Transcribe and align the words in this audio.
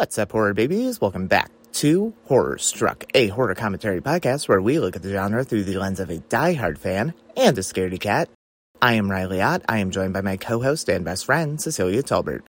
What's 0.00 0.16
up, 0.16 0.32
horror 0.32 0.54
babies? 0.54 0.98
Welcome 0.98 1.26
back 1.26 1.50
to 1.74 2.14
Horror 2.24 2.56
Struck, 2.56 3.04
a 3.14 3.26
horror 3.26 3.54
commentary 3.54 4.00
podcast 4.00 4.48
where 4.48 4.62
we 4.62 4.78
look 4.78 4.96
at 4.96 5.02
the 5.02 5.12
genre 5.12 5.44
through 5.44 5.64
the 5.64 5.76
lens 5.76 6.00
of 6.00 6.08
a 6.08 6.20
die-hard 6.20 6.78
fan 6.78 7.12
and 7.36 7.58
a 7.58 7.60
scaredy 7.60 8.00
cat. 8.00 8.30
I 8.80 8.94
am 8.94 9.10
Riley 9.10 9.42
Ott. 9.42 9.60
I 9.68 9.76
am 9.76 9.90
joined 9.90 10.14
by 10.14 10.22
my 10.22 10.38
co-host 10.38 10.88
and 10.88 11.04
best 11.04 11.26
friend, 11.26 11.60
Cecilia 11.60 12.02
Talbert. 12.02 12.44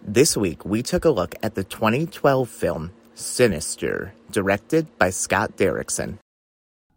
This 0.00 0.36
week, 0.36 0.64
we 0.64 0.84
took 0.84 1.04
a 1.04 1.10
look 1.10 1.34
at 1.42 1.56
the 1.56 1.64
2012 1.64 2.48
film 2.48 2.92
Sinister, 3.16 4.14
directed 4.30 4.86
by 4.96 5.10
Scott 5.10 5.56
Derrickson. 5.56 6.18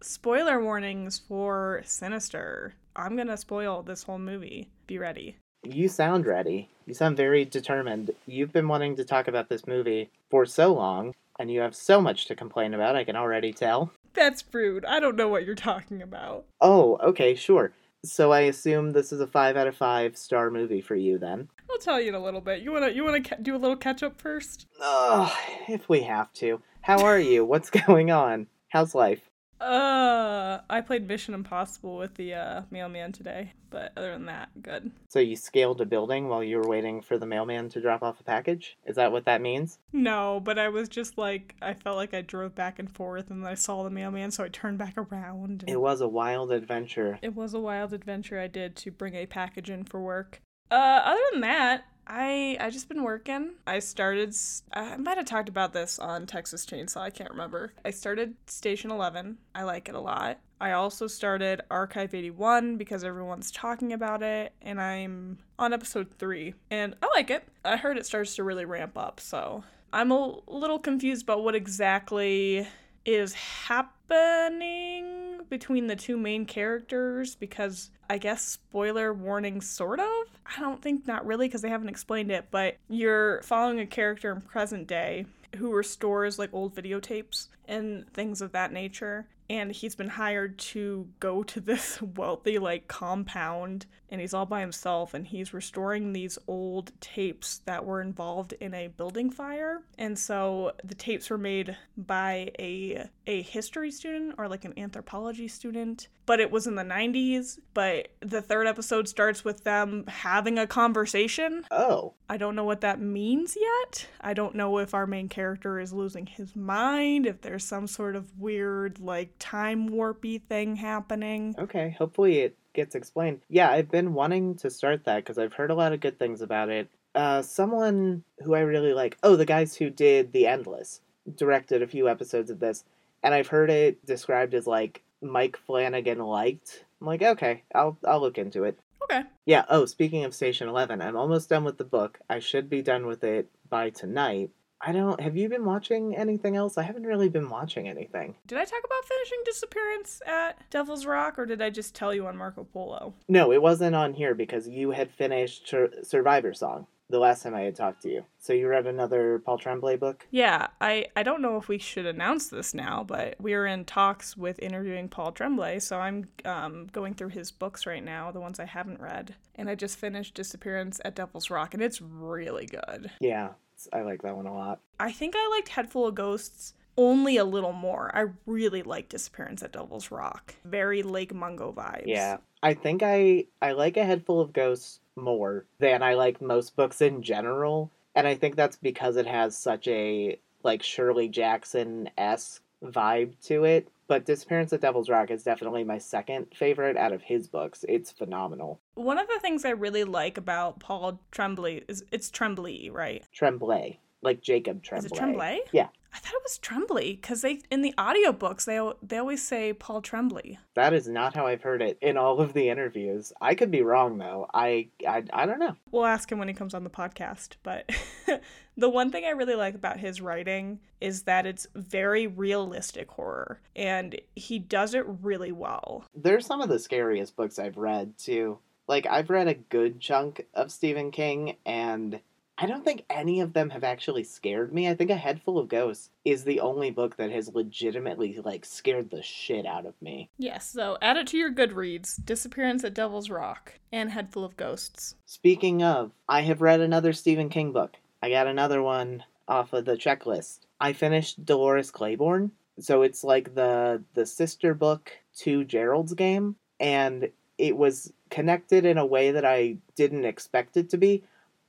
Spoiler 0.04 0.63
warnings 0.63 1.18
for 1.18 1.82
Sinister. 1.84 2.76
I'm 2.96 3.18
gonna 3.18 3.38
spoil 3.38 3.82
this 3.82 4.04
whole 4.04 4.20
movie. 4.20 4.70
Be 4.85 4.99
ready. 4.99 5.38
You 5.63 5.88
sound 5.90 6.26
ready. 6.26 6.70
You 6.86 6.94
sound 6.94 7.18
very 7.18 7.45
determined. 7.45 8.12
You've 8.26 8.54
been 8.54 8.68
wanting 8.68 8.95
to 8.95 9.04
talk 9.05 9.27
about 9.27 9.49
this 9.49 9.68
movie 9.68 10.09
for 10.30 10.45
so 10.45 10.73
long, 10.73 11.13
and 11.38 11.52
you 11.52 11.59
have 11.59 11.76
so 11.76 12.02
much 12.02 12.26
to 12.26 12.35
complain 12.35 12.73
about, 12.73 12.95
I 12.95 13.04
can 13.04 13.16
already 13.16 13.52
tell. 13.52 13.91
That's 14.13 14.44
rude. 14.52 14.85
I 14.85 14.99
don't 14.99 15.16
know 15.16 15.27
what 15.27 15.45
you're 15.45 15.55
talking 15.55 16.02
about. 16.02 16.45
Oh, 16.62 16.98
okay, 17.04 17.35
sure. 17.35 17.72
So 18.04 18.32
I 18.32 18.41
assume 18.41 18.91
this 18.91 19.12
is 19.12 19.20
a 19.20 19.27
5 19.27 19.58
out 19.58 19.68
of 19.68 19.76
5 19.76 20.18
star 20.18 20.49
movie 20.49 20.82
for 20.82 20.95
you 20.95 21.18
then. 21.18 21.49
I'll 21.70 21.77
tell 21.77 21.99
you 22.02 22.10
in 22.10 22.15
a 22.15 22.24
little 22.24 22.41
bit. 22.41 22.62
You 22.62 22.71
wanna 22.71 22.90
you 22.90 23.04
wanna 23.04 23.21
ca- 23.21 23.35
do 23.41 23.55
a 23.55 23.57
little 23.57 23.76
catch 23.76 24.02
up 24.02 24.20
first? 24.20 24.65
Ugh, 24.82 25.32
if 25.68 25.87
we 25.90 26.02
have 26.04 26.32
to. 26.34 26.62
How 26.82 27.04
are 27.04 27.20
you? 27.20 27.43
What's 27.46 27.70
going 27.87 28.10
on? 28.10 28.48
How's 28.70 28.96
life? 28.96 29.29
Uh, 29.60 30.62
I 30.70 30.82
played 30.82 31.07
Mission 31.07 31.34
Impossible 31.34 31.98
with 31.98 32.15
the 32.15 32.34
uh, 32.34 32.62
mailman 32.71 33.12
today, 33.12 33.54
but 33.70 33.91
other 33.98 34.13
than 34.13 34.26
that, 34.26 34.49
good. 34.62 34.91
So 35.10 35.20
you 35.20 35.35
scaled 35.35 35.82
a 35.82 35.85
building 35.85 36.27
while 36.27 36.43
you 36.43 36.57
were 36.57 36.68
waiting 36.68 37.02
for 37.02 37.18
the 37.18 37.26
mailman 37.26 37.70
to 37.70 37.82
drop 37.82 38.02
off 38.02 38.20
a 38.20 38.24
package? 38.24 38.77
Is 38.85 38.96
that 38.96 39.12
what 39.12 39.26
that 39.26 39.41
means? 39.41 39.80
No, 39.91 40.40
but 40.40 40.57
I 40.57 40.70
was 40.70 40.87
just 40.87 41.18
like 41.18 41.55
I 41.62 41.74
felt 41.74 41.98
like 41.98 42.13
I 42.13 42.21
drove 42.21 42.55
back 42.55 42.80
and 42.80 42.90
forth, 42.90 43.30
and 43.30 43.43
then 43.43 43.52
I 43.52 43.55
saw 43.55 43.84
the 43.84 43.90
mailman, 43.90 44.32
so 44.32 44.43
I 44.43 44.49
turned 44.49 44.77
back 44.77 44.96
around. 44.98 45.65
It 45.68 45.82
was 45.82 45.99
a 45.99 46.07
wild 46.07 46.52
adventure. 46.52 47.20
It 47.21 47.35
was 47.35 47.54
a 47.54 47.60
wild 47.60 47.93
adventure 47.93 48.40
I 48.40 48.48
did 48.48 48.76
to 48.77 48.91
bring 48.91 49.15
a 49.15 49.26
package 49.26 49.70
in 49.70 49.84
for 49.84 49.99
work. 49.99 50.41
Uh, 50.71 51.02
other 51.04 51.21
than 51.32 51.41
that, 51.41 51.84
I 52.10 52.57
I 52.60 52.71
just 52.71 52.90
been 52.90 53.04
working. 53.04 53.52
I 53.68 53.79
started. 53.79 54.35
I 54.74 54.98
might 54.98 55.18
have 55.18 55.27
talked 55.27 55.48
about 55.48 55.74
this 55.74 55.99
on 55.99 56.26
Texas 56.26 56.65
Chainsaw. 56.65 57.02
I 57.02 57.12
can't 57.12 57.29
remember. 57.29 57.74
I 57.85 57.91
started 57.91 58.35
Station 58.48 58.90
Eleven. 58.90 59.38
I 59.54 59.63
like 59.63 59.88
it 59.88 59.96
a 59.96 59.99
lot. 59.99 60.40
I 60.60 60.71
also 60.71 61.07
started 61.07 61.62
Archive 61.71 62.13
81 62.13 62.76
because 62.76 63.05
everyone's 63.05 63.49
talking 63.49 63.93
about 63.93 64.22
it, 64.24 64.52
and 64.62 64.81
I'm 64.81 65.38
on 65.57 65.72
episode 65.72 66.12
three, 66.18 66.53
and 66.69 66.96
I 67.02 67.07
like 67.16 67.30
it. 67.30 67.47
I 67.63 67.78
heard 67.78 67.97
it 67.97 68.06
starts 68.06 68.35
to 68.35 68.44
really 68.44 68.66
ramp 68.66 68.97
up, 68.97 69.22
so 69.22 69.63
I'm 69.94 70.12
a 70.12 70.40
little 70.47 70.80
confused 70.80 71.24
about 71.24 71.44
what 71.44 71.56
exactly 71.56 72.68
is 73.06 73.34
happening 73.34 75.19
between 75.50 75.88
the 75.88 75.96
two 75.96 76.18
main 76.18 76.46
characters 76.46 77.36
because 77.36 77.92
I 78.09 78.18
guess 78.18 78.44
spoiler 78.44 79.14
warning 79.14 79.62
sort 79.62 80.00
of. 80.00 80.08
I 80.46 80.59
don't 80.59 80.81
think 80.81 81.08
not 81.08 81.25
really 81.25 81.47
because 81.47 81.62
they 81.62 81.69
haven't 81.69 81.90
explained 81.90 82.31
it, 82.31 82.47
but 82.52 82.78
you're 82.90 83.42
following 83.44 83.80
a 83.80 83.86
character 83.86 84.31
in 84.31 84.42
present 84.42 84.88
day 84.88 85.25
who 85.58 85.74
restores 85.74 86.40
like 86.40 86.54
old 86.54 86.76
videotapes 86.76 87.48
and 87.69 88.12
things 88.13 88.41
of 88.41 88.52
that 88.52 88.74
nature. 88.74 89.28
And 89.50 89.72
he's 89.72 89.96
been 89.96 90.09
hired 90.09 90.59
to 90.59 91.07
go 91.19 91.44
to 91.44 91.59
this 91.62 92.02
wealthy 92.02 92.59
like 92.59 92.88
compound 92.88 93.85
and 94.12 94.22
he's 94.22 94.34
all 94.34 94.46
by 94.46 94.62
himself 94.62 95.13
and 95.13 95.25
he's 95.25 95.53
restoring 95.53 96.13
these 96.13 96.38
old 96.47 96.91
tapes 97.00 97.59
that 97.66 97.85
were 97.85 98.02
involved 98.02 98.53
in 98.53 98.74
a 98.74 98.88
building 98.88 99.29
fire. 99.29 99.81
And 99.97 100.18
so 100.18 100.74
the 100.84 100.96
tapes 100.96 101.29
were 101.29 101.38
made 101.38 101.78
by 101.97 102.52
a 102.59 103.08
a 103.28 103.41
history 103.44 103.91
student 103.91 104.35
or 104.38 104.47
like 104.47 104.66
an 104.66 104.74
anthropology 104.78 105.47
student, 105.47 106.08
but 106.25 106.40
it 106.40 106.50
was 106.50 106.66
in 106.66 106.75
the 106.75 106.84
90s, 106.84 107.59
but 107.75 108.08
the 108.22 108.41
third 108.41 108.66
episode 108.66 109.08
starts 109.08 109.46
with 109.46 109.63
them 109.63 110.03
having 110.08 110.58
a 110.58 110.66
conversation. 110.66 111.63
Oh, 111.69 112.16
I 112.28 112.38
don't 112.38 112.56
know 112.56 112.63
what 112.63 112.81
that 112.81 113.00
means 113.00 113.56
yet. 113.59 114.08
I 114.19 114.34
don't 114.34 114.56
know 114.56 114.79
if 114.79 114.96
our 114.96 115.06
main 115.06 115.29
character 115.29 115.79
is 115.79 115.94
losing 115.94 116.25
his 116.25 116.56
mind, 116.56 117.28
if 117.28 117.41
there's 117.41 117.59
some 117.59 117.88
sort 117.88 118.16
of 118.16 118.38
weird 118.40 119.00
like 119.00 119.34
time 119.40 119.90
warpy 119.90 120.42
thing 120.42 120.75
happening. 120.75 121.56
okay. 121.59 121.96
Hopefully 121.97 122.40
it 122.40 122.56
gets 122.74 122.96
explained. 122.96 123.42
Yeah, 123.50 123.70
I've 123.72 123.92
been 123.92 124.14
wanting 124.14 124.56
to 124.58 124.70
start 124.70 125.06
that 125.06 125.18
because 125.18 125.38
I've 125.38 125.53
heard 125.53 125.72
a 125.72 125.75
lot 125.75 125.94
of 125.94 126.00
good 126.00 126.18
things 126.20 126.42
about 126.42 126.70
it. 126.70 126.90
Uh, 127.16 127.42
someone 127.42 128.24
who 128.44 128.53
I 128.53 128.59
really 128.59 128.94
like, 128.94 129.18
oh, 129.24 129.36
the 129.36 129.46
guys 129.46 129.75
who 129.75 129.90
did 129.90 130.31
The 130.31 130.47
Endless, 130.47 131.02
directed 131.36 131.81
a 131.81 131.88
few 131.88 132.08
episodes 132.08 132.50
of 132.52 132.59
this, 132.59 132.84
and 133.24 133.34
I've 133.34 133.47
heard 133.47 133.70
it 133.70 134.06
described 134.06 134.53
as 134.53 134.68
like 134.68 135.02
Mike 135.22 135.58
Flanagan 135.58 136.20
liked. 136.20 136.86
I'm 137.02 137.08
like, 137.08 137.22
okay, 137.22 137.64
I'll 137.74 137.97
I'll 138.08 138.22
look 138.22 138.38
into 138.38 138.64
it. 138.64 138.78
Okay. 139.03 139.24
Yeah. 139.46 139.66
Oh, 139.70 139.86
speaking 139.86 140.24
of 140.24 140.36
Station 140.36 140.68
Eleven, 140.70 141.02
I'm 141.02 141.18
almost 141.18 141.50
done 141.50 141.64
with 141.64 141.78
the 141.78 141.84
book. 141.84 142.20
I 142.30 142.40
should 142.40 142.70
be 142.70 142.81
done 142.81 143.08
with 143.08 143.24
it 143.24 143.50
by 143.70 143.90
tonight. 143.90 144.52
I 144.81 144.91
don't. 144.91 145.19
Have 145.19 145.35
you 145.35 145.50
been 145.50 145.66
watching 145.66 146.16
anything 146.16 146.56
else? 146.56 146.78
I 146.78 146.84
haven't 146.84 147.03
really 147.03 147.29
been 147.29 147.50
watching 147.50 147.88
anything. 147.88 148.35
Did 148.47 148.57
I 148.57 148.66
talk 148.66 148.81
about 148.85 149.06
finishing 149.06 149.40
Disappearance 149.45 150.22
at 150.25 150.69
Devil's 150.69 151.06
Rock 151.06 151.38
or 151.38 151.45
did 151.45 151.62
I 151.62 151.69
just 151.69 151.95
tell 151.95 152.13
you 152.13 152.28
on 152.28 152.38
Marco 152.38 152.63
Polo? 152.63 153.13
No, 153.28 153.51
it 153.51 153.62
wasn't 153.62 153.95
on 153.95 154.13
here 154.13 154.34
because 154.34 154.67
you 154.67 154.91
had 154.91 155.12
finished 155.12 155.67
Sur- 155.67 155.91
Survivor 156.03 156.53
Song 156.53 156.88
the 157.09 157.19
last 157.19 157.41
time 157.41 157.56
I 157.56 157.62
had 157.62 157.75
talked 157.75 158.03
to 158.03 158.09
you. 158.09 158.23
So 158.38 158.53
you 158.53 158.67
read 158.67 158.85
another 158.85 159.41
Paul 159.44 159.57
Tremblay 159.57 159.97
book. 159.97 160.28
Yeah, 160.29 160.67
I, 160.79 161.07
I 161.16 161.23
don't 161.23 161.41
know 161.41 161.57
if 161.57 161.67
we 161.67 161.79
should 161.79 162.06
announce 162.06 162.50
this 162.50 162.73
now, 162.73 163.03
but 163.03 163.35
we 163.41 163.53
are 163.56 163.66
in 163.66 163.85
talks 163.85 164.38
with 164.38 164.59
interviewing 164.59 165.09
Paul 165.09 165.31
Tremblay, 165.31 165.79
so 165.79 165.97
I'm 165.97 166.28
um, 166.46 166.88
going 166.91 167.16
through 167.16 167.29
his 167.29 167.51
books 167.51 167.88
right 167.88 168.03
now, 168.03 168.31
the 168.31 168.40
ones 168.40 168.59
I 168.59 168.66
haven't 168.66 169.01
read. 169.01 169.35
And 169.56 169.69
I 169.69 169.75
just 169.75 169.97
finished 169.97 170.35
Disappearance 170.35 171.01
at 171.03 171.16
Devil's 171.16 171.50
Rock, 171.50 171.73
and 171.73 171.81
it's 171.81 172.00
really 172.00 172.67
good. 172.67 173.09
Yeah, 173.19 173.50
I 173.94 174.01
like 174.01 174.22
that 174.23 174.35
one 174.35 174.47
a 174.47 174.53
lot. 174.53 174.79
I 175.00 175.12
think 175.12 175.35
I 175.38 175.47
liked 175.50 175.69
Head 175.69 175.91
Full 175.91 176.07
of 176.07 176.16
Ghosts 176.16 176.73
only 176.97 177.38
a 177.38 177.45
little 177.45 177.72
more. 177.72 178.12
I 178.13 178.25
really 178.45 178.84
like 178.84 179.09
Disappearance 179.09 179.63
at 179.63 179.72
Devil's 179.72 180.12
Rock. 180.12 180.56
Very 180.66 181.01
Lake 181.01 181.34
Mungo 181.34 181.72
vibes. 181.72 182.03
Yeah, 182.06 182.38
I 182.62 182.73
think 182.73 183.01
I 183.03 183.45
I 183.62 183.72
like 183.72 183.97
A 183.97 184.03
Head 184.03 184.25
Full 184.25 184.41
of 184.41 184.53
Ghosts 184.53 185.00
more 185.16 185.66
than 185.79 186.03
I 186.03 186.16
like 186.16 186.41
most 186.41 186.75
books 186.75 187.01
in 187.01 187.22
general, 187.23 187.91
and 188.16 188.28
I 188.28 188.35
think 188.35 188.56
that's 188.56 188.78
because 188.78 189.16
it 189.16 189.28
has 189.28 189.57
such 189.57 189.88
a 189.88 190.38
like 190.63 190.84
Shirley 190.84 191.29
Jackson 191.29 192.09
esque 192.17 192.61
vibe 192.84 193.34
to 193.46 193.63
it. 193.63 193.88
But 194.09 194.25
Disappearance 194.25 194.74
at 194.74 194.81
Devil's 194.81 195.08
Rock 195.08 195.30
is 195.30 195.44
definitely 195.44 195.84
my 195.84 196.00
second 196.00 196.47
favorite 196.52 196.97
out 196.97 197.14
of 197.14 197.22
his 197.22 197.47
books. 197.47 197.86
It's 197.88 198.12
phenomenal. 198.12 198.81
One 198.96 199.20
of 199.20 199.28
the 199.28 199.40
things 199.40 199.64
I 199.64 199.70
really 199.70 200.03
like 200.03 200.36
about 200.36 200.80
Paul 200.80 201.22
Tremblay 201.31 201.84
is 201.88 202.03
it's 202.12 202.31
Tremblay, 202.31 202.90
right? 202.90 203.24
Tremblay, 203.31 204.00
like 204.22 204.41
Jacob 204.41 204.84
Tremblay. 204.84 205.06
Is 205.06 205.12
it 205.12 205.16
Tremblay? 205.16 205.59
Yeah. 205.72 205.88
I 206.13 206.18
thought 206.18 206.34
it 206.34 206.44
was 206.44 206.57
Tremblay 206.57 207.16
because 207.16 207.41
they 207.41 207.62
in 207.69 207.81
the 207.81 207.94
audiobooks 207.97 208.66
they 208.66 208.80
they 209.06 209.18
always 209.18 209.44
say 209.44 209.74
Paul 209.74 210.02
Tremblay. 210.02 210.57
That 210.74 210.94
is 210.94 211.07
not 211.07 211.35
how 211.35 211.46
I've 211.46 211.62
heard 211.62 211.81
it 211.81 211.97
in 212.02 212.18
all 212.18 212.41
of 212.41 212.53
the 212.53 212.69
interviews. 212.69 213.31
I 213.40 213.53
could 213.53 213.70
be 213.70 213.84
wrong 213.84 214.17
though. 214.17 214.47
I 214.53 214.88
I, 215.08 215.23
I 215.32 215.46
don't 215.46 215.59
know. 215.59 215.76
We'll 215.91 216.05
ask 216.05 216.32
him 216.32 216.40
when 216.40 216.47
he 216.47 216.53
comes 216.53 216.73
on 216.73 216.84
the 216.84 216.90
podcast. 216.90 217.58
But 217.61 217.90
the 218.78 218.90
one 218.90 219.11
thing 219.11 219.26
I 219.26 219.29
really 219.29 219.55
like 219.55 219.76
about 219.76 219.99
his 219.99 220.20
writing 220.20 220.79
is 220.99 221.23
that 221.23 221.46
it's 221.46 221.67
very 221.76 222.26
realistic 222.26 223.11
horror, 223.11 223.61
and 223.76 224.20
he 224.35 224.58
does 224.58 224.96
it 224.96 225.05
really 225.22 225.52
well. 225.52 226.05
They're 226.16 226.41
some 226.41 226.61
of 226.61 226.70
the 226.70 226.79
scariest 226.79 227.35
books 227.35 227.59
I've 227.59 227.78
read 227.78 228.17
too. 228.17 228.58
Like 228.88 229.05
I've 229.05 229.29
read 229.29 229.47
a 229.47 229.53
good 229.53 229.99
chunk 229.99 230.47
of 230.55 230.72
Stephen 230.72 231.11
King 231.11 231.58
and 231.67 232.20
I 232.61 232.66
don't 232.66 232.84
think 232.84 233.06
any 233.09 233.40
of 233.40 233.53
them 233.53 233.70
have 233.70 233.85
actually 233.85 234.26
scared 234.26 234.73
me. 234.73 234.90
I 234.90 234.94
think 234.94 235.09
A 235.09 235.16
Head 235.16 235.41
Full 235.41 235.58
of 235.58 235.70
Ghosts 235.70 236.09
is 236.26 236.44
the 236.44 236.59
only 236.59 236.91
book 236.91 237.16
that 237.16 237.32
has 237.32 237.56
legitimately 237.56 238.38
like 238.44 238.66
scared 238.66 239.11
the 239.11 239.23
shit 239.23 239.66
out 239.66 239.85
of 239.85 239.94
me. 240.02 240.29
Yes, 240.38 240.70
so 240.70 240.97
add 241.02 241.16
it 241.16 241.28
to 241.28 241.38
your 241.38 241.53
Goodreads: 241.53 242.23
Disappearance 242.23 242.84
at 242.84 242.94
Devil's 242.94 243.29
Rock 243.29 243.79
and 243.94 244.11
Head 244.11 244.34
Full 244.34 244.44
of 244.44 244.58
Ghosts. 244.58 245.16
Speaking 245.26 245.82
of, 245.84 246.11
I 246.28 246.41
have 246.41 246.61
read 246.61 246.82
another 246.82 247.14
Stephen 247.14 247.47
King 247.47 247.72
book. 247.72 247.96
I 248.22 248.29
got 248.29 248.47
another 248.47 248.84
one 248.84 249.23
off 249.47 249.72
of 249.72 249.85
the 249.85 249.96
checklist. 249.96 250.59
I 250.82 250.91
finished 250.91 251.46
Dolores 251.46 251.91
Claiborne, 251.91 252.52
so 252.78 253.03
it's 253.03 253.23
like 253.23 253.56
the 253.56 254.03
the 254.16 254.26
sister 254.26 254.73
book 254.73 255.14
to 255.38 255.64
Gerald's 255.64 256.13
Game, 256.13 256.57
and 256.77 257.29
it 257.57 257.77
was 257.77 258.11
connected 258.29 258.83
in 258.83 258.97
a 258.97 259.06
way 259.06 259.31
that 259.31 259.45
I 259.45 259.77
didn't 259.95 260.25
expect 260.25 260.75
it 260.75 260.89
to 260.89 260.97
be. 260.97 261.23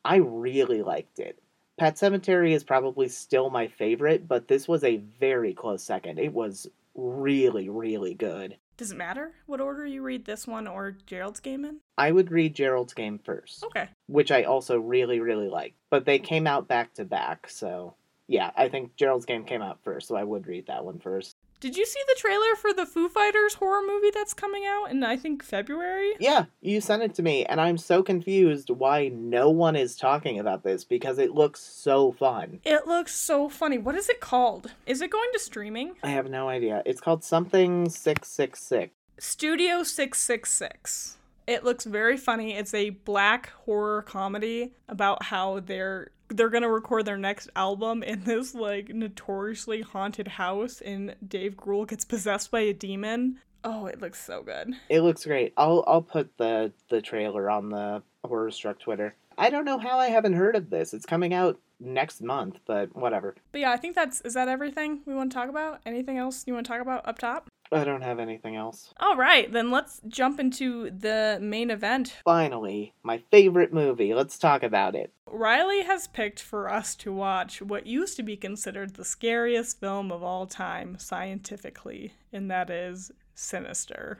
I 0.04 0.16
really 0.16 0.82
liked 0.82 1.18
it. 1.18 1.38
Pet 1.78 1.94
Sematary 1.96 2.52
is 2.52 2.64
probably 2.64 3.08
still 3.08 3.48
my 3.50 3.66
favorite, 3.68 4.28
but 4.28 4.48
this 4.48 4.68
was 4.68 4.84
a 4.84 4.98
very 5.18 5.54
close 5.54 5.82
second. 5.82 6.18
It 6.18 6.32
was 6.32 6.68
really, 6.94 7.68
really 7.68 8.14
good. 8.14 8.56
Does 8.76 8.92
it 8.92 8.96
matter 8.96 9.32
what 9.46 9.60
order 9.60 9.86
you 9.86 10.02
read 10.02 10.24
this 10.24 10.46
one 10.46 10.66
or 10.66 10.96
Gerald's 11.06 11.40
game 11.40 11.64
in? 11.64 11.80
I 11.98 12.12
would 12.12 12.30
read 12.30 12.54
Gerald's 12.54 12.94
game 12.94 13.18
first, 13.22 13.64
Okay. 13.64 13.88
which 14.06 14.30
I 14.30 14.44
also 14.44 14.78
really, 14.78 15.20
really 15.20 15.48
like. 15.48 15.74
But 15.90 16.04
they 16.06 16.18
came 16.18 16.46
out 16.46 16.66
back 16.68 16.94
to 16.94 17.04
back, 17.04 17.48
so 17.48 17.94
yeah, 18.26 18.50
I 18.56 18.68
think 18.68 18.96
Gerald's 18.96 19.26
game 19.26 19.44
came 19.44 19.60
out 19.60 19.78
first, 19.84 20.08
so 20.08 20.16
I 20.16 20.24
would 20.24 20.46
read 20.46 20.66
that 20.68 20.84
one 20.84 20.98
first. 20.98 21.36
Did 21.60 21.76
you 21.76 21.84
see 21.84 22.00
the 22.08 22.16
trailer 22.18 22.56
for 22.56 22.72
the 22.72 22.86
Foo 22.86 23.10
Fighters 23.10 23.52
horror 23.52 23.82
movie 23.86 24.10
that's 24.10 24.32
coming 24.32 24.64
out 24.64 24.86
in 24.90 25.04
I 25.04 25.18
think 25.18 25.42
February? 25.42 26.14
Yeah, 26.18 26.46
you 26.62 26.80
sent 26.80 27.02
it 27.02 27.14
to 27.16 27.22
me, 27.22 27.44
and 27.44 27.60
I'm 27.60 27.76
so 27.76 28.02
confused 28.02 28.70
why 28.70 29.08
no 29.08 29.50
one 29.50 29.76
is 29.76 29.94
talking 29.94 30.38
about 30.38 30.62
this 30.62 30.84
because 30.84 31.18
it 31.18 31.32
looks 31.32 31.60
so 31.60 32.12
fun. 32.12 32.60
It 32.64 32.86
looks 32.86 33.14
so 33.14 33.50
funny. 33.50 33.76
What 33.76 33.94
is 33.94 34.08
it 34.08 34.20
called? 34.20 34.72
Is 34.86 35.02
it 35.02 35.10
going 35.10 35.28
to 35.34 35.38
streaming? 35.38 35.96
I 36.02 36.08
have 36.08 36.30
no 36.30 36.48
idea. 36.48 36.82
It's 36.86 37.00
called 37.00 37.22
something 37.22 37.90
666. 37.90 38.94
Studio 39.18 39.82
666. 39.82 41.18
It 41.46 41.62
looks 41.62 41.84
very 41.84 42.16
funny. 42.16 42.54
It's 42.54 42.72
a 42.72 42.90
black 42.90 43.50
horror 43.66 44.00
comedy 44.00 44.72
about 44.88 45.24
how 45.24 45.60
they're 45.60 46.10
they're 46.30 46.50
to 46.62 46.68
record 46.68 47.04
their 47.04 47.16
next 47.16 47.50
album 47.56 48.02
in 48.02 48.24
this 48.24 48.54
like 48.54 48.88
notoriously 48.88 49.82
haunted 49.82 50.28
house 50.28 50.80
and 50.80 51.14
Dave 51.26 51.56
Grohl 51.56 51.88
gets 51.88 52.04
possessed 52.04 52.50
by 52.50 52.60
a 52.60 52.72
demon. 52.72 53.38
Oh, 53.62 53.86
it 53.86 54.00
looks 54.00 54.24
so 54.24 54.42
good. 54.42 54.74
It 54.88 55.00
looks 55.00 55.24
great. 55.24 55.52
I'll 55.56 55.84
I'll 55.86 56.02
put 56.02 56.36
the 56.38 56.72
the 56.88 57.02
trailer 57.02 57.50
on 57.50 57.68
the 57.68 58.02
horror 58.24 58.50
struck 58.50 58.78
Twitter. 58.78 59.14
I 59.36 59.50
don't 59.50 59.64
know 59.64 59.78
how 59.78 59.98
I 59.98 60.08
haven't 60.08 60.34
heard 60.34 60.56
of 60.56 60.70
this. 60.70 60.92
It's 60.94 61.06
coming 61.06 61.34
out 61.34 61.58
next 61.78 62.22
month, 62.22 62.60
but 62.66 62.94
whatever. 62.94 63.34
But 63.52 63.62
yeah, 63.62 63.72
I 63.72 63.76
think 63.76 63.94
that's 63.94 64.20
is 64.22 64.34
that 64.34 64.48
everything 64.48 65.00
we 65.06 65.14
want 65.14 65.32
to 65.32 65.34
talk 65.34 65.48
about? 65.48 65.80
Anything 65.84 66.18
else 66.18 66.44
you 66.46 66.54
want 66.54 66.66
to 66.66 66.72
talk 66.72 66.82
about 66.82 67.06
up 67.06 67.18
top? 67.18 67.48
I 67.72 67.84
don't 67.84 68.02
have 68.02 68.18
anything 68.18 68.56
else. 68.56 68.92
All 68.98 69.16
right, 69.16 69.50
then 69.52 69.70
let's 69.70 70.00
jump 70.08 70.40
into 70.40 70.90
the 70.90 71.38
main 71.40 71.70
event. 71.70 72.18
Finally, 72.24 72.94
my 73.02 73.18
favorite 73.30 73.72
movie. 73.72 74.12
Let's 74.14 74.38
talk 74.38 74.62
about 74.62 74.94
it. 74.94 75.12
Riley 75.26 75.82
has 75.82 76.08
picked 76.08 76.40
for 76.40 76.68
us 76.68 76.96
to 76.96 77.12
watch 77.12 77.62
what 77.62 77.86
used 77.86 78.16
to 78.16 78.22
be 78.22 78.36
considered 78.36 78.94
the 78.94 79.04
scariest 79.04 79.78
film 79.78 80.10
of 80.10 80.22
all 80.22 80.46
time 80.46 80.98
scientifically, 80.98 82.14
and 82.32 82.50
that 82.50 82.70
is 82.70 83.12
Sinister. 83.34 84.18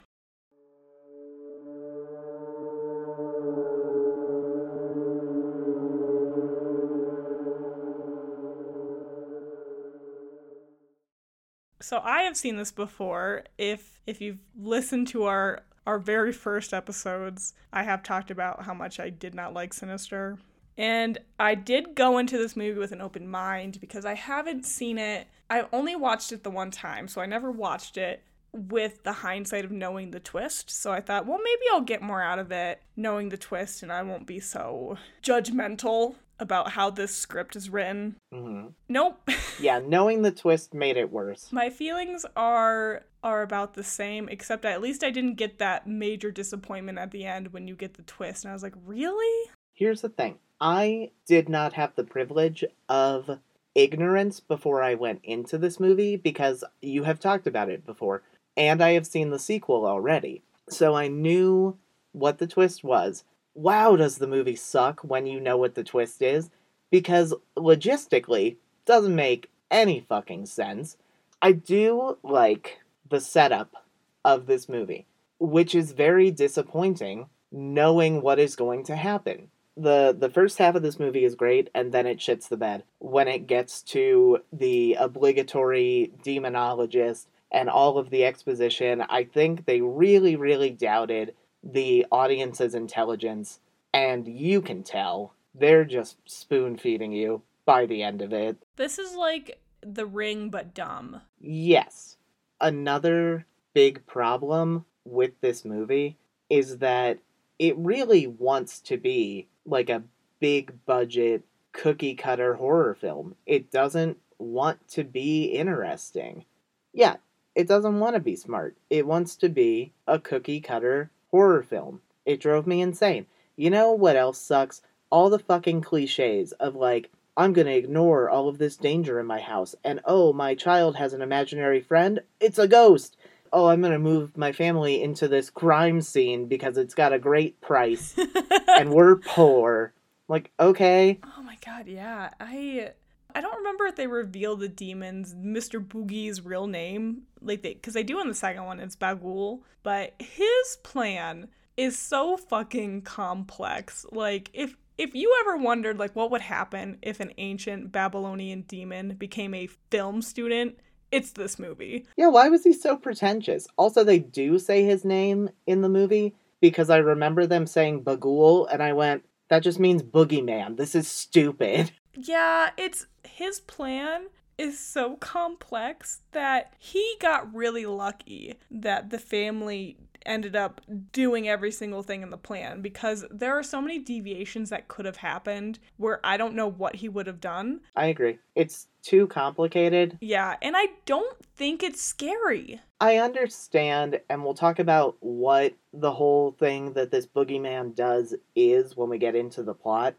So 11.91 12.01
I 12.05 12.23
have 12.23 12.37
seen 12.37 12.55
this 12.55 12.71
before. 12.71 13.43
If 13.59 14.01
if 14.07 14.21
you've 14.21 14.39
listened 14.57 15.09
to 15.09 15.25
our 15.25 15.65
our 15.89 15.99
very 15.99 16.33
first 16.33 16.73
episodes, 16.73 17.53
I 17.73 17.83
have 17.83 18.05
talked 18.05 18.31
about 18.31 18.63
how 18.63 18.75
much 18.75 19.01
I 19.01 19.11
did 19.11 19.35
not 19.35 19.55
like 19.55 19.75
Sinister. 19.75 20.39
And 20.79 21.19
I 21.41 21.57
did 21.57 21.97
go 21.97 22.19
into 22.19 22.39
this 22.39 22.55
movie 22.55 22.79
with 22.79 22.93
an 22.93 23.01
open 23.01 23.27
mind 23.27 23.81
because 23.81 24.05
I 24.05 24.15
haven't 24.15 24.67
seen 24.67 24.99
it. 24.99 25.27
I 25.51 25.67
only 25.73 25.97
watched 25.97 26.31
it 26.31 26.45
the 26.45 26.51
one 26.51 26.71
time, 26.71 27.09
so 27.09 27.21
I 27.21 27.27
never 27.27 27.51
watched 27.51 27.97
it 27.97 28.23
with 28.53 29.03
the 29.03 29.13
hindsight 29.13 29.65
of 29.65 29.73
knowing 29.73 30.13
the 30.13 30.21
twist. 30.21 30.71
So 30.71 30.93
I 30.93 31.01
thought, 31.01 31.27
well, 31.27 31.41
maybe 31.43 31.63
I'll 31.73 31.81
get 31.81 32.03
more 32.03 32.23
out 32.23 32.39
of 32.39 32.53
it 32.53 32.81
knowing 32.95 33.31
the 33.31 33.37
twist 33.37 33.83
and 33.83 33.93
I 33.93 34.05
won't 34.05 34.29
be 34.29 34.39
so 34.39 34.97
judgmental 35.25 36.15
about 36.41 36.71
how 36.73 36.91
this 36.91 37.15
script 37.15 37.55
is 37.55 37.71
written. 37.71 38.17
hmm 38.33 38.69
Nope. 38.89 39.29
Yeah, 39.61 39.79
knowing 39.79 40.23
the 40.23 40.31
twist 40.31 40.73
made 40.73 40.97
it 40.97 41.13
worse. 41.13 41.53
My 41.53 41.69
feelings 41.71 42.25
are 42.35 43.05
are 43.23 43.43
about 43.43 43.75
the 43.75 43.85
same, 43.85 44.29
except 44.31 44.65
at 44.65 44.81
least 44.81 45.05
I 45.05 45.11
didn't 45.11 45.35
get 45.35 45.59
that 45.59 45.87
major 45.87 46.31
disappointment 46.31 46.99
at 46.99 47.11
the 47.11 47.27
end 47.27 47.53
when 47.53 47.69
you 47.69 47.77
get 47.77 47.95
the 47.95 48.03
twist. 48.03 48.45
And 48.45 48.51
I 48.51 48.55
was 48.55 48.63
like, 48.63 48.73
really? 48.87 49.51
Here's 49.75 50.01
the 50.01 50.09
thing 50.09 50.39
I 50.61 51.11
did 51.27 51.49
not 51.49 51.75
have 51.75 51.95
the 51.95 52.05
privilege 52.05 52.65
of 52.89 53.39
ignorance 53.75 54.41
before 54.41 54.83
I 54.83 54.95
went 54.95 55.21
into 55.23 55.59
this 55.59 55.79
movie 55.79 56.17
because 56.17 56.65
you 56.81 57.05
have 57.05 57.21
talked 57.21 57.47
about 57.47 57.69
it 57.69 57.85
before, 57.87 58.23
and 58.57 58.83
I 58.83 58.93
have 58.93 59.07
seen 59.07 59.31
the 59.31 59.39
sequel 59.39 59.87
already. 59.87 60.43
So 60.69 60.95
I 60.95 61.09
knew 61.09 61.77
what 62.13 62.39
the 62.39 62.47
twist 62.47 62.83
was. 62.83 63.25
Wow, 63.55 63.97
does 63.97 64.19
the 64.19 64.27
movie 64.27 64.57
suck 64.57 65.01
when 65.01 65.27
you 65.27 65.41
know 65.41 65.57
what 65.57 65.75
the 65.75 65.85
twist 65.85 66.23
is? 66.23 66.51
Because 66.91 67.35
logistically, 67.57 68.57
doesn't 68.85 69.15
make 69.15 69.51
any 69.71 70.01
fucking 70.01 70.47
sense. 70.47 70.97
I 71.43 71.53
do 71.53 72.19
like 72.23 72.81
the 73.09 73.21
setup 73.21 73.85
of 74.25 74.47
this 74.47 74.69
movie, 74.69 75.07
which 75.39 75.75
is 75.75 75.93
very 75.93 76.31
disappointing 76.31 77.27
knowing 77.53 78.23
what 78.23 78.39
is 78.39 78.57
going 78.57 78.85
to 78.85 78.97
happen. 78.97 79.51
The 79.77 80.15
the 80.19 80.29
first 80.29 80.59
half 80.59 80.75
of 80.75 80.83
this 80.83 80.99
movie 80.99 81.25
is 81.25 81.35
great 81.35 81.71
and 81.75 81.93
then 81.93 82.07
it 82.07 82.19
shits 82.19 82.49
the 82.49 82.57
bed 82.57 82.85
when 82.99 83.29
it 83.29 83.47
gets 83.47 83.83
to 83.83 84.39
the 84.53 84.97
obligatory 84.99 86.13
demonologist 86.23 87.27
and 87.51 87.71
all 87.71 87.97
of 87.97 88.11
the 88.11 88.25
exposition. 88.25 89.03
I 89.09 89.25
think 89.25 89.65
they 89.65 89.81
really 89.81 90.37
really 90.37 90.71
doubted 90.71 91.35
the 91.63 92.07
audience's 92.11 92.75
intelligence 92.75 93.61
and 93.93 94.27
you 94.27 94.63
can 94.63 94.83
tell 94.83 95.35
they're 95.55 95.85
just 95.85 96.17
spoon 96.25 96.77
feeding 96.77 97.13
you 97.13 97.43
by 97.65 97.87
the 97.87 98.03
end 98.03 98.23
of 98.23 98.33
it. 98.33 98.57
This 98.77 98.99
is 98.99 99.15
like 99.15 99.61
the 99.83 100.07
ring, 100.07 100.51
but 100.51 100.75
dumb. 100.75 101.23
Yes. 101.41 102.17
Another 102.61 103.47
big 103.75 104.07
problem 104.07 104.85
with 105.05 105.33
this 105.41 105.65
movie 105.65 106.17
is 106.49 106.79
that 106.79 107.19
it 107.59 107.77
really 107.77 108.27
wants 108.27 108.81
to 108.81 108.97
be 108.97 109.49
like 109.67 109.91
a 109.91 110.03
big 110.41 110.85
budget 110.87 111.45
cookie 111.73 112.15
cutter 112.15 112.55
horror 112.55 112.95
film. 112.95 113.37
It 113.47 113.71
doesn't 113.71 114.19
want 114.39 114.87
to 114.89 115.05
be 115.05 115.45
interesting. 115.45 116.45
Yeah, 116.93 117.17
it 117.55 117.69
doesn't 117.69 118.01
want 118.01 118.15
to 118.15 118.21
be 118.21 118.37
smart. 118.37 118.77
It 118.89 119.07
wants 119.07 119.37
to 119.37 119.49
be 119.49 119.93
a 120.07 120.19
cookie 120.19 120.61
cutter 120.61 121.11
horror 121.31 121.63
film. 121.63 122.01
It 122.25 122.41
drove 122.41 122.67
me 122.67 122.81
insane. 122.81 123.27
You 123.57 123.71
know 123.71 123.93
what 123.93 124.17
else 124.17 124.41
sucks? 124.41 124.83
All 125.11 125.31
the 125.31 125.39
fucking 125.39 125.83
cliches 125.83 126.53
of 126.53 126.75
like, 126.75 127.11
I'm 127.37 127.53
gonna 127.53 127.71
ignore 127.71 128.29
all 128.29 128.49
of 128.49 128.59
this 128.59 128.77
danger 128.77 129.19
in 129.19 129.27
my 129.27 129.41
house, 129.41 129.75
and 129.85 130.01
oh, 130.05 130.33
my 130.33 130.55
child 130.55 130.97
has 130.97 131.13
an 131.13 131.23
imaginary 131.23 131.81
friend. 131.81 132.21
It's 132.39 132.59
a 132.59 132.69
ghost. 132.69 133.17
Oh, 133.53 133.67
I'm 133.67 133.81
gonna 133.83 133.99
move 133.99 134.37
my 134.37 134.53
family 134.53 135.03
into 135.03 135.27
this 135.27 135.51
crime 135.51 136.01
scene 136.03 136.47
because 136.47 136.77
it's 136.77 136.95
got 136.95 137.13
a 137.13 137.19
great 137.19 137.61
price, 137.61 138.15
and 138.69 138.93
we're 138.93 139.17
poor. 139.17 139.93
Like, 140.29 140.51
okay, 140.61 141.19
Oh 141.25 141.43
my 141.43 141.57
god, 141.65 141.89
yeah. 141.89 142.31
I 142.39 142.93
I 143.35 143.41
don't 143.41 143.57
remember 143.57 143.87
if 143.87 143.97
they 143.97 144.07
reveal 144.07 144.57
the 144.57 144.69
demons 144.69 145.35
Mr. 145.35 145.85
Boogie's 145.85 146.45
real 146.45 146.67
name. 146.67 147.23
Like 147.41 147.63
they 147.63 147.75
cuz 147.75 147.95
they 147.95 148.03
do 148.03 148.21
in 148.21 148.29
the 148.29 148.35
second 148.35 148.65
one 148.65 148.81
it's 148.81 148.97
Bughuul, 148.97 149.63
but 149.83 150.15
his 150.19 150.79
plan 150.83 151.49
is 151.77 151.99
so 151.99 152.37
fucking 152.37 153.03
complex. 153.03 154.05
Like 154.13 154.51
if 154.53 154.77
if 154.99 155.15
you 155.15 155.35
ever 155.41 155.57
wondered 155.57 155.99
like 155.99 156.15
what 156.15 156.31
would 156.31 156.43
happen 156.43 156.99
if 157.03 157.21
an 157.21 157.33
ancient 157.39 157.91
Babylonian 157.91 158.63
demon 158.63 159.15
became 159.19 159.55
a 159.55 159.67
film 159.91 160.21
student, 160.21 160.79
it's 161.11 161.33
this 161.33 161.59
movie. 161.59 162.07
Yeah, 162.17 162.29
why 162.29 162.49
was 162.49 162.65
he 162.65 162.73
so 162.73 162.97
pretentious? 162.97 163.67
Also, 163.77 164.05
they 164.05 164.19
do 164.19 164.59
say 164.59 164.85
his 164.85 165.05
name 165.05 165.51
in 165.67 165.81
the 165.81 165.89
movie 165.89 166.35
because 166.61 166.91
I 166.91 166.99
remember 166.99 167.47
them 167.47 167.67
saying 167.67 168.05
Bughuul, 168.05 168.69
and 168.71 168.83
I 168.83 168.93
went, 168.93 169.25
that 169.49 169.63
just 169.63 169.81
means 169.81 170.03
boogeyman. 170.03 170.77
This 170.77 170.95
is 170.95 171.09
stupid. 171.09 171.93
Yeah, 172.15 172.71
it's 172.77 173.07
his 173.25 173.61
plan 173.61 174.27
is 174.59 174.79
so 174.79 175.17
complex 175.17 176.21
that 176.33 176.75
he 176.79 177.17
got 177.21 177.53
really 177.55 177.87
lucky 177.87 178.55
that 178.71 179.11
the 179.11 179.19
family 179.19 179.97
ended 180.27 180.55
up 180.55 180.81
doing 181.13 181.49
every 181.49 181.71
single 181.71 182.03
thing 182.03 182.23
in 182.23 182.31
the 182.31 182.37
plan 182.37 182.83
because 182.83 183.25
there 183.31 183.59
are 183.59 183.63
so 183.63 183.81
many 183.81 183.99
deviations 183.99 184.71
that 184.71 184.89
could 184.89 185.07
have 185.07 185.17
happened 185.17 185.79
where 185.97 186.21
I 186.25 186.37
don't 186.37 186.55
know 186.55 186.69
what 186.69 186.97
he 186.97 187.09
would 187.09 187.27
have 187.27 187.41
done. 187.41 187.81
I 187.97 188.07
agree. 188.07 188.39
It's 188.55 188.89
too 189.03 189.27
complicated. 189.27 190.19
Yeah, 190.21 190.57
and 190.61 190.77
I 190.77 190.89
don't 191.07 191.37
think 191.57 191.83
it's 191.83 192.03
scary. 192.03 192.81
I 193.01 193.17
understand, 193.17 194.21
and 194.29 194.45
we'll 194.45 194.55
talk 194.55 194.79
about 194.79 195.17
what 195.21 195.73
the 195.93 196.13
whole 196.13 196.53
thing 196.53 196.93
that 196.93 197.11
this 197.11 197.27
boogeyman 197.27 197.95
does 197.95 198.35
is 198.55 198.97
when 198.97 199.09
we 199.09 199.19
get 199.19 199.35
into 199.35 199.63
the 199.63 199.75
plot. 199.75 200.15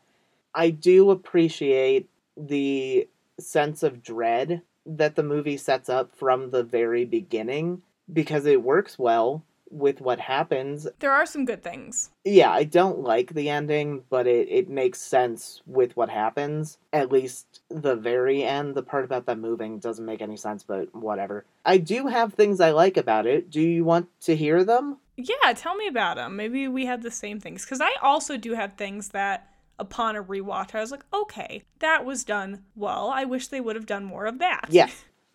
I 0.54 0.72
do 0.72 1.12
appreciate 1.12 2.10
the 2.48 3.08
sense 3.40 3.84
of 3.84 4.04
dread 4.04 4.62
that 4.86 5.16
the 5.16 5.24
movie 5.24 5.58
sets 5.58 5.90
up 5.90 6.16
from 6.16 6.50
the 6.50 6.64
very 6.64 7.06
beginning 7.06 7.82
because 8.12 8.46
it 8.46 8.64
works 8.64 8.98
well 8.98 9.44
with 9.70 10.02
what 10.02 10.20
happens. 10.20 10.88
There 11.00 11.12
are 11.12 11.26
some 11.26 11.46
good 11.46 11.64
things. 11.64 12.10
Yeah, 12.26 12.52
I 12.52 12.66
don't 12.66 13.00
like 13.00 13.34
the 13.34 13.50
ending, 13.50 14.04
but 14.10 14.28
it, 14.28 14.50
it 14.50 14.70
makes 14.70 15.00
sense 15.00 15.62
with 15.66 15.96
what 15.96 16.10
happens. 16.10 16.78
At 16.92 17.12
least 17.12 17.62
the 17.70 17.96
very 17.96 18.44
end, 18.44 18.76
the 18.76 18.84
part 18.84 19.06
about 19.06 19.26
them 19.26 19.40
moving 19.40 19.80
doesn't 19.80 20.06
make 20.06 20.22
any 20.22 20.38
sense, 20.38 20.64
but 20.64 20.94
whatever. 20.94 21.46
I 21.66 21.78
do 21.78 22.08
have 22.08 22.34
things 22.34 22.60
I 22.60 22.72
like 22.72 22.98
about 22.98 23.26
it. 23.26 23.50
Do 23.50 23.62
you 23.62 23.86
want 23.86 24.10
to 24.22 24.36
hear 24.36 24.64
them? 24.64 24.98
Yeah, 25.16 25.54
tell 25.56 25.76
me 25.76 25.88
about 25.88 26.18
them. 26.18 26.36
Maybe 26.36 26.68
we 26.68 26.86
have 26.86 27.04
the 27.04 27.12
same 27.12 27.40
things. 27.40 27.64
Because 27.64 27.82
I 27.82 27.96
also 28.02 28.38
do 28.38 28.54
have 28.54 28.74
things 28.74 29.10
that, 29.10 29.51
upon 29.82 30.16
a 30.16 30.24
rewatch, 30.24 30.74
I 30.74 30.80
was 30.80 30.92
like, 30.92 31.04
okay, 31.12 31.64
that 31.80 32.06
was 32.06 32.24
done 32.24 32.64
well. 32.76 33.10
I 33.10 33.26
wish 33.26 33.48
they 33.48 33.60
would 33.60 33.76
have 33.76 33.88
done 33.88 34.06
more 34.06 34.28
of 34.28 34.40
that. 34.40 34.68
Yeah. 34.70 34.90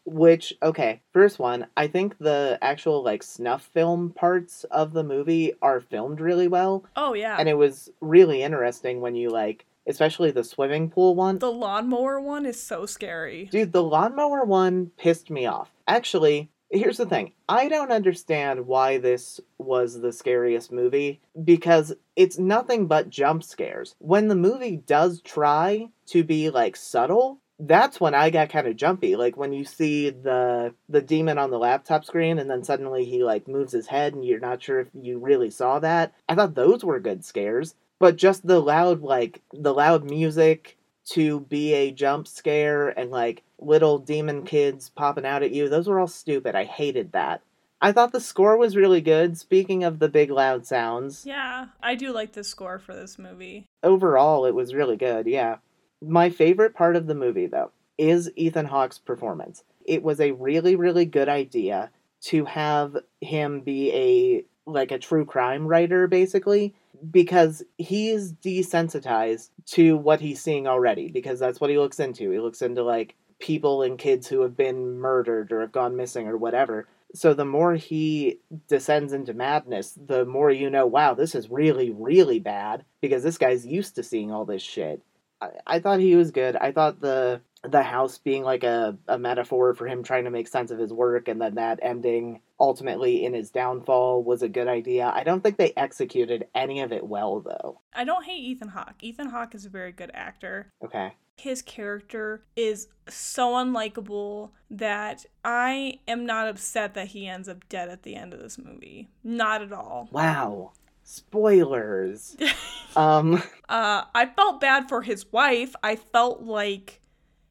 Which, 0.07 0.55
okay, 0.63 1.03
first 1.13 1.41
one, 1.41 1.67
I 1.77 1.89
think 1.89 2.17
the 2.19 2.59
actual, 2.63 3.03
like, 3.03 3.25
snuff 3.25 3.69
film 3.75 4.11
parts 4.11 4.63
of 4.71 4.93
the 4.93 5.03
movie 5.03 5.53
are 5.61 5.81
filmed 5.81 6.21
really 6.21 6.47
well. 6.47 6.85
Oh, 6.95 7.13
yeah. 7.13 7.37
And 7.39 7.49
it 7.49 7.59
was 7.59 7.91
really 8.01 8.41
interesting 8.43 9.01
when 9.01 9.17
you, 9.17 9.31
like, 9.31 9.67
especially 9.89 10.31
the 10.31 10.45
swimming 10.45 10.91
pool 10.91 11.17
one. 11.17 11.39
the 11.41 11.51
lawnmower 11.51 12.21
one 12.21 12.47
is 12.47 12.63
so 12.63 12.87
scary. 12.87 13.47
Dude, 13.51 13.73
the 13.73 13.83
lawnmower 13.83 14.45
one 14.45 14.93
pissed 14.97 15.29
me 15.29 15.45
off. 15.47 15.71
Actually, 15.89 16.51
here's 16.71 16.97
the 16.97 17.07
thing 17.07 17.33
I 17.49 17.69
don't 17.69 17.93
understand 17.93 18.67
why 18.67 18.99
this 18.99 19.41
was 19.59 20.01
the 20.01 20.13
scariest 20.13 20.73
movie 20.73 21.21
because 21.45 21.95
it's 22.15 22.39
nothing 22.39 22.87
but 22.87 23.11
jump 23.11 23.43
scares. 23.43 23.95
When 23.99 24.29
the 24.29 24.35
movie 24.35 24.77
does 24.77 25.21
try 25.21 25.89
to 26.07 26.25
be 26.25 26.51
like 26.51 26.77
subtle, 26.77 27.39
that's 27.59 28.01
when 28.01 28.15
I 28.15 28.31
got 28.31 28.51
kind 28.51 28.67
of 28.67 28.77
jumpy. 28.77 29.17
Like 29.17 29.37
when 29.37 29.53
you 29.53 29.65
see 29.65 30.11
the 30.11 30.75
the 30.89 31.03
demon 31.03 31.39
on 31.39 31.51
the 31.51 31.59
laptop 31.59 32.05
screen 32.05 32.39
and 32.39 32.51
then 32.51 32.65
suddenly 32.65 33.05
he 33.05 33.25
like 33.25 33.49
moves 33.49 33.73
his 33.73 33.87
head 33.87 34.15
and 34.15 34.25
you're 34.25 34.41
not 34.41 34.63
sure 34.63 34.81
if 34.81 34.89
you 34.95 35.19
really 35.19 35.51
saw 35.51 35.79
that. 35.79 36.15
I 36.29 36.35
thought 36.35 36.55
those 36.55 36.85
were 36.85 37.01
good 37.01 37.25
scares. 37.25 37.75
But 37.99 38.17
just 38.17 38.47
the 38.47 38.61
loud 38.61 39.01
like 39.01 39.41
the 39.55 39.73
loud 39.73 40.05
music 40.05 40.76
to 41.11 41.41
be 41.41 41.73
a 41.75 41.91
jump 41.93 42.27
scare 42.29 42.89
and 42.89 43.11
like 43.11 43.43
little 43.59 43.99
demon 43.99 44.45
kids 44.45 44.91
popping 44.91 45.25
out 45.27 45.43
at 45.43 45.53
you, 45.53 45.69
those 45.69 45.89
were 45.89 45.99
all 46.01 46.07
stupid. 46.07 46.55
I 46.55 46.65
hated 46.65 47.13
that. 47.13 47.43
I 47.81 47.93
thought 47.93 48.13
the 48.13 48.21
score 48.21 48.57
was 48.57 48.75
really 48.77 49.01
good. 49.01 49.37
Speaking 49.39 49.85
of 49.85 49.99
the 49.99 50.09
big 50.09 50.31
loud 50.31 50.67
sounds, 50.67 51.25
Yeah, 51.27 51.67
I 51.83 51.95
do 51.95 52.13
like 52.13 52.33
the 52.33 52.43
score 52.45 52.79
for 52.79 52.95
this 52.95 53.19
movie. 53.19 53.67
overall 53.83 54.47
it 54.47 54.55
was 54.55 54.75
really 54.75 54.97
good, 54.97 55.27
yeah. 55.27 55.57
My 56.03 56.31
favorite 56.31 56.75
part 56.75 56.97
of 56.97 57.07
the 57.07 57.15
movie 57.15 57.47
though 57.47 57.71
is 57.99 58.31
Ethan 58.37 58.67
Hawke's 58.67 58.99
performance. 58.99 59.63
It 59.85 60.03
was 60.03 60.21
a 60.21 60.33
really 60.33 60.75
really 60.77 61.05
good 61.05 61.29
idea 61.29 61.91
to 62.23 62.45
have 62.47 62.97
him 63.21 63.61
be 63.61 63.93
a 63.93 64.45
like 64.71 64.91
a 64.91 64.99
true 64.99 65.25
crime 65.25 65.67
writer 65.67 66.07
basically 66.09 66.75
because 67.11 67.63
he's 67.79 68.33
desensitized 68.33 69.51
to 69.67 69.97
what 69.97 70.21
he's 70.21 70.41
seeing 70.41 70.67
already 70.67 71.11
because 71.11 71.39
that's 71.39 71.61
what 71.61 71.71
he 71.71 71.79
looks 71.79 72.01
into. 72.01 72.31
He 72.31 72.39
looks 72.39 72.63
into 72.63 72.83
like 72.83 73.15
people 73.39 73.83
and 73.83 73.99
kids 73.99 74.27
who 74.27 74.43
have 74.43 74.57
been 74.57 74.99
murdered 74.99 75.53
or 75.53 75.61
have 75.61 75.73
gone 75.73 75.97
missing 75.97 76.27
or 76.27 76.37
whatever. 76.37 76.89
So 77.15 77.35
the 77.35 77.45
more 77.45 77.75
he 77.75 78.41
descends 78.69 79.13
into 79.13 79.33
madness, 79.33 79.97
the 80.07 80.25
more 80.25 80.51
you 80.51 80.71
know, 80.71 80.87
wow, 80.87 81.15
this 81.15 81.35
is 81.35 81.51
really, 81.51 81.91
really 81.91 82.41
bad 82.41 82.85
because 83.01 83.23
this 83.23 83.39
guy's 83.39 83.67
used 83.67 83.95
to 83.95 84.03
seeing 84.03 84.33
all 84.33 84.45
this 84.45 84.63
shit. 84.63 85.03
I, 85.41 85.51
I 85.67 85.81
thought 85.81 86.01
he 86.01 86.17
was 86.17 86.31
good. 86.31 86.57
I 86.57 86.73
thought 86.73 87.01
the 87.01 87.41
the 87.71 87.83
house 87.83 88.19
being 88.19 88.43
like 88.43 88.65
a, 88.65 88.97
a 89.09 89.19
metaphor 89.19 89.75
for 89.75 89.87
him 89.87 90.03
trying 90.03 90.25
to 90.25 90.31
make 90.31 90.49
sense 90.49 90.71
of 90.71 90.79
his 90.79 90.93
work 90.93 91.29
and 91.29 91.41
then 91.41 91.55
that 91.57 91.79
ending 91.83 92.41
ultimately 92.59 93.25
in 93.25 93.35
his 93.35 93.51
downfall 93.51 94.23
was 94.23 94.43
a 94.43 94.49
good 94.49 94.69
idea. 94.69 95.13
I 95.15 95.25
don't 95.25 95.43
think 95.43 95.57
they 95.57 95.73
executed 95.77 96.47
any 96.55 96.81
of 96.81 96.93
it 96.93 97.07
well 97.07 97.41
though. 97.41 97.81
I 97.95 98.05
don't 98.05 98.25
hate 98.25 98.43
Ethan 98.43 98.69
Hawke. 98.69 99.03
Ethan 99.03 99.29
Hawke 99.29 99.55
is 99.55 99.67
a 99.67 99.71
very 99.71 99.93
good 99.93 100.11
actor. 100.15 100.71
Okay. 100.85 101.13
His 101.39 101.61
character 101.61 102.45
is 102.57 102.89
so 103.09 103.55
unlikable 103.55 104.53
that 104.71 105.27
I 105.45 106.01
am 106.09 106.25
not 106.25 106.49
upset 106.49 106.95
that 106.95 107.09
he 107.09 107.27
ends 107.27 107.49
up 107.49 107.69
dead 107.69 107.91
at 107.91 108.05
the 108.05 108.15
end 108.15 108.33
of 108.33 108.41
this 108.41 108.59
movie. 108.59 109.11
Not 109.23 109.61
at 109.61 109.73
all. 109.73 110.09
Wow. 110.11 110.73
Spoilers. 111.03 112.37
um 112.97 113.43
Uh, 113.69 114.05
I 114.15 114.27
felt 114.27 114.61
bad 114.61 114.89
for 114.89 115.03
his 115.03 115.31
wife. 115.31 115.75
I 115.83 115.97
felt 115.97 116.43
like 116.43 117.01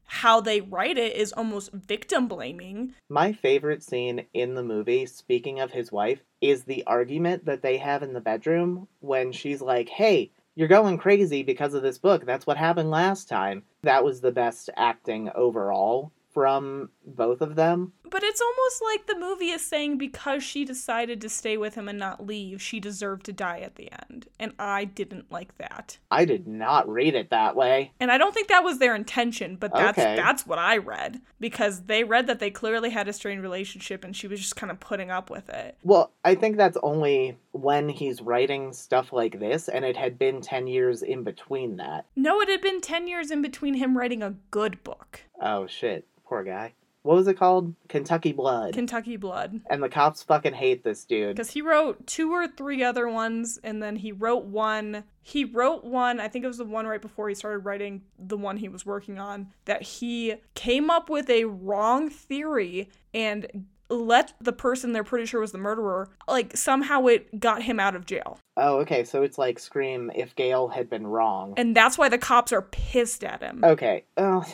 how 0.06 0.40
they 0.40 0.60
write 0.60 0.98
it 0.98 1.16
is 1.16 1.32
almost 1.32 1.72
victim 1.72 2.28
blaming. 2.28 2.94
My 3.08 3.32
favorite 3.32 3.82
scene 3.82 4.26
in 4.32 4.54
the 4.54 4.62
movie, 4.62 5.06
speaking 5.06 5.60
of 5.60 5.72
his 5.72 5.92
wife, 5.92 6.20
is 6.40 6.64
the 6.64 6.84
argument 6.86 7.44
that 7.44 7.62
they 7.62 7.76
have 7.78 8.02
in 8.02 8.12
the 8.12 8.20
bedroom 8.20 8.88
when 9.00 9.32
she's 9.32 9.60
like, 9.60 9.88
hey, 9.88 10.30
you're 10.54 10.68
going 10.68 10.96
crazy 10.96 11.42
because 11.42 11.74
of 11.74 11.82
this 11.82 11.98
book. 11.98 12.24
That's 12.24 12.46
what 12.46 12.56
happened 12.56 12.90
last 12.90 13.28
time. 13.28 13.62
That 13.82 14.04
was 14.04 14.20
the 14.20 14.32
best 14.32 14.70
acting 14.76 15.30
overall 15.34 16.12
from 16.46 16.90
both 17.06 17.40
of 17.40 17.54
them. 17.56 17.94
But 18.10 18.22
it's 18.22 18.42
almost 18.42 18.82
like 18.84 19.06
the 19.06 19.18
movie 19.18 19.48
is 19.48 19.64
saying 19.64 19.96
because 19.96 20.42
she 20.42 20.66
decided 20.66 21.18
to 21.22 21.30
stay 21.30 21.56
with 21.56 21.76
him 21.76 21.88
and 21.88 21.98
not 21.98 22.26
leave, 22.26 22.60
she 22.60 22.78
deserved 22.78 23.24
to 23.24 23.32
die 23.32 23.60
at 23.60 23.76
the 23.76 23.90
end. 23.90 24.26
And 24.38 24.52
I 24.58 24.84
didn't 24.84 25.32
like 25.32 25.56
that. 25.56 25.96
I 26.10 26.26
did 26.26 26.46
not 26.46 26.86
read 26.90 27.14
it 27.14 27.30
that 27.30 27.56
way. 27.56 27.92
And 27.98 28.12
I 28.12 28.18
don't 28.18 28.34
think 28.34 28.48
that 28.48 28.62
was 28.62 28.78
their 28.78 28.94
intention, 28.94 29.56
but 29.56 29.72
that's 29.72 29.98
Okay. 29.98 30.14
that's 30.14 30.46
what 30.46 30.58
I 30.58 30.76
read 30.76 31.22
because 31.40 31.84
they 31.84 32.04
read 32.04 32.26
that 32.26 32.38
they 32.38 32.50
clearly 32.50 32.90
had 32.90 33.08
a 33.08 33.14
strained 33.14 33.40
relationship 33.42 34.04
and 34.04 34.14
she 34.14 34.28
was 34.28 34.38
just 34.40 34.56
kind 34.56 34.70
of 34.70 34.78
putting 34.78 35.10
up 35.10 35.30
with 35.30 35.48
it. 35.48 35.78
Well, 35.82 36.12
I 36.22 36.34
think 36.34 36.58
that's 36.58 36.76
only 36.82 37.38
when 37.52 37.88
he's 37.88 38.20
writing 38.20 38.70
stuff 38.74 39.14
like 39.14 39.40
this, 39.40 39.66
and 39.68 39.82
it 39.82 39.96
had 39.96 40.18
been 40.18 40.42
10 40.42 40.66
years 40.66 41.02
in 41.02 41.22
between 41.22 41.78
that. 41.78 42.04
No, 42.14 42.42
it 42.42 42.50
had 42.50 42.60
been 42.60 42.82
10 42.82 43.08
years 43.08 43.30
in 43.30 43.40
between 43.40 43.72
him 43.74 43.96
writing 43.96 44.22
a 44.22 44.34
good 44.50 44.84
book, 44.84 45.22
Oh, 45.40 45.66
shit. 45.66 46.06
Poor 46.24 46.42
guy. 46.42 46.74
What 47.02 47.14
was 47.14 47.28
it 47.28 47.38
called? 47.38 47.72
Kentucky 47.88 48.32
Blood. 48.32 48.74
Kentucky 48.74 49.16
Blood. 49.16 49.60
and 49.70 49.80
the 49.80 49.88
cops 49.88 50.24
fucking 50.24 50.54
hate 50.54 50.82
this 50.82 51.04
dude. 51.04 51.36
Because 51.36 51.52
he 51.52 51.62
wrote 51.62 52.04
two 52.04 52.32
or 52.32 52.48
three 52.48 52.82
other 52.82 53.08
ones, 53.08 53.60
and 53.62 53.80
then 53.80 53.94
he 53.94 54.10
wrote 54.10 54.44
one. 54.44 55.04
He 55.22 55.44
wrote 55.44 55.84
one, 55.84 56.18
I 56.18 56.26
think 56.26 56.44
it 56.44 56.48
was 56.48 56.58
the 56.58 56.64
one 56.64 56.84
right 56.84 57.00
before 57.00 57.28
he 57.28 57.36
started 57.36 57.60
writing 57.60 58.02
the 58.18 58.36
one 58.36 58.56
he 58.56 58.68
was 58.68 58.84
working 58.84 59.20
on, 59.20 59.52
that 59.66 59.82
he 59.82 60.34
came 60.54 60.90
up 60.90 61.08
with 61.08 61.30
a 61.30 61.44
wrong 61.44 62.10
theory 62.10 62.90
and 63.14 63.66
let 63.88 64.32
the 64.40 64.52
person 64.52 64.92
they're 64.92 65.04
pretty 65.04 65.26
sure 65.26 65.40
was 65.40 65.52
the 65.52 65.58
murderer, 65.58 66.08
like 66.26 66.56
somehow 66.56 67.06
it 67.06 67.38
got 67.38 67.62
him 67.62 67.78
out 67.78 67.94
of 67.94 68.04
jail. 68.04 68.40
Oh, 68.56 68.78
okay, 68.78 69.04
so 69.04 69.22
it's 69.22 69.38
like 69.38 69.60
Scream 69.60 70.10
if 70.12 70.34
Gail 70.34 70.66
had 70.66 70.90
been 70.90 71.06
wrong. 71.06 71.54
And 71.56 71.76
that's 71.76 71.96
why 71.96 72.08
the 72.08 72.18
cops 72.18 72.52
are 72.52 72.62
pissed 72.62 73.22
at 73.22 73.42
him. 73.42 73.62
Okay, 73.62 74.02
oh, 74.16 74.44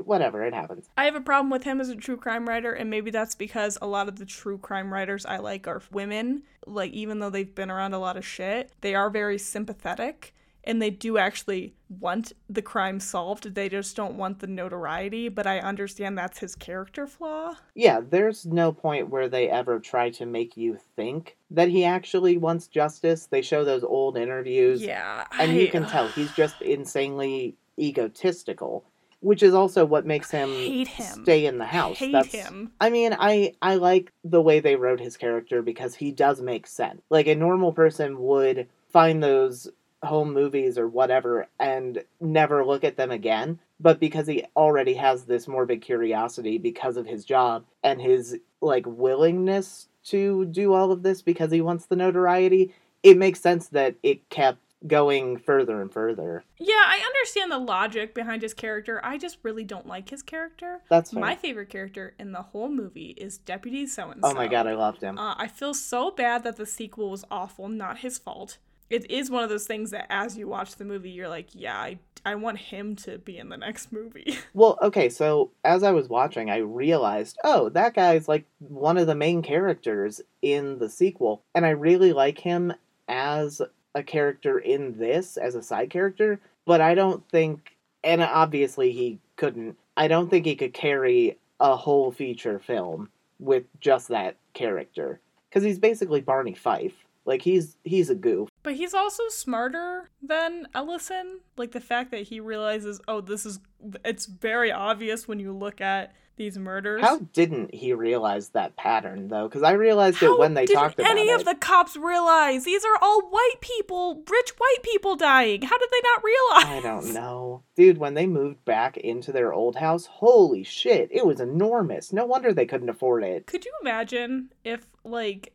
whatever, 0.00 0.44
it 0.44 0.54
happens. 0.54 0.88
I 0.96 1.04
have 1.04 1.14
a 1.14 1.20
problem 1.20 1.50
with 1.50 1.64
him 1.64 1.80
as 1.80 1.88
a 1.88 1.96
true 1.96 2.16
crime 2.16 2.48
writer, 2.48 2.72
and 2.72 2.90
maybe 2.90 3.10
that's 3.10 3.34
because 3.34 3.78
a 3.80 3.86
lot 3.86 4.08
of 4.08 4.16
the 4.18 4.26
true 4.26 4.58
crime 4.58 4.92
writers 4.92 5.26
I 5.26 5.38
like 5.38 5.66
are 5.66 5.82
women. 5.90 6.42
Like, 6.66 6.92
even 6.92 7.18
though 7.18 7.30
they've 7.30 7.54
been 7.54 7.70
around 7.70 7.92
a 7.94 7.98
lot 7.98 8.16
of 8.16 8.24
shit, 8.24 8.70
they 8.80 8.94
are 8.94 9.10
very 9.10 9.38
sympathetic 9.38 10.34
and 10.64 10.80
they 10.80 10.90
do 10.90 11.18
actually 11.18 11.74
want 11.88 12.32
the 12.48 12.62
crime 12.62 13.00
solved. 13.00 13.54
They 13.54 13.68
just 13.68 13.96
don't 13.96 14.16
want 14.16 14.38
the 14.38 14.46
notoriety, 14.46 15.28
but 15.28 15.44
I 15.44 15.58
understand 15.58 16.16
that's 16.16 16.38
his 16.38 16.54
character 16.54 17.06
flaw. 17.08 17.56
Yeah, 17.74 18.00
there's 18.00 18.46
no 18.46 18.72
point 18.72 19.10
where 19.10 19.28
they 19.28 19.48
ever 19.48 19.80
try 19.80 20.10
to 20.10 20.24
make 20.24 20.56
you 20.56 20.78
think 20.94 21.36
that 21.50 21.68
he 21.68 21.84
actually 21.84 22.36
wants 22.38 22.68
justice. 22.68 23.26
They 23.26 23.42
show 23.42 23.64
those 23.64 23.82
old 23.82 24.16
interviews, 24.16 24.80
Yeah. 24.82 25.26
and 25.36 25.52
you 25.56 25.68
can 25.68 25.84
tell 25.86 26.06
he's 26.08 26.32
just 26.32 26.62
insanely 26.62 27.56
egotistical, 27.76 28.84
which 29.22 29.42
is 29.42 29.54
also 29.54 29.84
what 29.84 30.04
makes 30.04 30.30
him, 30.30 30.50
hate 30.50 30.88
him. 30.88 31.22
stay 31.22 31.46
in 31.46 31.58
the 31.58 31.64
house. 31.64 31.96
hate 31.98 32.12
That's- 32.12 32.32
him. 32.32 32.72
I 32.80 32.90
mean, 32.90 33.16
I 33.18 33.54
I 33.62 33.76
like 33.76 34.12
the 34.24 34.42
way 34.42 34.60
they 34.60 34.76
wrote 34.76 35.00
his 35.00 35.16
character 35.16 35.62
because 35.62 35.94
he 35.94 36.10
does 36.12 36.40
make 36.42 36.66
sense. 36.66 37.00
Like 37.08 37.26
a 37.28 37.34
normal 37.34 37.72
person 37.72 38.18
would 38.20 38.68
find 38.90 39.22
those 39.22 39.68
home 40.02 40.34
movies 40.34 40.76
or 40.76 40.88
whatever 40.88 41.46
and 41.60 42.02
never 42.20 42.64
look 42.64 42.82
at 42.82 42.96
them 42.96 43.12
again, 43.12 43.60
but 43.78 44.00
because 44.00 44.26
he 44.26 44.44
already 44.56 44.94
has 44.94 45.24
this 45.24 45.46
morbid 45.46 45.80
curiosity 45.80 46.58
because 46.58 46.96
of 46.96 47.06
his 47.06 47.24
job 47.24 47.64
and 47.84 48.00
his 48.02 48.36
like 48.60 48.84
willingness 48.86 49.86
to 50.04 50.44
do 50.46 50.72
all 50.72 50.90
of 50.90 51.04
this 51.04 51.22
because 51.22 51.52
he 51.52 51.60
wants 51.60 51.86
the 51.86 51.94
notoriety, 51.94 52.74
it 53.04 53.16
makes 53.16 53.40
sense 53.40 53.68
that 53.68 53.94
it 54.02 54.28
kept 54.28 54.58
going 54.86 55.38
further 55.38 55.80
and 55.80 55.92
further. 55.92 56.44
Yeah, 56.58 56.74
I 56.74 57.02
understand 57.04 57.50
the 57.50 57.58
logic 57.58 58.14
behind 58.14 58.42
his 58.42 58.54
character. 58.54 59.00
I 59.04 59.18
just 59.18 59.38
really 59.42 59.64
don't 59.64 59.86
like 59.86 60.10
his 60.10 60.22
character. 60.22 60.80
That's 60.90 61.10
fair. 61.12 61.20
My 61.20 61.34
favorite 61.36 61.68
character 61.68 62.14
in 62.18 62.32
the 62.32 62.42
whole 62.42 62.68
movie 62.68 63.14
is 63.16 63.38
Deputy 63.38 63.86
So 63.86 64.10
and 64.10 64.22
So. 64.22 64.30
Oh 64.30 64.34
my 64.34 64.48
god, 64.48 64.66
I 64.66 64.74
loved 64.74 65.00
him. 65.02 65.18
Uh, 65.18 65.34
I 65.36 65.48
feel 65.48 65.74
so 65.74 66.10
bad 66.10 66.42
that 66.44 66.56
the 66.56 66.66
sequel 66.66 67.10
was 67.10 67.24
awful, 67.30 67.68
not 67.68 67.98
his 67.98 68.18
fault. 68.18 68.58
it 68.90 69.10
is 69.10 69.30
one 69.30 69.42
of 69.42 69.48
those 69.50 69.66
things 69.66 69.90
that 69.90 70.06
as 70.10 70.36
you 70.36 70.46
watch 70.48 70.76
the 70.76 70.84
movie, 70.84 71.10
you're 71.10 71.28
like, 71.28 71.48
yeah, 71.54 71.78
I, 71.78 71.98
I 72.26 72.34
want 72.34 72.58
him 72.58 72.94
to 72.96 73.16
be 73.18 73.38
in 73.38 73.48
the 73.48 73.56
next 73.56 73.90
movie. 73.92 74.38
Well, 74.54 74.78
okay, 74.82 75.08
so 75.08 75.50
as 75.64 75.82
I 75.82 75.92
was 75.92 76.08
watching, 76.10 76.50
I 76.50 76.58
realized, 76.58 77.38
oh, 77.42 77.70
that 77.70 77.94
guy's 77.94 78.28
like 78.28 78.44
one 78.58 78.98
of 78.98 79.06
the 79.06 79.14
main 79.14 79.40
characters 79.40 80.20
in 80.42 80.78
the 80.78 80.90
sequel, 80.90 81.42
and 81.54 81.64
I 81.64 81.70
really 81.70 82.12
like 82.12 82.38
him 82.38 82.74
as 83.08 83.62
a 83.94 84.02
character 84.02 84.58
in 84.58 84.98
this, 84.98 85.36
as 85.36 85.54
a 85.54 85.62
side 85.62 85.90
character, 85.90 86.40
but 86.64 86.80
I 86.80 86.94
don't 86.94 87.26
think, 87.28 87.76
and 88.04 88.22
obviously 88.22 88.92
he 88.92 89.18
couldn't, 89.36 89.76
I 89.96 90.08
don't 90.08 90.28
think 90.28 90.46
he 90.46 90.56
could 90.56 90.74
carry 90.74 91.38
a 91.60 91.76
whole 91.76 92.10
feature 92.10 92.58
film 92.58 93.08
with 93.38 93.64
just 93.80 94.08
that 94.08 94.36
character. 94.54 95.20
Because 95.48 95.64
he's 95.64 95.78
basically 95.78 96.20
Barney 96.20 96.54
Fife. 96.54 96.94
Like 97.24 97.42
he's 97.42 97.76
he's 97.84 98.10
a 98.10 98.16
goof. 98.16 98.48
But 98.64 98.74
he's 98.74 98.94
also 98.94 99.22
smarter 99.28 100.08
than 100.20 100.66
Ellison. 100.74 101.40
Like 101.56 101.70
the 101.70 101.80
fact 101.80 102.10
that 102.10 102.22
he 102.22 102.40
realizes, 102.40 103.00
oh, 103.06 103.20
this 103.20 103.46
is 103.46 103.60
it's 104.04 104.26
very 104.26 104.72
obvious 104.72 105.28
when 105.28 105.38
you 105.38 105.52
look 105.52 105.80
at 105.80 106.14
these 106.42 106.58
murders. 106.58 107.00
How 107.00 107.18
didn't 107.32 107.72
he 107.72 107.92
realize 107.92 108.48
that 108.50 108.76
pattern 108.76 109.28
though? 109.28 109.48
Because 109.48 109.62
I 109.62 109.72
realized 109.72 110.18
How 110.18 110.34
it 110.34 110.40
when 110.40 110.54
they 110.54 110.66
talked 110.66 110.98
about 110.98 111.06
it. 111.06 111.10
any 111.10 111.30
of 111.30 111.44
the 111.44 111.54
cops 111.54 111.96
realize 111.96 112.64
these 112.64 112.84
are 112.84 112.98
all 113.00 113.22
white 113.30 113.60
people, 113.60 114.22
rich 114.28 114.50
white 114.58 114.82
people 114.82 115.14
dying? 115.14 115.62
How 115.62 115.78
did 115.78 115.88
they 115.90 116.00
not 116.02 116.24
realize? 116.24 116.64
I 116.78 116.80
don't 116.82 117.14
know. 117.14 117.62
Dude, 117.76 117.98
when 117.98 118.14
they 118.14 118.26
moved 118.26 118.64
back 118.64 118.96
into 118.96 119.30
their 119.30 119.52
old 119.52 119.76
house, 119.76 120.06
holy 120.06 120.64
shit, 120.64 121.08
it 121.12 121.24
was 121.24 121.40
enormous. 121.40 122.12
No 122.12 122.26
wonder 122.26 122.52
they 122.52 122.66
couldn't 122.66 122.88
afford 122.88 123.22
it. 123.24 123.46
Could 123.46 123.64
you 123.64 123.72
imagine 123.80 124.50
if, 124.64 124.86
like, 125.04 125.54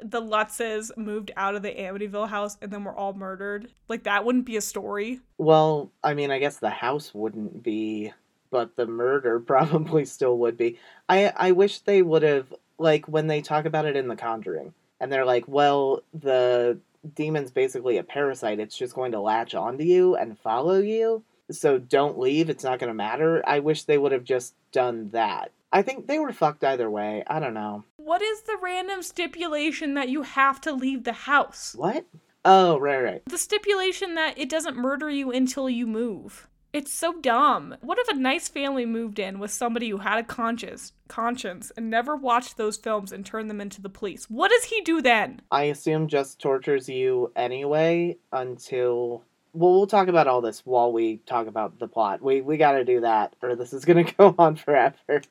the 0.00 0.20
Lutzes 0.20 0.90
moved 0.96 1.30
out 1.36 1.54
of 1.54 1.62
the 1.62 1.70
Amityville 1.72 2.28
house 2.28 2.56
and 2.60 2.70
then 2.70 2.84
were 2.84 2.94
all 2.94 3.14
murdered? 3.14 3.72
Like, 3.88 4.04
that 4.04 4.24
wouldn't 4.24 4.44
be 4.46 4.56
a 4.56 4.60
story. 4.60 5.20
Well, 5.38 5.90
I 6.04 6.14
mean, 6.14 6.30
I 6.30 6.38
guess 6.38 6.58
the 6.58 6.70
house 6.70 7.12
wouldn't 7.14 7.62
be, 7.62 8.12
but 8.50 8.76
the 8.76 8.86
murder 8.86 9.40
probably 9.46 10.04
still 10.04 10.38
would 10.38 10.56
be. 10.56 10.78
I 11.08 11.32
I 11.36 11.52
wish 11.52 11.80
they 11.80 12.02
would 12.02 12.22
have 12.22 12.52
like 12.78 13.06
when 13.06 13.26
they 13.26 13.40
talk 13.40 13.64
about 13.64 13.86
it 13.86 13.96
in 13.96 14.08
The 14.08 14.16
Conjuring, 14.16 14.74
and 15.00 15.12
they're 15.12 15.24
like, 15.24 15.46
well, 15.46 16.02
the 16.12 16.78
demon's 17.14 17.50
basically 17.50 17.98
a 17.98 18.02
parasite. 18.02 18.60
It's 18.60 18.76
just 18.76 18.94
going 18.94 19.12
to 19.12 19.20
latch 19.20 19.54
onto 19.54 19.84
you 19.84 20.16
and 20.16 20.38
follow 20.38 20.78
you. 20.78 21.22
So 21.50 21.78
don't 21.78 22.18
leave. 22.18 22.50
It's 22.50 22.64
not 22.64 22.80
going 22.80 22.88
to 22.88 22.94
matter. 22.94 23.42
I 23.46 23.60
wish 23.60 23.84
they 23.84 23.98
would 23.98 24.12
have 24.12 24.24
just 24.24 24.54
done 24.72 25.10
that. 25.10 25.52
I 25.72 25.82
think 25.82 26.06
they 26.06 26.18
were 26.18 26.32
fucked 26.32 26.64
either 26.64 26.90
way. 26.90 27.22
I 27.26 27.38
don't 27.38 27.54
know. 27.54 27.84
What 27.96 28.22
is 28.22 28.42
the 28.42 28.58
random 28.60 29.02
stipulation 29.02 29.94
that 29.94 30.08
you 30.08 30.22
have 30.22 30.60
to 30.62 30.72
leave 30.72 31.04
the 31.04 31.12
house? 31.12 31.74
What? 31.76 32.06
Oh, 32.44 32.78
right, 32.78 33.02
right. 33.02 33.22
The 33.26 33.38
stipulation 33.38 34.14
that 34.14 34.38
it 34.38 34.48
doesn't 34.48 34.76
murder 34.76 35.10
you 35.10 35.32
until 35.32 35.68
you 35.68 35.86
move. 35.86 36.48
It's 36.76 36.92
so 36.92 37.14
dumb. 37.22 37.74
What 37.80 37.98
if 37.98 38.08
a 38.08 38.20
nice 38.20 38.48
family 38.48 38.84
moved 38.84 39.18
in 39.18 39.38
with 39.38 39.50
somebody 39.50 39.88
who 39.88 39.96
had 39.96 40.18
a 40.18 40.22
conscience, 40.22 40.92
conscience 41.08 41.72
and 41.74 41.88
never 41.88 42.14
watched 42.14 42.58
those 42.58 42.76
films 42.76 43.12
and 43.12 43.24
turned 43.24 43.48
them 43.48 43.62
into 43.62 43.80
the 43.80 43.88
police? 43.88 44.26
What 44.26 44.50
does 44.50 44.64
he 44.64 44.82
do 44.82 45.00
then? 45.00 45.40
I 45.50 45.62
assume 45.62 46.06
just 46.06 46.38
tortures 46.38 46.86
you 46.86 47.32
anyway 47.34 48.18
until 48.30 49.24
well 49.54 49.72
we'll 49.72 49.86
talk 49.86 50.08
about 50.08 50.26
all 50.26 50.42
this 50.42 50.66
while 50.66 50.92
we 50.92 51.16
talk 51.24 51.46
about 51.46 51.78
the 51.78 51.88
plot. 51.88 52.20
We 52.20 52.42
we 52.42 52.58
got 52.58 52.72
to 52.72 52.84
do 52.84 53.00
that 53.00 53.34
or 53.40 53.56
this 53.56 53.72
is 53.72 53.86
going 53.86 54.04
to 54.04 54.12
go 54.12 54.34
on 54.38 54.56
forever. 54.56 55.22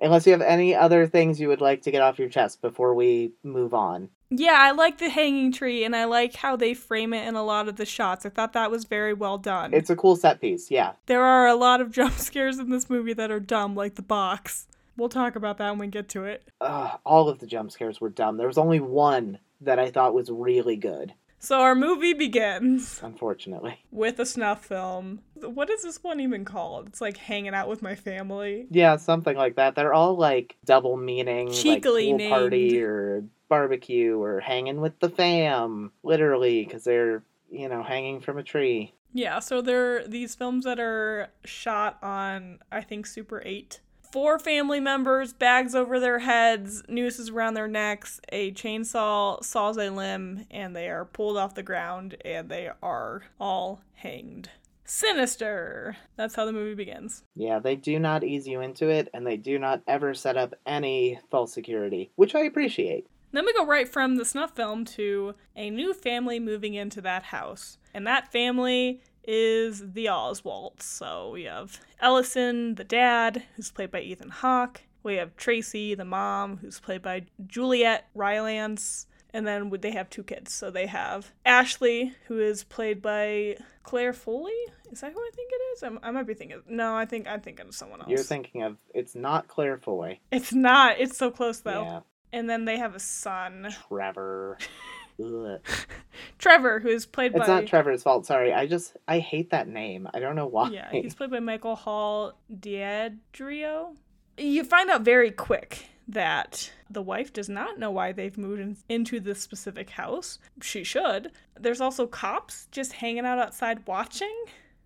Unless 0.00 0.26
you 0.26 0.32
have 0.32 0.42
any 0.42 0.74
other 0.74 1.06
things 1.06 1.40
you 1.40 1.48
would 1.48 1.60
like 1.60 1.82
to 1.82 1.90
get 1.90 2.02
off 2.02 2.18
your 2.18 2.28
chest 2.28 2.60
before 2.62 2.94
we 2.94 3.32
move 3.42 3.74
on. 3.74 4.08
Yeah, 4.30 4.56
I 4.58 4.72
like 4.72 4.98
the 4.98 5.08
hanging 5.08 5.52
tree 5.52 5.84
and 5.84 5.96
I 5.96 6.04
like 6.04 6.36
how 6.36 6.54
they 6.54 6.74
frame 6.74 7.12
it 7.14 7.26
in 7.26 7.34
a 7.34 7.42
lot 7.42 7.66
of 7.66 7.76
the 7.76 7.86
shots. 7.86 8.26
I 8.26 8.28
thought 8.28 8.52
that 8.52 8.70
was 8.70 8.84
very 8.84 9.14
well 9.14 9.38
done. 9.38 9.72
It's 9.72 9.90
a 9.90 9.96
cool 9.96 10.16
set 10.16 10.40
piece. 10.40 10.70
Yeah. 10.70 10.92
there 11.06 11.24
are 11.24 11.46
a 11.46 11.54
lot 11.54 11.80
of 11.80 11.90
jump 11.98 12.14
scares 12.14 12.58
in 12.58 12.70
this 12.70 12.90
movie 12.90 13.14
that 13.14 13.30
are 13.30 13.40
dumb, 13.40 13.74
like 13.74 13.94
the 13.94 14.02
box. 14.02 14.66
We'll 14.96 15.08
talk 15.08 15.36
about 15.36 15.58
that 15.58 15.70
when 15.70 15.78
we 15.78 15.86
get 15.86 16.08
to 16.10 16.24
it. 16.24 16.42
Ugh, 16.60 16.98
all 17.06 17.28
of 17.28 17.38
the 17.38 17.46
jump 17.46 17.70
scares 17.70 18.00
were 18.00 18.08
dumb. 18.10 18.36
There 18.36 18.48
was 18.48 18.58
only 18.58 18.80
one 18.80 19.38
that 19.60 19.78
I 19.78 19.90
thought 19.90 20.12
was 20.14 20.30
really 20.30 20.76
good, 20.76 21.14
So 21.40 21.60
our 21.60 21.74
movie 21.74 22.14
begins 22.14 23.00
unfortunately. 23.02 23.78
with 23.92 24.18
a 24.18 24.26
snuff 24.26 24.64
film. 24.64 25.20
What 25.34 25.70
is 25.70 25.82
this 25.82 26.02
one 26.02 26.20
even 26.20 26.44
called? 26.44 26.88
It's 26.88 27.00
like 27.00 27.16
hanging 27.16 27.54
out 27.54 27.68
with 27.68 27.80
my 27.82 27.94
family. 27.94 28.66
Yeah, 28.70 28.96
something 28.96 29.36
like 29.36 29.56
that. 29.56 29.74
They're 29.74 29.94
all 29.94 30.16
like 30.16 30.56
double 30.64 30.96
meaning, 30.96 31.52
Cheekily 31.52 32.12
like 32.12 32.20
pool 32.20 32.28
party 32.30 32.68
named. 32.72 32.82
or 32.82 33.24
barbecue 33.48 34.20
or 34.20 34.40
hanging 34.40 34.80
with 34.80 34.98
the 35.00 35.08
fam, 35.08 35.92
literally, 36.02 36.64
because 36.64 36.84
they're 36.84 37.22
you 37.50 37.68
know 37.68 37.82
hanging 37.82 38.20
from 38.20 38.38
a 38.38 38.42
tree. 38.42 38.92
Yeah, 39.14 39.38
so 39.38 39.62
they're 39.62 40.06
these 40.06 40.34
films 40.34 40.64
that 40.64 40.78
are 40.78 41.28
shot 41.44 41.98
on, 42.02 42.58
I 42.70 42.82
think, 42.82 43.06
Super 43.06 43.42
8. 43.44 43.80
Four 44.10 44.38
family 44.38 44.80
members, 44.80 45.34
bags 45.34 45.74
over 45.74 46.00
their 46.00 46.20
heads, 46.20 46.82
nooses 46.88 47.28
around 47.28 47.54
their 47.54 47.68
necks, 47.68 48.20
a 48.30 48.52
chainsaw 48.52 49.44
saws 49.44 49.76
a 49.76 49.90
limb, 49.90 50.46
and 50.50 50.74
they 50.74 50.88
are 50.88 51.04
pulled 51.04 51.36
off 51.36 51.54
the 51.54 51.62
ground 51.62 52.16
and 52.24 52.48
they 52.48 52.70
are 52.82 53.24
all 53.38 53.82
hanged. 53.96 54.48
Sinister! 54.84 55.98
That's 56.16 56.34
how 56.34 56.46
the 56.46 56.52
movie 56.52 56.74
begins. 56.74 57.22
Yeah, 57.34 57.58
they 57.58 57.76
do 57.76 57.98
not 57.98 58.24
ease 58.24 58.48
you 58.48 58.62
into 58.62 58.88
it, 58.88 59.10
and 59.12 59.26
they 59.26 59.36
do 59.36 59.58
not 59.58 59.82
ever 59.86 60.14
set 60.14 60.38
up 60.38 60.54
any 60.64 61.20
false 61.30 61.52
security, 61.52 62.10
which 62.16 62.34
I 62.34 62.40
appreciate. 62.40 63.06
Then 63.32 63.44
we 63.44 63.52
go 63.52 63.66
right 63.66 63.86
from 63.86 64.16
the 64.16 64.24
snuff 64.24 64.56
film 64.56 64.86
to 64.86 65.34
a 65.54 65.68
new 65.68 65.92
family 65.92 66.40
moving 66.40 66.72
into 66.72 67.02
that 67.02 67.24
house. 67.24 67.76
And 67.92 68.06
that 68.06 68.32
family 68.32 69.02
is 69.30 69.92
the 69.92 70.06
Oswalts. 70.06 70.82
So 70.82 71.30
we 71.32 71.44
have 71.44 71.78
Ellison, 72.00 72.76
the 72.76 72.84
dad, 72.84 73.42
who's 73.54 73.70
played 73.70 73.90
by 73.90 74.00
Ethan 74.00 74.30
Hawke. 74.30 74.80
We 75.02 75.16
have 75.16 75.36
Tracy, 75.36 75.94
the 75.94 76.06
mom, 76.06 76.56
who's 76.56 76.80
played 76.80 77.02
by 77.02 77.26
Juliet 77.46 78.08
Rylance. 78.14 79.06
And 79.34 79.46
then 79.46 79.70
they 79.82 79.90
have 79.90 80.08
two 80.08 80.22
kids. 80.22 80.54
So 80.54 80.70
they 80.70 80.86
have 80.86 81.32
Ashley, 81.44 82.14
who 82.26 82.40
is 82.40 82.64
played 82.64 83.02
by 83.02 83.58
Clare 83.82 84.14
Foley. 84.14 84.52
Is 84.90 85.02
that 85.02 85.12
who 85.12 85.20
I 85.20 85.30
think 85.34 85.50
it 85.52 85.62
is? 85.76 85.82
I'm, 85.82 85.98
I 86.02 86.10
might 86.10 86.26
be 86.26 86.32
thinking. 86.32 86.62
No, 86.66 86.96
I 86.96 87.04
think 87.04 87.28
I'm 87.28 87.42
thinking 87.42 87.68
of 87.68 87.74
someone 87.74 88.00
else. 88.00 88.08
You're 88.08 88.18
thinking 88.20 88.62
of 88.62 88.78
it's 88.94 89.14
not 89.14 89.46
Claire 89.46 89.76
Foy. 89.76 90.18
it's 90.32 90.54
not. 90.54 90.98
It's 90.98 91.18
so 91.18 91.30
close 91.30 91.60
though. 91.60 91.82
Yeah, 91.82 92.00
And 92.32 92.48
then 92.48 92.64
they 92.64 92.78
have 92.78 92.94
a 92.94 93.00
son, 93.00 93.68
Trevor. 93.88 94.56
Trevor, 96.38 96.80
who 96.80 96.88
is 96.88 97.06
played 97.06 97.32
It's 97.34 97.38
by. 97.38 97.40
It's 97.42 97.48
not 97.48 97.66
Trevor's 97.66 98.02
fault. 98.02 98.26
Sorry, 98.26 98.52
I 98.52 98.66
just 98.66 98.96
I 99.06 99.18
hate 99.18 99.50
that 99.50 99.68
name. 99.68 100.08
I 100.14 100.20
don't 100.20 100.36
know 100.36 100.46
why. 100.46 100.70
Yeah, 100.70 100.90
he's 100.90 101.14
played 101.14 101.30
by 101.30 101.40
Michael 101.40 101.76
Hall 101.76 102.34
D'Addario. 102.60 103.96
You 104.36 104.64
find 104.64 104.90
out 104.90 105.02
very 105.02 105.30
quick 105.30 105.86
that 106.06 106.70
the 106.88 107.02
wife 107.02 107.32
does 107.32 107.48
not 107.48 107.78
know 107.78 107.90
why 107.90 108.12
they've 108.12 108.38
moved 108.38 108.60
in- 108.60 108.76
into 108.88 109.20
this 109.20 109.40
specific 109.42 109.90
house. 109.90 110.38
She 110.62 110.84
should. 110.84 111.32
There's 111.58 111.80
also 111.80 112.06
cops 112.06 112.66
just 112.70 112.94
hanging 112.94 113.26
out 113.26 113.38
outside 113.38 113.86
watching. 113.86 114.34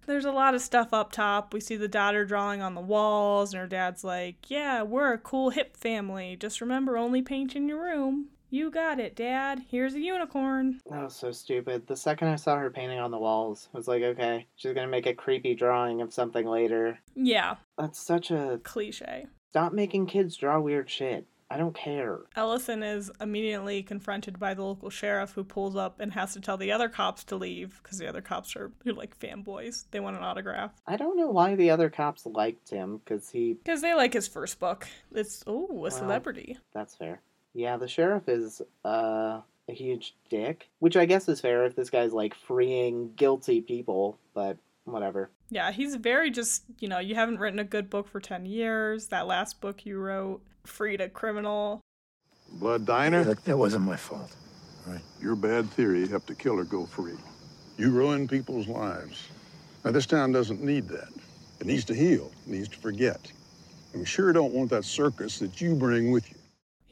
There's 0.07 0.25
a 0.25 0.33
lot 0.33 0.55
of 0.55 0.63
stuff 0.63 0.93
up 0.93 1.13
top. 1.13 1.55
We 1.55 1.61
see 1.61 1.77
the 1.77 1.87
daughter 1.87 2.25
drawing 2.25 2.61
on 2.61 2.75
the 2.75 2.81
walls, 2.81 3.53
and 3.53 3.61
her 3.61 3.69
dad's 3.69 4.03
like, 4.03 4.51
Yeah, 4.51 4.83
we're 4.83 5.13
a 5.13 5.19
cool 5.19 5.51
hip 5.51 5.77
family. 5.77 6.37
Just 6.37 6.61
remember, 6.61 6.97
only 6.97 7.23
paint 7.23 7.55
in 7.55 7.69
your 7.69 7.81
room. 7.83 8.29
You 8.55 8.71
got 8.71 9.01
it, 9.01 9.17
Dad. 9.17 9.63
Here's 9.71 9.95
a 9.95 9.99
unicorn. 10.01 10.79
That 10.91 11.05
was 11.05 11.17
so 11.17 11.33
stupid. 11.33 11.87
The 11.87 11.97
second 11.97 12.29
I 12.29 12.37
saw 12.37 12.57
her 12.59 12.69
painting 12.71 12.99
on 12.99 13.11
the 13.11 13.19
walls, 13.19 13.71
I 13.73 13.79
was 13.79 13.89
like, 13.89 14.03
okay, 14.03 14.47
she's 14.57 14.75
gonna 14.75 14.89
make 14.89 15.07
a 15.07 15.15
creepy 15.15 15.55
drawing 15.55 16.03
of 16.03 16.13
something 16.13 16.47
later. 16.47 16.99
Yeah, 17.17 17.57
That's 17.79 17.99
such 17.99 18.31
a 18.31 18.61
cliche. 18.63 19.25
stop 19.53 19.73
making 19.73 20.05
kids 20.07 20.37
draw 20.37 20.61
weird 20.61 20.91
shit. 20.91 21.27
I 21.51 21.57
don't 21.57 21.75
care. 21.75 22.21
Ellison 22.37 22.83
is 22.83 23.11
immediately 23.23 23.83
confronted 23.83 24.39
by 24.39 24.53
the 24.53 24.65
local 24.65 24.91
sheriff 24.91 25.33
who 25.33 25.45
pulls 25.45 25.75
up 25.75 25.99
and 25.99 26.13
has 26.13 26.35
to 26.35 26.41
tell 26.41 26.59
the 26.59 26.73
other 26.73 26.91
cops 26.91 27.25
to 27.25 27.37
leave 27.37 27.81
because 27.83 27.97
the 27.97 28.07
other 28.09 28.21
cops 28.23 28.55
are 28.55 28.71
they're 28.85 28.93
like 28.93 29.19
fanboys. 29.19 29.85
They 29.93 30.01
want 30.01 30.17
an 30.19 30.25
autograph. 30.25 30.73
I 30.87 30.97
don't 30.99 31.17
know 31.17 31.29
why 31.31 31.55
the 31.55 31.71
other 31.71 31.89
cops 31.89 32.27
liked 32.27 32.69
him, 32.69 32.99
because 33.05 33.31
he. 33.31 33.55
Because 33.55 33.81
they 33.81 33.95
like 33.95 34.13
his 34.13 34.29
first 34.29 34.61
book. 34.61 34.87
It's, 35.15 35.43
oh, 35.47 35.67
a 35.71 35.73
Wow. 35.75 35.89
celebrity. 35.89 36.59
That's 36.75 36.95
fair. 36.95 37.21
Yeah, 37.55 37.77
the 37.77 37.89
sheriff 37.89 38.29
is 38.29 38.63
uh, 38.85 39.41
a 39.69 39.73
huge 39.73 40.15
dick, 40.31 40.69
which 40.79 40.97
I 40.97 41.05
guess 41.05 41.29
is 41.29 41.41
fair 41.41 41.65
if 41.65 41.77
this 41.77 41.91
guy's 41.91 42.13
like 42.13 42.35
freeing 42.35 43.13
guilty 43.15 43.61
people, 43.61 44.19
but 44.35 44.57
whatever. 44.85 45.31
Yeah, 45.51 45.71
he's 45.71 45.97
very 45.97 46.31
just, 46.31 46.65
you 46.79 46.89
know, 46.89 46.99
you 46.99 47.15
haven't 47.15 47.39
written 47.39 47.59
a 47.59 47.65
good 47.65 47.91
book 47.91 48.09
for 48.09 48.21
10 48.21 48.47
years. 48.47 49.09
That 49.09 49.27
last 49.27 49.61
book 49.61 49.85
you 49.85 49.99
wrote 49.99 50.43
freed 50.65 51.01
a 51.01 51.09
criminal. 51.09 51.81
Blood 52.53 52.87
diner? 52.87 53.25
Look, 53.25 53.43
that 53.45 53.57
wasn't 53.57 53.85
my 53.85 53.97
fault. 53.97 54.35
Your 55.21 55.37
bad 55.37 55.71
theory, 55.71 56.01
helped 56.01 56.13
have 56.13 56.27
to 56.27 56.35
kill 56.35 56.59
or 56.59 56.65
go 56.65 56.87
free. 56.87 57.15
You 57.79 57.91
ruin 57.91 58.27
people's 58.27 58.67
lives. 58.67 59.29
Now, 59.85 59.93
this 59.93 60.07
town 60.07 60.33
doesn't 60.33 60.63
need 60.63 60.89
that. 60.89 61.09
It 61.61 61.67
needs 61.67 61.85
to 61.85 61.95
heal, 61.95 62.33
it 62.47 62.51
needs 62.51 62.69
to 62.69 62.79
forget. 62.79 63.31
And 63.93 64.01
we 64.01 64.07
sure 64.07 64.33
don't 64.33 64.53
want 64.53 64.71
that 64.71 64.85
circus 64.85 65.39
that 65.39 65.61
you 65.61 65.75
bring 65.75 66.11
with 66.11 66.29
you. 66.31 66.37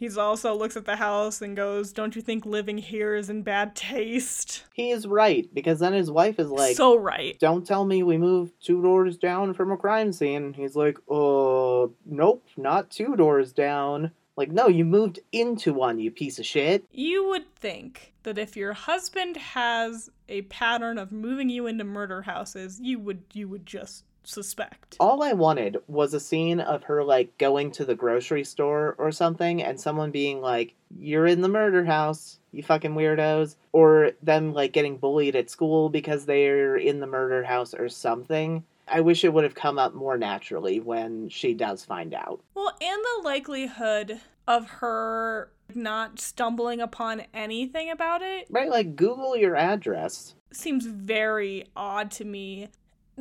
He's 0.01 0.17
also 0.17 0.55
looks 0.55 0.79
at 0.79 0.87
the 0.87 0.97
house 0.97 1.43
and 1.43 1.55
goes, 1.55 1.93
"Don't 1.93 2.17
you 2.17 2.23
think 2.23 2.47
living 2.47 2.79
here 2.79 3.15
is 3.15 3.29
in 3.29 3.43
bad 3.43 3.77
taste?" 3.77 4.65
He 4.73 4.91
is 4.91 5.07
right 5.07 5.47
because 5.53 5.79
then 5.79 5.93
his 5.93 6.11
wife 6.11 6.39
is 6.39 6.49
like, 6.49 6.75
so 6.75 6.97
right. 6.97 7.39
"Don't 7.39 7.67
tell 7.67 7.85
me 7.85 8.03
we 8.03 8.17
moved 8.17 8.55
two 8.65 8.81
doors 8.81 9.19
down 9.19 9.53
from 9.53 9.71
a 9.71 9.77
crime 9.77 10.15
scene." 10.15 10.55
He's 10.55 10.75
like, 10.75 10.97
"Uh, 11.07 11.89
nope, 12.07 12.47
not 12.57 12.91
two 12.91 13.15
doors 13.15 13.53
down." 13.53 14.13
Like, 14.39 14.51
no, 14.51 14.69
you 14.69 14.87
moved 14.87 15.21
into 15.33 15.75
one, 15.75 15.99
you 15.99 16.11
piece 16.11 16.39
of 16.39 16.47
shit. 16.47 16.87
You 16.91 17.29
would 17.29 17.55
think 17.55 18.15
that 18.23 18.39
if 18.39 18.57
your 18.57 18.73
husband 18.73 19.37
has 19.37 20.09
a 20.31 20.41
pattern 20.43 20.97
of 20.97 21.13
moving 21.13 21.51
you 21.51 21.67
into 21.67 21.85
murder 21.85 22.23
houses, 22.23 22.81
you 22.81 22.99
would 23.01 23.25
you 23.35 23.49
would 23.49 23.67
just 23.67 24.05
suspect. 24.31 24.97
All 25.01 25.23
I 25.23 25.33
wanted 25.33 25.79
was 25.89 26.15
a 26.15 26.21
scene 26.21 26.61
of 26.61 26.85
her 26.85 27.05
like 27.05 27.37
going 27.39 27.71
to 27.73 27.85
the 27.85 27.95
grocery 27.95 28.45
store 28.45 28.95
or 28.99 29.13
something 29.13 29.63
and 29.63 29.81
someone 29.81 30.11
being 30.11 30.41
like, 30.41 30.75
You're 30.99 31.27
in 31.27 31.41
the 31.41 31.49
murder 31.49 31.85
house, 31.85 32.39
you 32.53 32.63
fucking 32.63 32.95
weirdos. 32.95 33.57
Or 33.73 34.13
them 34.23 34.53
like 34.53 34.73
getting 34.73 34.97
bullied 34.97 35.37
at 35.37 35.51
school 35.51 35.89
because 35.89 36.27
they're 36.27 36.77
in 36.77 37.01
the 37.01 37.07
murder 37.07 37.45
house 37.45 37.75
or 37.75 37.89
something. 37.89 38.65
I 38.89 39.01
wish 39.03 39.23
it 39.23 39.33
would 39.33 39.45
have 39.45 39.55
come 39.55 39.79
up 39.79 39.95
more 39.95 40.19
naturally 40.19 40.81
when 40.81 41.29
she 41.29 41.55
does 41.55 41.85
find 41.85 42.13
out. 42.13 42.41
Well, 42.55 42.77
and 42.81 43.01
the 43.03 43.23
likelihood 43.25 44.21
of 44.49 44.69
her 44.69 45.53
not 45.75 46.19
stumbling 46.19 46.81
upon 46.81 47.23
anything 47.33 47.89
about 47.91 48.23
it 48.23 48.49
Right? 48.51 48.69
Like, 48.69 48.97
Google 48.97 49.37
your 49.37 49.55
address. 49.55 50.35
seems 50.53 50.87
very 50.87 51.67
odd 51.77 52.11
to 52.13 52.25
me. 52.25 52.69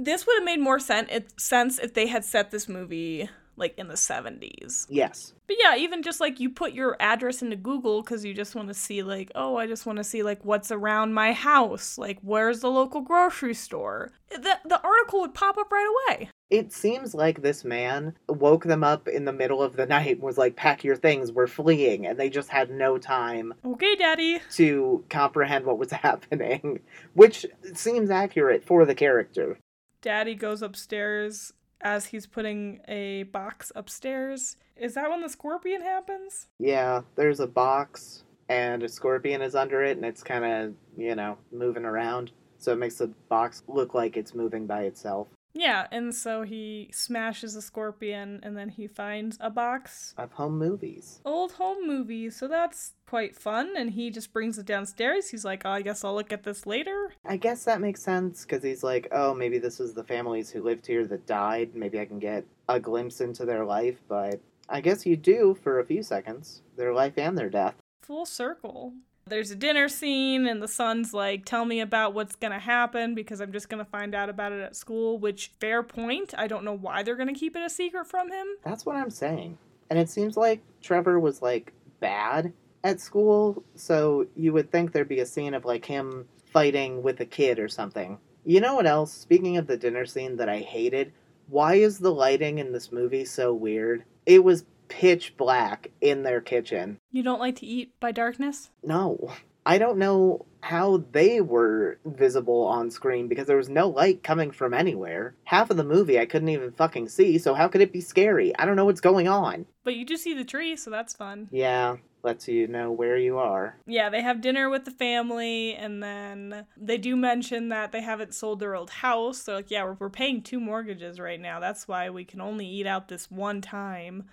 This 0.03 0.25
would 0.25 0.35
have 0.37 0.45
made 0.45 0.59
more 0.59 0.79
sen- 0.79 1.07
it- 1.09 1.39
sense 1.39 1.79
if 1.79 1.93
they 1.93 2.07
had 2.07 2.23
set 2.25 2.51
this 2.51 2.67
movie 2.69 3.29
like 3.55 3.77
in 3.77 3.89
the 3.89 3.95
70s. 3.95 4.85
Yes. 4.89 5.33
But 5.45 5.57
yeah, 5.61 5.75
even 5.75 6.01
just 6.01 6.21
like 6.21 6.39
you 6.39 6.49
put 6.49 6.71
your 6.71 6.95
address 7.01 7.41
into 7.41 7.57
Google 7.57 8.01
because 8.01 8.23
you 8.23 8.33
just 8.33 8.55
want 8.55 8.69
to 8.69 8.73
see, 8.73 9.03
like, 9.03 9.31
oh, 9.35 9.57
I 9.57 9.67
just 9.67 9.85
want 9.85 9.97
to 9.97 10.03
see, 10.05 10.23
like, 10.23 10.45
what's 10.45 10.71
around 10.71 11.13
my 11.13 11.33
house. 11.33 11.97
Like, 11.97 12.19
where's 12.21 12.61
the 12.61 12.69
local 12.69 13.01
grocery 13.01 13.53
store? 13.53 14.11
The, 14.29 14.57
the 14.63 14.79
article 14.81 15.19
would 15.21 15.33
pop 15.33 15.57
up 15.57 15.69
right 15.73 16.05
away. 16.07 16.29
It 16.49 16.71
seems 16.71 17.13
like 17.13 17.41
this 17.41 17.65
man 17.65 18.13
woke 18.29 18.63
them 18.63 18.81
up 18.83 19.09
in 19.09 19.25
the 19.25 19.33
middle 19.33 19.61
of 19.61 19.75
the 19.75 19.85
night 19.85 20.15
and 20.15 20.21
was 20.21 20.37
like, 20.37 20.55
Pack 20.55 20.85
your 20.85 20.95
things, 20.95 21.29
we're 21.33 21.45
fleeing. 21.47 22.07
And 22.07 22.17
they 22.17 22.29
just 22.29 22.47
had 22.49 22.71
no 22.71 22.97
time 22.97 23.53
Okay, 23.65 23.95
daddy. 23.97 24.39
to 24.53 25.03
comprehend 25.09 25.65
what 25.65 25.77
was 25.77 25.91
happening, 26.31 26.79
which 27.13 27.45
seems 27.73 28.09
accurate 28.09 28.63
for 28.63 28.85
the 28.85 28.95
character. 28.95 29.57
Daddy 30.01 30.35
goes 30.35 30.61
upstairs 30.61 31.53
as 31.81 32.05
he's 32.07 32.25
putting 32.25 32.81
a 32.87 33.23
box 33.23 33.71
upstairs. 33.75 34.55
Is 34.75 34.93
that 34.93 35.09
when 35.09 35.21
the 35.21 35.29
scorpion 35.29 35.81
happens? 35.81 36.47
Yeah, 36.59 37.01
there's 37.15 37.39
a 37.39 37.47
box 37.47 38.23
and 38.47 38.81
a 38.83 38.89
scorpion 38.89 39.41
is 39.41 39.55
under 39.55 39.83
it, 39.83 39.97
and 39.97 40.05
it's 40.05 40.23
kind 40.23 40.45
of, 40.45 40.73
you 40.97 41.15
know, 41.15 41.37
moving 41.51 41.85
around. 41.85 42.31
So 42.57 42.73
it 42.73 42.79
makes 42.79 42.95
the 42.95 43.07
box 43.29 43.63
look 43.67 43.93
like 43.93 44.17
it's 44.17 44.33
moving 44.33 44.65
by 44.65 44.83
itself 44.83 45.27
Yeah, 45.59 45.87
and 45.91 46.15
so 46.15 46.43
he 46.43 46.89
smashes 46.93 47.53
a 47.53 47.61
scorpion 47.61 48.39
and 48.43 48.55
then 48.55 48.69
he 48.69 48.87
finds 48.87 49.37
a 49.41 49.49
box. 49.49 50.13
of 50.17 50.31
home 50.31 50.57
movies. 50.57 51.19
Old 51.25 51.51
home 51.51 51.85
movies, 51.85 52.37
so 52.37 52.47
that's 52.47 52.93
quite 53.05 53.35
fun. 53.35 53.73
And 53.75 53.89
he 53.89 54.09
just 54.09 54.31
brings 54.31 54.57
it 54.57 54.65
downstairs. 54.65 55.29
He's 55.29 55.43
like, 55.43 55.63
oh, 55.65 55.71
I 55.71 55.81
guess 55.81 56.05
I'll 56.05 56.15
look 56.15 56.31
at 56.31 56.43
this 56.43 56.65
later. 56.65 57.11
I 57.25 57.35
guess 57.35 57.65
that 57.65 57.81
makes 57.81 58.01
sense 58.01 58.43
because 58.45 58.63
he's 58.63 58.83
like, 58.83 59.09
oh, 59.11 59.33
maybe 59.33 59.57
this 59.57 59.81
is 59.81 59.93
the 59.93 60.03
families 60.05 60.49
who 60.49 60.63
lived 60.63 60.87
here 60.87 61.05
that 61.07 61.27
died. 61.27 61.75
Maybe 61.75 61.99
I 61.99 62.05
can 62.05 62.19
get 62.19 62.45
a 62.69 62.79
glimpse 62.79 63.19
into 63.19 63.43
their 63.43 63.65
life, 63.65 63.99
but 64.07 64.39
I 64.69 64.79
guess 64.79 65.05
you 65.05 65.17
do 65.17 65.57
for 65.61 65.81
a 65.81 65.85
few 65.85 66.03
seconds 66.03 66.61
their 66.77 66.93
life 66.93 67.17
and 67.17 67.37
their 67.37 67.49
death. 67.49 67.75
Full 68.01 68.25
circle. 68.25 68.93
There's 69.29 69.51
a 69.51 69.55
dinner 69.55 69.87
scene, 69.87 70.47
and 70.47 70.61
the 70.61 70.67
son's 70.67 71.13
like, 71.13 71.45
Tell 71.45 71.65
me 71.65 71.79
about 71.79 72.13
what's 72.13 72.35
gonna 72.35 72.59
happen 72.59 73.15
because 73.15 73.39
I'm 73.39 73.51
just 73.51 73.69
gonna 73.69 73.85
find 73.85 74.15
out 74.15 74.29
about 74.29 74.51
it 74.51 74.61
at 74.61 74.75
school, 74.75 75.17
which, 75.17 75.51
fair 75.59 75.83
point. 75.83 76.33
I 76.37 76.47
don't 76.47 76.63
know 76.63 76.75
why 76.75 77.03
they're 77.03 77.15
gonna 77.15 77.33
keep 77.33 77.55
it 77.55 77.61
a 77.61 77.69
secret 77.69 78.07
from 78.07 78.31
him. 78.31 78.47
That's 78.63 78.85
what 78.85 78.95
I'm 78.95 79.09
saying. 79.09 79.57
And 79.89 79.97
it 79.97 80.09
seems 80.09 80.37
like 80.37 80.61
Trevor 80.81 81.19
was 81.19 81.41
like 81.41 81.73
bad 81.99 82.53
at 82.83 82.99
school, 83.01 83.63
so 83.75 84.27
you 84.35 84.53
would 84.53 84.71
think 84.71 84.91
there'd 84.91 85.07
be 85.07 85.19
a 85.19 85.25
scene 85.25 85.53
of 85.53 85.65
like 85.65 85.85
him 85.85 86.27
fighting 86.51 87.03
with 87.03 87.19
a 87.19 87.25
kid 87.25 87.59
or 87.59 87.67
something. 87.67 88.17
You 88.45 88.61
know 88.61 88.75
what 88.75 88.87
else? 88.87 89.11
Speaking 89.11 89.57
of 89.57 89.67
the 89.67 89.77
dinner 89.77 90.05
scene 90.05 90.37
that 90.37 90.49
I 90.49 90.59
hated, 90.59 91.11
why 91.47 91.75
is 91.75 91.99
the 91.99 92.13
lighting 92.13 92.59
in 92.59 92.71
this 92.71 92.91
movie 92.91 93.25
so 93.25 93.53
weird? 93.53 94.03
It 94.25 94.43
was 94.43 94.65
pitch 94.89 95.37
black 95.37 95.91
in 96.01 96.23
their 96.23 96.41
kitchen. 96.41 96.99
You 97.11 97.23
don't 97.23 97.39
like 97.39 97.55
to 97.57 97.65
eat 97.65 97.97
by 97.99 98.11
darkness? 98.11 98.71
No. 98.83 99.31
I 99.65 99.77
don't 99.77 99.99
know 99.99 100.45
how 100.61 101.03
they 101.11 101.41
were 101.41 101.99
visible 102.03 102.65
on 102.65 102.89
screen 102.89 103.27
because 103.27 103.45
there 103.45 103.57
was 103.57 103.69
no 103.69 103.87
light 103.87 104.23
coming 104.23 104.51
from 104.51 104.73
anywhere. 104.73 105.35
Half 105.43 105.69
of 105.69 105.77
the 105.77 105.83
movie 105.83 106.19
I 106.19 106.25
couldn't 106.25 106.49
even 106.49 106.71
fucking 106.71 107.09
see, 107.09 107.37
so 107.37 107.53
how 107.53 107.67
could 107.67 107.81
it 107.81 107.93
be 107.93 108.01
scary? 108.01 108.57
I 108.57 108.65
don't 108.65 108.75
know 108.75 108.85
what's 108.85 109.01
going 109.01 109.27
on. 109.27 109.67
But 109.83 109.95
you 109.95 110.05
do 110.05 110.17
see 110.17 110.33
the 110.33 110.43
tree, 110.43 110.75
so 110.75 110.89
that's 110.89 111.13
fun. 111.13 111.49
Yeah, 111.51 111.97
lets 112.23 112.47
you 112.47 112.67
know 112.67 112.91
where 112.91 113.17
you 113.17 113.37
are. 113.37 113.77
Yeah, 113.85 114.09
they 114.09 114.21
have 114.21 114.41
dinner 114.41 114.69
with 114.69 114.85
the 114.85 114.91
family, 114.91 115.75
and 115.75 116.01
then 116.01 116.65
they 116.75 116.97
do 116.97 117.15
mention 117.15 117.69
that 117.69 117.91
they 117.91 118.01
haven't 118.01 118.33
sold 118.33 118.59
their 118.59 118.75
old 118.75 118.89
house. 118.89 119.43
They're 119.43 119.55
like, 119.55 119.71
yeah, 119.71 119.83
we're, 119.83 119.97
we're 119.99 120.09
paying 120.09 120.41
two 120.41 120.59
mortgages 120.59 121.19
right 121.19 121.39
now. 121.39 121.59
That's 121.59 121.87
why 121.87 122.09
we 122.09 122.25
can 122.25 122.41
only 122.41 122.65
eat 122.65 122.87
out 122.87 123.07
this 123.07 123.29
one 123.29 123.61
time. 123.61 124.25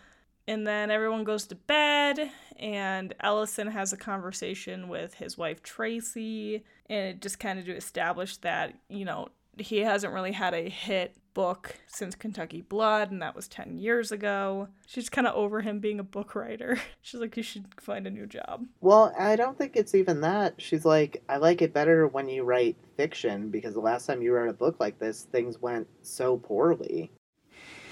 And 0.48 0.66
then 0.66 0.90
everyone 0.90 1.24
goes 1.24 1.46
to 1.48 1.56
bed, 1.56 2.30
and 2.56 3.14
Ellison 3.20 3.68
has 3.68 3.92
a 3.92 3.96
conversation 3.96 4.88
with 4.88 5.14
his 5.14 5.36
wife 5.36 5.62
Tracy, 5.62 6.64
and 6.88 7.08
it 7.08 7.20
just 7.20 7.40
kind 7.40 7.58
of 7.58 7.64
to 7.66 7.74
establish 7.76 8.36
that, 8.38 8.74
you 8.88 9.04
know, 9.04 9.28
he 9.58 9.78
hasn't 9.78 10.12
really 10.12 10.32
had 10.32 10.54
a 10.54 10.68
hit 10.68 11.16
book 11.34 11.76
since 11.86 12.14
Kentucky 12.14 12.62
Blood, 12.62 13.10
and 13.10 13.20
that 13.20 13.34
was 13.34 13.46
10 13.48 13.76
years 13.76 14.10
ago. 14.10 14.68
She's 14.86 15.10
kind 15.10 15.26
of 15.26 15.34
over 15.34 15.60
him 15.60 15.80
being 15.80 16.00
a 16.00 16.04
book 16.04 16.34
writer. 16.34 16.80
She's 17.02 17.20
like, 17.20 17.36
you 17.36 17.42
should 17.42 17.66
find 17.78 18.06
a 18.06 18.10
new 18.10 18.26
job. 18.26 18.64
Well, 18.80 19.14
I 19.18 19.36
don't 19.36 19.58
think 19.58 19.76
it's 19.76 19.94
even 19.94 20.22
that. 20.22 20.54
She's 20.58 20.84
like, 20.84 21.22
I 21.28 21.36
like 21.36 21.60
it 21.60 21.74
better 21.74 22.06
when 22.06 22.28
you 22.28 22.44
write 22.44 22.76
fiction 22.96 23.50
because 23.50 23.74
the 23.74 23.80
last 23.80 24.06
time 24.06 24.22
you 24.22 24.32
wrote 24.32 24.48
a 24.48 24.54
book 24.54 24.76
like 24.80 24.98
this, 24.98 25.22
things 25.30 25.60
went 25.60 25.86
so 26.02 26.38
poorly. 26.38 27.10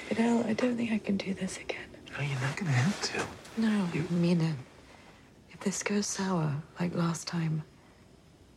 Fidel, 0.09 0.45
I 0.47 0.55
don't 0.55 0.77
think 0.77 0.93
I 0.93 0.99
can 0.99 1.17
do 1.17 1.35
this 1.35 1.59
again. 1.59 1.94
No, 2.17 2.25
you're 2.25 2.41
not 2.41 2.57
gonna 2.57 2.71
have 2.71 3.01
to. 3.03 3.27
No, 3.57 3.89
I 3.93 4.13
mean 4.13 4.41
it. 4.41 4.55
If 5.51 5.61
this 5.61 5.83
goes 5.83 6.07
sour, 6.07 6.63
like 6.79 6.95
last 6.95 7.27
time, 7.27 7.65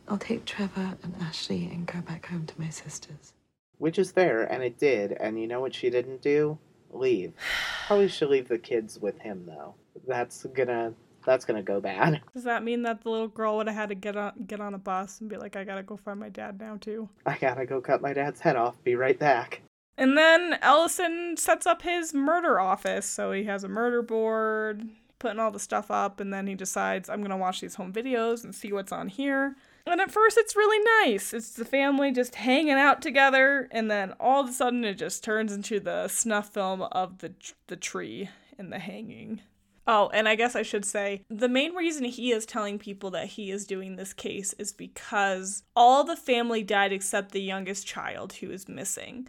I'll 0.06 0.18
take 0.18 0.44
Trevor 0.44 0.96
and 1.02 1.14
Ashley 1.20 1.68
and 1.72 1.86
go 1.86 2.00
back 2.00 2.26
home 2.26 2.46
to 2.46 2.60
my 2.60 2.68
sisters. 2.68 3.32
Which 3.78 3.98
is 3.98 4.12
fair, 4.12 4.42
and 4.44 4.62
it 4.62 4.78
did. 4.78 5.12
And 5.12 5.40
you 5.40 5.46
know 5.46 5.60
what 5.60 5.74
she 5.74 5.90
didn't 5.90 6.22
do? 6.22 6.58
Leave. 6.90 7.32
Probably 7.86 8.08
should 8.08 8.30
leave 8.30 8.48
the 8.48 8.58
kids 8.58 8.98
with 9.00 9.18
him 9.18 9.44
though. 9.46 9.74
That's 10.06 10.44
gonna 10.46 10.94
that's 11.26 11.44
gonna 11.44 11.62
go 11.62 11.80
bad. 11.80 12.20
Does 12.34 12.44
that 12.44 12.62
mean 12.62 12.82
that 12.82 13.02
the 13.02 13.10
little 13.10 13.28
girl 13.28 13.56
would 13.56 13.66
have 13.66 13.76
had 13.76 13.88
to 13.88 13.94
get 13.96 14.16
on 14.16 14.32
get 14.46 14.60
on 14.60 14.74
a 14.74 14.78
bus 14.78 15.20
and 15.20 15.28
be 15.28 15.36
like, 15.36 15.56
I 15.56 15.64
gotta 15.64 15.82
go 15.82 15.96
find 15.96 16.20
my 16.20 16.28
dad 16.28 16.60
now 16.60 16.76
too? 16.80 17.08
I 17.26 17.36
gotta 17.36 17.66
go 17.66 17.80
cut 17.80 18.00
my 18.00 18.12
dad's 18.12 18.40
head 18.40 18.56
off. 18.56 18.82
Be 18.84 18.94
right 18.94 19.18
back. 19.18 19.62
And 19.98 20.16
then 20.16 20.58
Ellison 20.62 21.36
sets 21.36 21.66
up 21.66 21.82
his 21.82 22.14
murder 22.14 22.60
office. 22.60 23.04
So 23.04 23.32
he 23.32 23.44
has 23.44 23.64
a 23.64 23.68
murder 23.68 24.00
board, 24.00 24.88
putting 25.18 25.40
all 25.40 25.50
the 25.50 25.58
stuff 25.58 25.90
up, 25.90 26.20
and 26.20 26.32
then 26.32 26.46
he 26.46 26.54
decides, 26.54 27.08
I'm 27.08 27.20
gonna 27.20 27.36
watch 27.36 27.60
these 27.60 27.74
home 27.74 27.92
videos 27.92 28.44
and 28.44 28.54
see 28.54 28.72
what's 28.72 28.92
on 28.92 29.08
here. 29.08 29.56
And 29.86 30.00
at 30.00 30.12
first, 30.12 30.38
it's 30.38 30.54
really 30.54 30.84
nice. 31.04 31.34
It's 31.34 31.54
the 31.54 31.64
family 31.64 32.12
just 32.12 32.36
hanging 32.36 32.72
out 32.72 33.02
together, 33.02 33.68
and 33.72 33.90
then 33.90 34.12
all 34.20 34.42
of 34.42 34.50
a 34.50 34.52
sudden, 34.52 34.84
it 34.84 34.94
just 34.94 35.24
turns 35.24 35.52
into 35.52 35.80
the 35.80 36.08
snuff 36.08 36.50
film 36.50 36.82
of 36.82 37.18
the 37.18 37.32
the 37.66 37.76
tree 37.76 38.28
and 38.58 38.72
the 38.72 38.78
hanging. 38.78 39.40
Oh, 39.86 40.10
and 40.12 40.28
I 40.28 40.34
guess 40.34 40.54
I 40.54 40.62
should 40.62 40.84
say 40.84 41.24
the 41.30 41.48
main 41.48 41.74
reason 41.74 42.04
he 42.04 42.30
is 42.30 42.44
telling 42.44 42.78
people 42.78 43.10
that 43.12 43.28
he 43.28 43.50
is 43.50 43.66
doing 43.66 43.96
this 43.96 44.12
case 44.12 44.52
is 44.58 44.70
because 44.70 45.62
all 45.74 46.04
the 46.04 46.16
family 46.16 46.62
died 46.62 46.92
except 46.92 47.32
the 47.32 47.40
youngest 47.40 47.86
child 47.86 48.34
who 48.34 48.50
is 48.50 48.68
missing. 48.68 49.26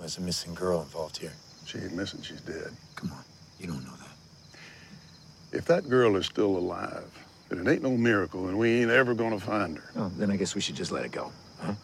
Well, 0.00 0.06
there's 0.06 0.16
a 0.16 0.22
missing 0.22 0.54
girl 0.54 0.80
involved 0.80 1.18
here. 1.18 1.34
She 1.66 1.76
ain't 1.76 1.92
missing, 1.92 2.22
she's 2.22 2.40
dead. 2.40 2.70
Come 2.96 3.12
on, 3.12 3.22
you 3.58 3.66
don't 3.66 3.84
know 3.84 3.92
that. 3.98 5.58
If 5.58 5.66
that 5.66 5.90
girl 5.90 6.16
is 6.16 6.24
still 6.24 6.56
alive, 6.56 7.04
then 7.50 7.58
it 7.58 7.70
ain't 7.70 7.82
no 7.82 7.90
miracle, 7.90 8.48
and 8.48 8.58
we 8.58 8.80
ain't 8.80 8.90
ever 8.90 9.12
gonna 9.12 9.38
find 9.38 9.76
her. 9.76 9.90
Oh, 9.96 10.10
then 10.16 10.30
I 10.30 10.36
guess 10.36 10.54
we 10.54 10.62
should 10.62 10.74
just 10.74 10.90
let 10.90 11.04
it 11.04 11.12
go. 11.12 11.30
Huh? 11.58 11.74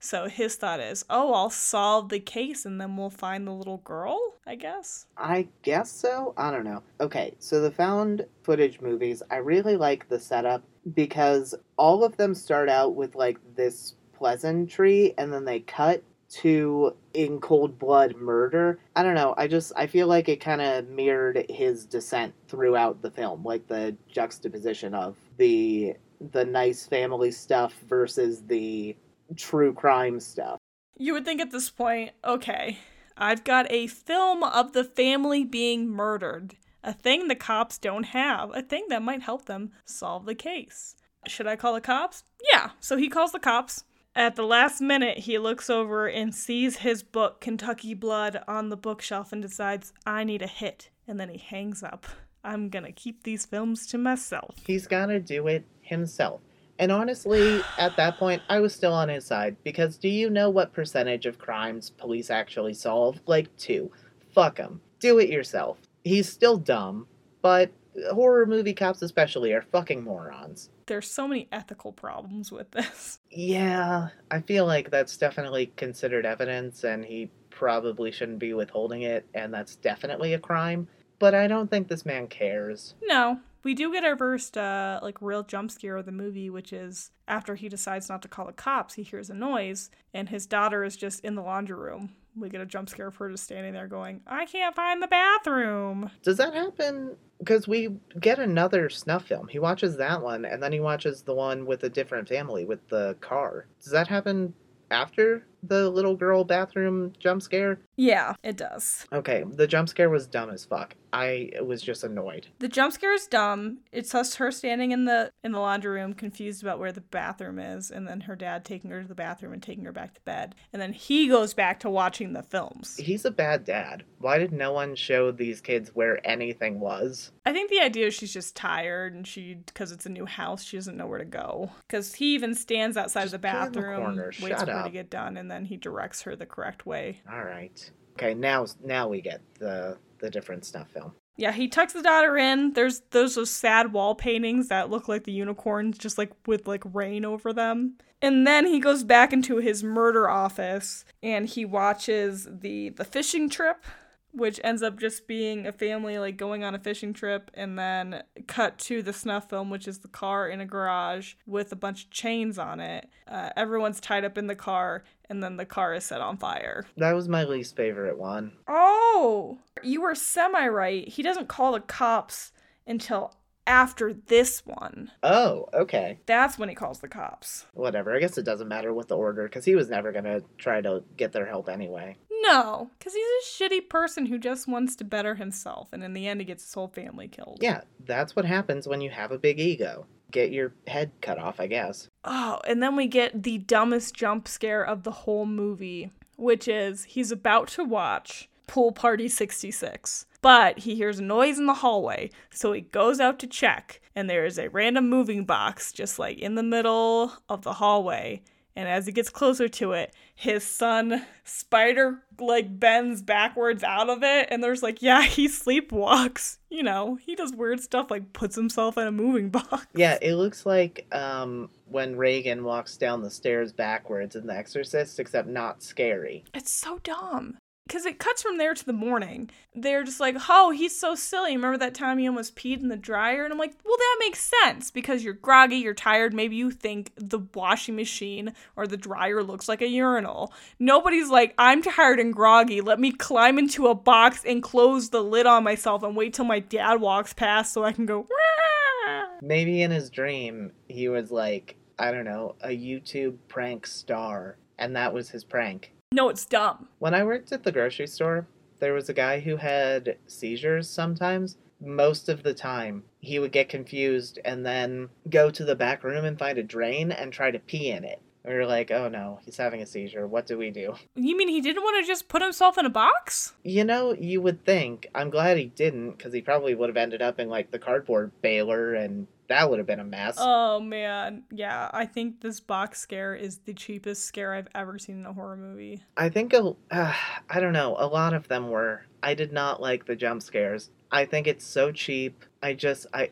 So 0.00 0.26
his 0.26 0.56
thought 0.56 0.80
is, 0.80 1.04
oh, 1.08 1.32
I'll 1.32 1.50
solve 1.50 2.08
the 2.08 2.18
case 2.18 2.66
and 2.66 2.80
then 2.80 2.96
we'll 2.96 3.10
find 3.10 3.46
the 3.46 3.52
little 3.52 3.76
girl, 3.76 4.18
I 4.44 4.56
guess. 4.56 5.06
I 5.16 5.46
guess 5.62 5.88
so. 5.88 6.34
I 6.36 6.50
don't 6.50 6.64
know. 6.64 6.82
Okay, 7.00 7.36
so 7.38 7.60
the 7.60 7.70
found 7.70 8.26
footage 8.42 8.80
movies, 8.80 9.22
I 9.30 9.36
really 9.36 9.76
like 9.76 10.08
the 10.08 10.18
setup 10.18 10.64
because 10.94 11.54
all 11.76 12.02
of 12.02 12.16
them 12.16 12.34
start 12.34 12.68
out 12.68 12.96
with 12.96 13.14
like 13.14 13.38
this 13.54 13.94
pleasantry 14.12 15.14
and 15.16 15.32
then 15.32 15.44
they 15.44 15.60
cut 15.60 16.02
to 16.32 16.96
in 17.12 17.40
cold 17.40 17.78
blood 17.78 18.16
murder. 18.16 18.78
I 18.96 19.02
don't 19.02 19.14
know. 19.14 19.34
I 19.36 19.46
just 19.48 19.72
I 19.76 19.86
feel 19.86 20.06
like 20.06 20.28
it 20.28 20.40
kind 20.40 20.60
of 20.60 20.88
mirrored 20.88 21.44
his 21.50 21.84
descent 21.84 22.34
throughout 22.48 23.02
the 23.02 23.10
film, 23.10 23.44
like 23.44 23.66
the 23.68 23.96
juxtaposition 24.08 24.94
of 24.94 25.16
the 25.36 25.94
the 26.32 26.44
nice 26.44 26.86
family 26.86 27.30
stuff 27.30 27.74
versus 27.88 28.42
the 28.46 28.96
true 29.36 29.72
crime 29.72 30.20
stuff. 30.20 30.58
You 30.96 31.14
would 31.14 31.24
think 31.24 31.40
at 31.40 31.50
this 31.50 31.70
point, 31.70 32.12
okay, 32.24 32.78
I've 33.16 33.44
got 33.44 33.70
a 33.70 33.86
film 33.86 34.42
of 34.42 34.72
the 34.72 34.84
family 34.84 35.44
being 35.44 35.88
murdered, 35.88 36.56
a 36.84 36.92
thing 36.92 37.28
the 37.28 37.34
cops 37.34 37.78
don't 37.78 38.04
have, 38.04 38.54
a 38.54 38.62
thing 38.62 38.86
that 38.88 39.02
might 39.02 39.22
help 39.22 39.46
them 39.46 39.72
solve 39.84 40.26
the 40.26 40.34
case. 40.34 40.94
Should 41.26 41.46
I 41.46 41.56
call 41.56 41.74
the 41.74 41.80
cops? 41.80 42.24
Yeah, 42.52 42.70
so 42.80 42.96
he 42.96 43.08
calls 43.08 43.32
the 43.32 43.38
cops. 43.38 43.84
At 44.14 44.36
the 44.36 44.42
last 44.42 44.82
minute, 44.82 45.18
he 45.18 45.38
looks 45.38 45.70
over 45.70 46.06
and 46.06 46.34
sees 46.34 46.78
his 46.78 47.02
book, 47.02 47.40
Kentucky 47.40 47.94
Blood, 47.94 48.42
on 48.46 48.68
the 48.68 48.76
bookshelf 48.76 49.32
and 49.32 49.40
decides, 49.40 49.94
I 50.04 50.22
need 50.22 50.42
a 50.42 50.46
hit. 50.46 50.90
And 51.08 51.18
then 51.18 51.30
he 51.30 51.38
hangs 51.38 51.82
up. 51.82 52.06
I'm 52.44 52.68
gonna 52.68 52.92
keep 52.92 53.22
these 53.22 53.46
films 53.46 53.86
to 53.86 53.98
myself. 53.98 54.56
He's 54.66 54.86
gotta 54.86 55.18
do 55.18 55.46
it 55.46 55.64
himself. 55.80 56.42
And 56.78 56.92
honestly, 56.92 57.62
at 57.78 57.96
that 57.96 58.18
point, 58.18 58.42
I 58.48 58.60
was 58.60 58.74
still 58.74 58.92
on 58.92 59.08
his 59.08 59.24
side 59.24 59.56
because 59.64 59.96
do 59.96 60.08
you 60.08 60.28
know 60.28 60.50
what 60.50 60.72
percentage 60.72 61.24
of 61.26 61.38
crimes 61.38 61.90
police 61.90 62.30
actually 62.30 62.74
solve? 62.74 63.20
Like 63.26 63.56
two. 63.56 63.90
Fuck 64.34 64.58
him. 64.58 64.80
Do 64.98 65.18
it 65.20 65.30
yourself. 65.30 65.78
He's 66.04 66.28
still 66.28 66.56
dumb, 66.56 67.06
but 67.40 67.70
horror 68.12 68.46
movie 68.46 68.74
cops 68.74 69.02
especially 69.02 69.52
are 69.52 69.62
fucking 69.62 70.02
morons. 70.02 70.70
There's 70.86 71.10
so 71.10 71.28
many 71.28 71.48
ethical 71.52 71.92
problems 71.92 72.50
with 72.52 72.70
this. 72.72 73.18
Yeah, 73.34 74.08
I 74.30 74.40
feel 74.40 74.66
like 74.66 74.90
that's 74.90 75.16
definitely 75.16 75.72
considered 75.76 76.26
evidence 76.26 76.84
and 76.84 77.02
he 77.02 77.30
probably 77.48 78.12
shouldn't 78.12 78.40
be 78.40 78.52
withholding 78.52 79.02
it, 79.02 79.26
and 79.34 79.54
that's 79.54 79.76
definitely 79.76 80.34
a 80.34 80.38
crime. 80.38 80.88
But 81.18 81.34
I 81.34 81.46
don't 81.46 81.70
think 81.70 81.88
this 81.88 82.04
man 82.04 82.26
cares. 82.26 82.94
No, 83.02 83.40
we 83.62 83.74
do 83.74 83.92
get 83.92 84.04
our 84.04 84.16
first 84.16 84.58
uh, 84.58 84.98
like 85.02 85.22
real 85.22 85.44
jump 85.44 85.70
scare 85.70 85.96
of 85.96 86.06
the 86.06 86.12
movie, 86.12 86.50
which 86.50 86.72
is 86.72 87.10
after 87.28 87.54
he 87.54 87.68
decides 87.68 88.08
not 88.08 88.20
to 88.22 88.28
call 88.28 88.46
the 88.46 88.52
cops, 88.52 88.94
he 88.94 89.02
hears 89.02 89.30
a 89.30 89.34
noise, 89.34 89.90
and 90.12 90.28
his 90.28 90.46
daughter 90.46 90.82
is 90.84 90.96
just 90.96 91.24
in 91.24 91.36
the 91.36 91.42
laundry 91.42 91.76
room. 91.78 92.14
We 92.36 92.48
get 92.48 92.60
a 92.60 92.66
jump 92.66 92.88
scare 92.88 93.08
of 93.08 93.16
her 93.16 93.30
just 93.30 93.44
standing 93.44 93.72
there 93.72 93.86
going, 93.86 94.22
"I 94.26 94.46
can't 94.46 94.74
find 94.74 95.02
the 95.02 95.06
bathroom." 95.06 96.10
Does 96.22 96.38
that 96.38 96.54
happen? 96.54 97.16
Because 97.38 97.68
we 97.68 98.00
get 98.20 98.38
another 98.38 98.88
snuff 98.88 99.26
film. 99.26 99.48
He 99.48 99.58
watches 99.58 99.96
that 99.98 100.22
one, 100.22 100.44
and 100.44 100.62
then 100.62 100.72
he 100.72 100.80
watches 100.80 101.22
the 101.22 101.34
one 101.34 101.66
with 101.66 101.84
a 101.84 101.88
different 101.88 102.28
family 102.28 102.64
with 102.64 102.88
the 102.88 103.16
car. 103.20 103.66
Does 103.82 103.92
that 103.92 104.08
happen 104.08 104.54
after 104.90 105.46
the 105.62 105.88
little 105.90 106.16
girl 106.16 106.44
bathroom 106.44 107.12
jump 107.18 107.42
scare? 107.42 107.78
Yeah, 107.96 108.34
it 108.42 108.56
does. 108.56 109.06
Okay, 109.12 109.44
the 109.46 109.66
jump 109.66 109.88
scare 109.88 110.10
was 110.10 110.26
dumb 110.26 110.50
as 110.50 110.64
fuck. 110.64 110.94
I 111.12 111.50
was 111.62 111.82
just 111.82 112.04
annoyed. 112.04 112.46
The 112.58 112.68
jump 112.68 112.94
scare 112.94 113.12
is 113.12 113.26
dumb. 113.26 113.78
It's 113.92 114.12
just 114.12 114.36
her 114.36 114.50
standing 114.50 114.92
in 114.92 115.04
the 115.04 115.30
in 115.44 115.52
the 115.52 115.58
laundry 115.60 116.00
room, 116.00 116.14
confused 116.14 116.62
about 116.62 116.78
where 116.78 116.92
the 116.92 117.02
bathroom 117.02 117.58
is, 117.58 117.90
and 117.90 118.08
then 118.08 118.22
her 118.22 118.34
dad 118.34 118.64
taking 118.64 118.90
her 118.90 119.02
to 119.02 119.08
the 119.08 119.14
bathroom 119.14 119.52
and 119.52 119.62
taking 119.62 119.84
her 119.84 119.92
back 119.92 120.14
to 120.14 120.20
bed. 120.22 120.54
And 120.72 120.80
then 120.80 120.92
he 120.94 121.28
goes 121.28 121.52
back 121.52 121.80
to 121.80 121.90
watching 121.90 122.32
the 122.32 122.42
films. 122.42 122.96
He's 122.96 123.24
a 123.26 123.30
bad 123.30 123.64
dad. 123.64 124.04
Why 124.18 124.38
did 124.38 124.52
no 124.52 124.72
one 124.72 124.94
show 124.94 125.32
these 125.32 125.60
kids 125.60 125.90
where 125.94 126.26
anything 126.26 126.80
was? 126.80 127.30
I 127.44 127.52
think 127.52 127.68
the 127.70 127.80
idea 127.80 128.06
is 128.06 128.14
she's 128.14 128.32
just 128.32 128.56
tired 128.56 129.14
and 129.14 129.26
she, 129.26 129.54
because 129.66 129.92
it's 129.92 130.06
a 130.06 130.10
new 130.10 130.26
house, 130.26 130.62
she 130.64 130.76
doesn't 130.76 130.96
know 130.96 131.06
where 131.08 131.18
to 131.18 131.24
go. 131.24 131.70
Because 131.88 132.14
he 132.14 132.34
even 132.34 132.54
stands 132.54 132.96
outside 132.96 133.22
Just 133.24 133.34
of 133.34 133.42
the 133.42 133.48
put 133.48 133.54
her 133.54 133.64
in 133.66 133.72
the 133.72 133.80
bathroom, 133.80 134.04
corner. 134.04 134.24
waits 134.40 134.60
Shut 134.60 134.60
for 134.60 134.72
her 134.72 134.84
to 134.84 134.90
get 134.90 135.10
done, 135.10 135.36
and 135.36 135.50
then 135.52 135.64
he 135.66 135.76
directs 135.76 136.22
her 136.22 136.34
the 136.34 136.46
correct 136.46 136.86
way. 136.86 137.20
All 137.30 137.44
right. 137.44 137.90
Okay, 138.14 138.34
now 138.34 138.66
now 138.82 139.08
we 139.08 139.20
get 139.20 139.40
the 139.58 139.98
the 140.18 140.30
different 140.30 140.64
stuff 140.64 140.88
film. 140.90 141.12
Yeah, 141.36 141.52
he 141.52 141.66
tucks 141.68 141.92
the 141.92 142.02
daughter 142.02 142.36
in. 142.36 142.72
There's 142.72 143.00
those 143.10 143.34
those 143.34 143.50
sad 143.50 143.92
wall 143.92 144.14
paintings 144.14 144.68
that 144.68 144.90
look 144.90 145.08
like 145.08 145.24
the 145.24 145.32
unicorns, 145.32 145.98
just 145.98 146.18
like 146.18 146.32
with 146.46 146.66
like 146.66 146.82
rain 146.92 147.24
over 147.24 147.52
them. 147.52 147.96
And 148.20 148.46
then 148.46 148.66
he 148.66 148.78
goes 148.78 149.02
back 149.02 149.32
into 149.32 149.56
his 149.56 149.82
murder 149.82 150.28
office 150.28 151.04
and 151.22 151.48
he 151.48 151.64
watches 151.64 152.46
the 152.50 152.90
the 152.90 153.04
fishing 153.04 153.48
trip, 153.48 153.84
which 154.32 154.60
ends 154.64 154.82
up 154.82 154.98
just 154.98 155.26
being 155.26 155.66
a 155.66 155.72
family 155.72 156.18
like 156.18 156.36
going 156.36 156.64
on 156.64 156.74
a 156.74 156.78
fishing 156.78 157.12
trip, 157.12 157.50
and 157.54 157.78
then 157.78 158.22
cut 158.46 158.78
to 158.78 159.02
the 159.02 159.12
snuff 159.12 159.48
film, 159.48 159.70
which 159.70 159.86
is 159.86 159.98
the 160.00 160.08
car 160.08 160.48
in 160.48 160.60
a 160.60 160.66
garage 160.66 161.34
with 161.46 161.72
a 161.72 161.76
bunch 161.76 162.04
of 162.04 162.10
chains 162.10 162.58
on 162.58 162.80
it. 162.80 163.08
Uh, 163.28 163.50
everyone's 163.56 164.00
tied 164.00 164.24
up 164.24 164.36
in 164.38 164.46
the 164.46 164.54
car, 164.54 165.04
and 165.28 165.42
then 165.42 165.56
the 165.56 165.66
car 165.66 165.94
is 165.94 166.04
set 166.04 166.20
on 166.20 166.36
fire. 166.36 166.84
That 166.96 167.14
was 167.14 167.28
my 167.28 167.44
least 167.44 167.76
favorite 167.76 168.18
one. 168.18 168.52
Oh, 168.66 169.58
you 169.82 170.02
were 170.02 170.14
semi 170.14 170.66
right. 170.68 171.06
He 171.06 171.22
doesn't 171.22 171.48
call 171.48 171.72
the 171.72 171.80
cops 171.80 172.52
until 172.86 173.34
after 173.66 174.12
this 174.12 174.64
one. 174.66 175.10
Oh, 175.22 175.68
okay. 175.72 176.18
That's 176.26 176.58
when 176.58 176.68
he 176.68 176.74
calls 176.74 176.98
the 176.98 177.08
cops. 177.08 177.66
Whatever. 177.74 178.14
I 178.14 178.18
guess 178.18 178.36
it 178.38 178.44
doesn't 178.44 178.68
matter 178.68 178.92
what 178.92 179.08
the 179.08 179.16
order 179.16 179.44
because 179.44 179.64
he 179.64 179.74
was 179.74 179.88
never 179.88 180.12
gonna 180.12 180.40
try 180.58 180.80
to 180.80 181.04
get 181.16 181.32
their 181.32 181.46
help 181.46 181.68
anyway. 181.68 182.16
No, 182.42 182.90
because 182.98 183.14
he's 183.14 183.22
a 183.24 183.64
shitty 183.64 183.88
person 183.88 184.26
who 184.26 184.38
just 184.38 184.66
wants 184.66 184.96
to 184.96 185.04
better 185.04 185.36
himself, 185.36 185.88
and 185.92 186.02
in 186.02 186.12
the 186.12 186.26
end, 186.26 186.40
he 186.40 186.44
gets 186.44 186.64
his 186.64 186.74
whole 186.74 186.88
family 186.88 187.28
killed. 187.28 187.58
Yeah, 187.60 187.82
that's 188.04 188.34
what 188.34 188.44
happens 188.44 188.88
when 188.88 189.00
you 189.00 189.10
have 189.10 189.30
a 189.30 189.38
big 189.38 189.60
ego. 189.60 190.06
Get 190.30 190.50
your 190.50 190.72
head 190.86 191.12
cut 191.20 191.38
off, 191.38 191.60
I 191.60 191.66
guess. 191.66 192.08
Oh, 192.24 192.60
and 192.66 192.82
then 192.82 192.96
we 192.96 193.06
get 193.06 193.42
the 193.42 193.58
dumbest 193.58 194.14
jump 194.14 194.48
scare 194.48 194.84
of 194.84 195.02
the 195.02 195.10
whole 195.10 195.46
movie, 195.46 196.10
which 196.36 196.66
is 196.66 197.04
he's 197.04 197.30
about 197.30 197.68
to 197.68 197.84
watch 197.84 198.48
Pool 198.66 198.92
Party 198.92 199.28
66. 199.28 200.26
But 200.40 200.80
he 200.80 200.96
hears 200.96 201.20
a 201.20 201.22
noise 201.22 201.58
in 201.58 201.66
the 201.66 201.74
hallway, 201.74 202.30
so 202.50 202.72
he 202.72 202.80
goes 202.80 203.20
out 203.20 203.38
to 203.40 203.46
check, 203.46 204.00
and 204.16 204.28
there 204.28 204.44
is 204.44 204.58
a 204.58 204.70
random 204.70 205.08
moving 205.08 205.44
box 205.44 205.92
just 205.92 206.18
like 206.18 206.38
in 206.38 206.56
the 206.56 206.62
middle 206.62 207.34
of 207.48 207.62
the 207.62 207.74
hallway. 207.74 208.42
And 208.74 208.88
as 208.88 209.06
he 209.06 209.12
gets 209.12 209.28
closer 209.28 209.68
to 209.68 209.92
it, 209.92 210.14
his 210.34 210.64
son 210.64 211.26
spider 211.44 212.22
like 212.40 212.78
bends 212.80 213.20
backwards 213.22 213.84
out 213.84 214.08
of 214.08 214.22
it, 214.22 214.48
and 214.50 214.64
there's 214.64 214.82
like, 214.82 215.02
yeah, 215.02 215.22
he 215.22 215.46
sleepwalks. 215.48 216.58
You 216.70 216.82
know, 216.82 217.16
he 217.16 217.34
does 217.34 217.52
weird 217.52 217.80
stuff 217.80 218.10
like 218.10 218.32
puts 218.32 218.56
himself 218.56 218.96
in 218.96 219.06
a 219.06 219.12
moving 219.12 219.50
box. 219.50 219.86
Yeah, 219.94 220.18
it 220.22 220.34
looks 220.34 220.64
like 220.64 221.06
um, 221.12 221.68
when 221.86 222.16
Reagan 222.16 222.64
walks 222.64 222.96
down 222.96 223.22
the 223.22 223.30
stairs 223.30 223.72
backwards 223.72 224.36
in 224.36 224.46
The 224.46 224.56
Exorcist, 224.56 225.20
except 225.20 225.48
not 225.48 225.82
scary. 225.82 226.44
It's 226.54 226.72
so 226.72 226.98
dumb. 227.02 227.58
Because 227.92 228.06
it 228.06 228.18
cuts 228.18 228.40
from 228.40 228.56
there 228.56 228.72
to 228.72 228.86
the 228.86 228.94
morning. 228.94 229.50
They're 229.74 230.02
just 230.02 230.18
like, 230.18 230.34
oh, 230.48 230.70
he's 230.70 230.98
so 230.98 231.14
silly. 231.14 231.54
Remember 231.54 231.76
that 231.76 231.94
time 231.94 232.16
he 232.16 232.26
almost 232.26 232.56
peed 232.56 232.80
in 232.80 232.88
the 232.88 232.96
dryer? 232.96 233.44
And 233.44 233.52
I'm 233.52 233.58
like, 233.58 233.74
well, 233.84 233.98
that 233.98 234.16
makes 234.18 234.50
sense 234.62 234.90
because 234.90 235.22
you're 235.22 235.34
groggy, 235.34 235.76
you're 235.76 235.92
tired. 235.92 236.32
Maybe 236.32 236.56
you 236.56 236.70
think 236.70 237.12
the 237.16 237.40
washing 237.52 237.94
machine 237.94 238.54
or 238.76 238.86
the 238.86 238.96
dryer 238.96 239.42
looks 239.42 239.68
like 239.68 239.82
a 239.82 239.86
urinal. 239.86 240.54
Nobody's 240.78 241.28
like, 241.28 241.52
I'm 241.58 241.82
tired 241.82 242.18
and 242.18 242.32
groggy. 242.32 242.80
Let 242.80 242.98
me 242.98 243.12
climb 243.12 243.58
into 243.58 243.88
a 243.88 243.94
box 243.94 244.42
and 244.46 244.62
close 244.62 245.10
the 245.10 245.22
lid 245.22 245.44
on 245.44 245.62
myself 245.62 246.02
and 246.02 246.16
wait 246.16 246.32
till 246.32 246.46
my 246.46 246.60
dad 246.60 246.98
walks 246.98 247.34
past 247.34 247.74
so 247.74 247.84
I 247.84 247.92
can 247.92 248.06
go, 248.06 248.20
"Wah." 248.20 249.24
Maybe 249.42 249.82
in 249.82 249.90
his 249.90 250.08
dream, 250.08 250.72
he 250.88 251.10
was 251.10 251.30
like, 251.30 251.76
I 251.98 252.10
don't 252.10 252.24
know, 252.24 252.54
a 252.62 252.68
YouTube 252.68 253.36
prank 253.48 253.86
star, 253.86 254.56
and 254.78 254.96
that 254.96 255.12
was 255.12 255.28
his 255.28 255.44
prank. 255.44 255.92
No, 256.12 256.28
it's 256.28 256.44
dumb. 256.44 256.88
When 256.98 257.14
I 257.14 257.24
worked 257.24 257.52
at 257.52 257.62
the 257.62 257.72
grocery 257.72 258.06
store, 258.06 258.46
there 258.78 258.92
was 258.92 259.08
a 259.08 259.14
guy 259.14 259.40
who 259.40 259.56
had 259.56 260.16
seizures 260.26 260.88
sometimes. 260.88 261.56
Most 261.80 262.28
of 262.28 262.42
the 262.42 262.54
time, 262.54 263.04
he 263.20 263.38
would 263.38 263.52
get 263.52 263.68
confused 263.68 264.38
and 264.44 264.64
then 264.64 265.08
go 265.28 265.50
to 265.50 265.64
the 265.64 265.74
back 265.74 266.04
room 266.04 266.24
and 266.24 266.38
find 266.38 266.58
a 266.58 266.62
drain 266.62 267.10
and 267.10 267.32
try 267.32 267.50
to 267.50 267.58
pee 267.58 267.90
in 267.90 268.04
it. 268.04 268.20
We 268.44 268.54
were 268.54 268.66
like, 268.66 268.90
oh 268.90 269.08
no, 269.08 269.38
he's 269.44 269.56
having 269.56 269.82
a 269.82 269.86
seizure. 269.86 270.26
What 270.26 270.46
do 270.46 270.58
we 270.58 270.70
do? 270.70 270.94
You 271.14 271.36
mean 271.36 271.48
he 271.48 271.60
didn't 271.60 271.84
want 271.84 272.04
to 272.04 272.08
just 272.10 272.26
put 272.28 272.42
himself 272.42 272.76
in 272.76 272.86
a 272.86 272.90
box? 272.90 273.54
You 273.62 273.84
know, 273.84 274.14
you 274.14 274.40
would 274.42 274.64
think. 274.64 275.06
I'm 275.14 275.30
glad 275.30 275.58
he 275.58 275.66
didn't, 275.66 276.12
because 276.12 276.32
he 276.32 276.40
probably 276.40 276.74
would 276.74 276.88
have 276.88 276.96
ended 276.96 277.22
up 277.22 277.38
in 277.38 277.48
like 277.48 277.70
the 277.70 277.78
cardboard 277.78 278.32
baler, 278.42 278.94
and 278.94 279.28
that 279.48 279.68
would 279.68 279.78
have 279.78 279.86
been 279.86 280.00
a 280.00 280.04
mess. 280.04 280.36
Oh 280.38 280.80
man, 280.80 281.44
yeah. 281.50 281.90
I 281.92 282.06
think 282.06 282.40
this 282.40 282.60
box 282.60 283.00
scare 283.00 283.34
is 283.34 283.58
the 283.58 283.74
cheapest 283.74 284.24
scare 284.24 284.54
I've 284.54 284.68
ever 284.74 284.98
seen 284.98 285.20
in 285.20 285.26
a 285.26 285.32
horror 285.32 285.56
movie. 285.56 286.02
I 286.16 286.28
think 286.28 286.52
a, 286.52 286.74
uh, 286.90 287.14
I 287.50 287.60
don't 287.60 287.72
know. 287.72 287.96
A 287.98 288.06
lot 288.06 288.34
of 288.34 288.48
them 288.48 288.70
were. 288.70 289.06
I 289.22 289.34
did 289.34 289.52
not 289.52 289.80
like 289.80 290.06
the 290.06 290.16
jump 290.16 290.42
scares. 290.42 290.90
I 291.10 291.26
think 291.26 291.46
it's 291.46 291.64
so 291.64 291.92
cheap. 291.92 292.44
I 292.62 292.72
just 292.74 293.06
I 293.12 293.30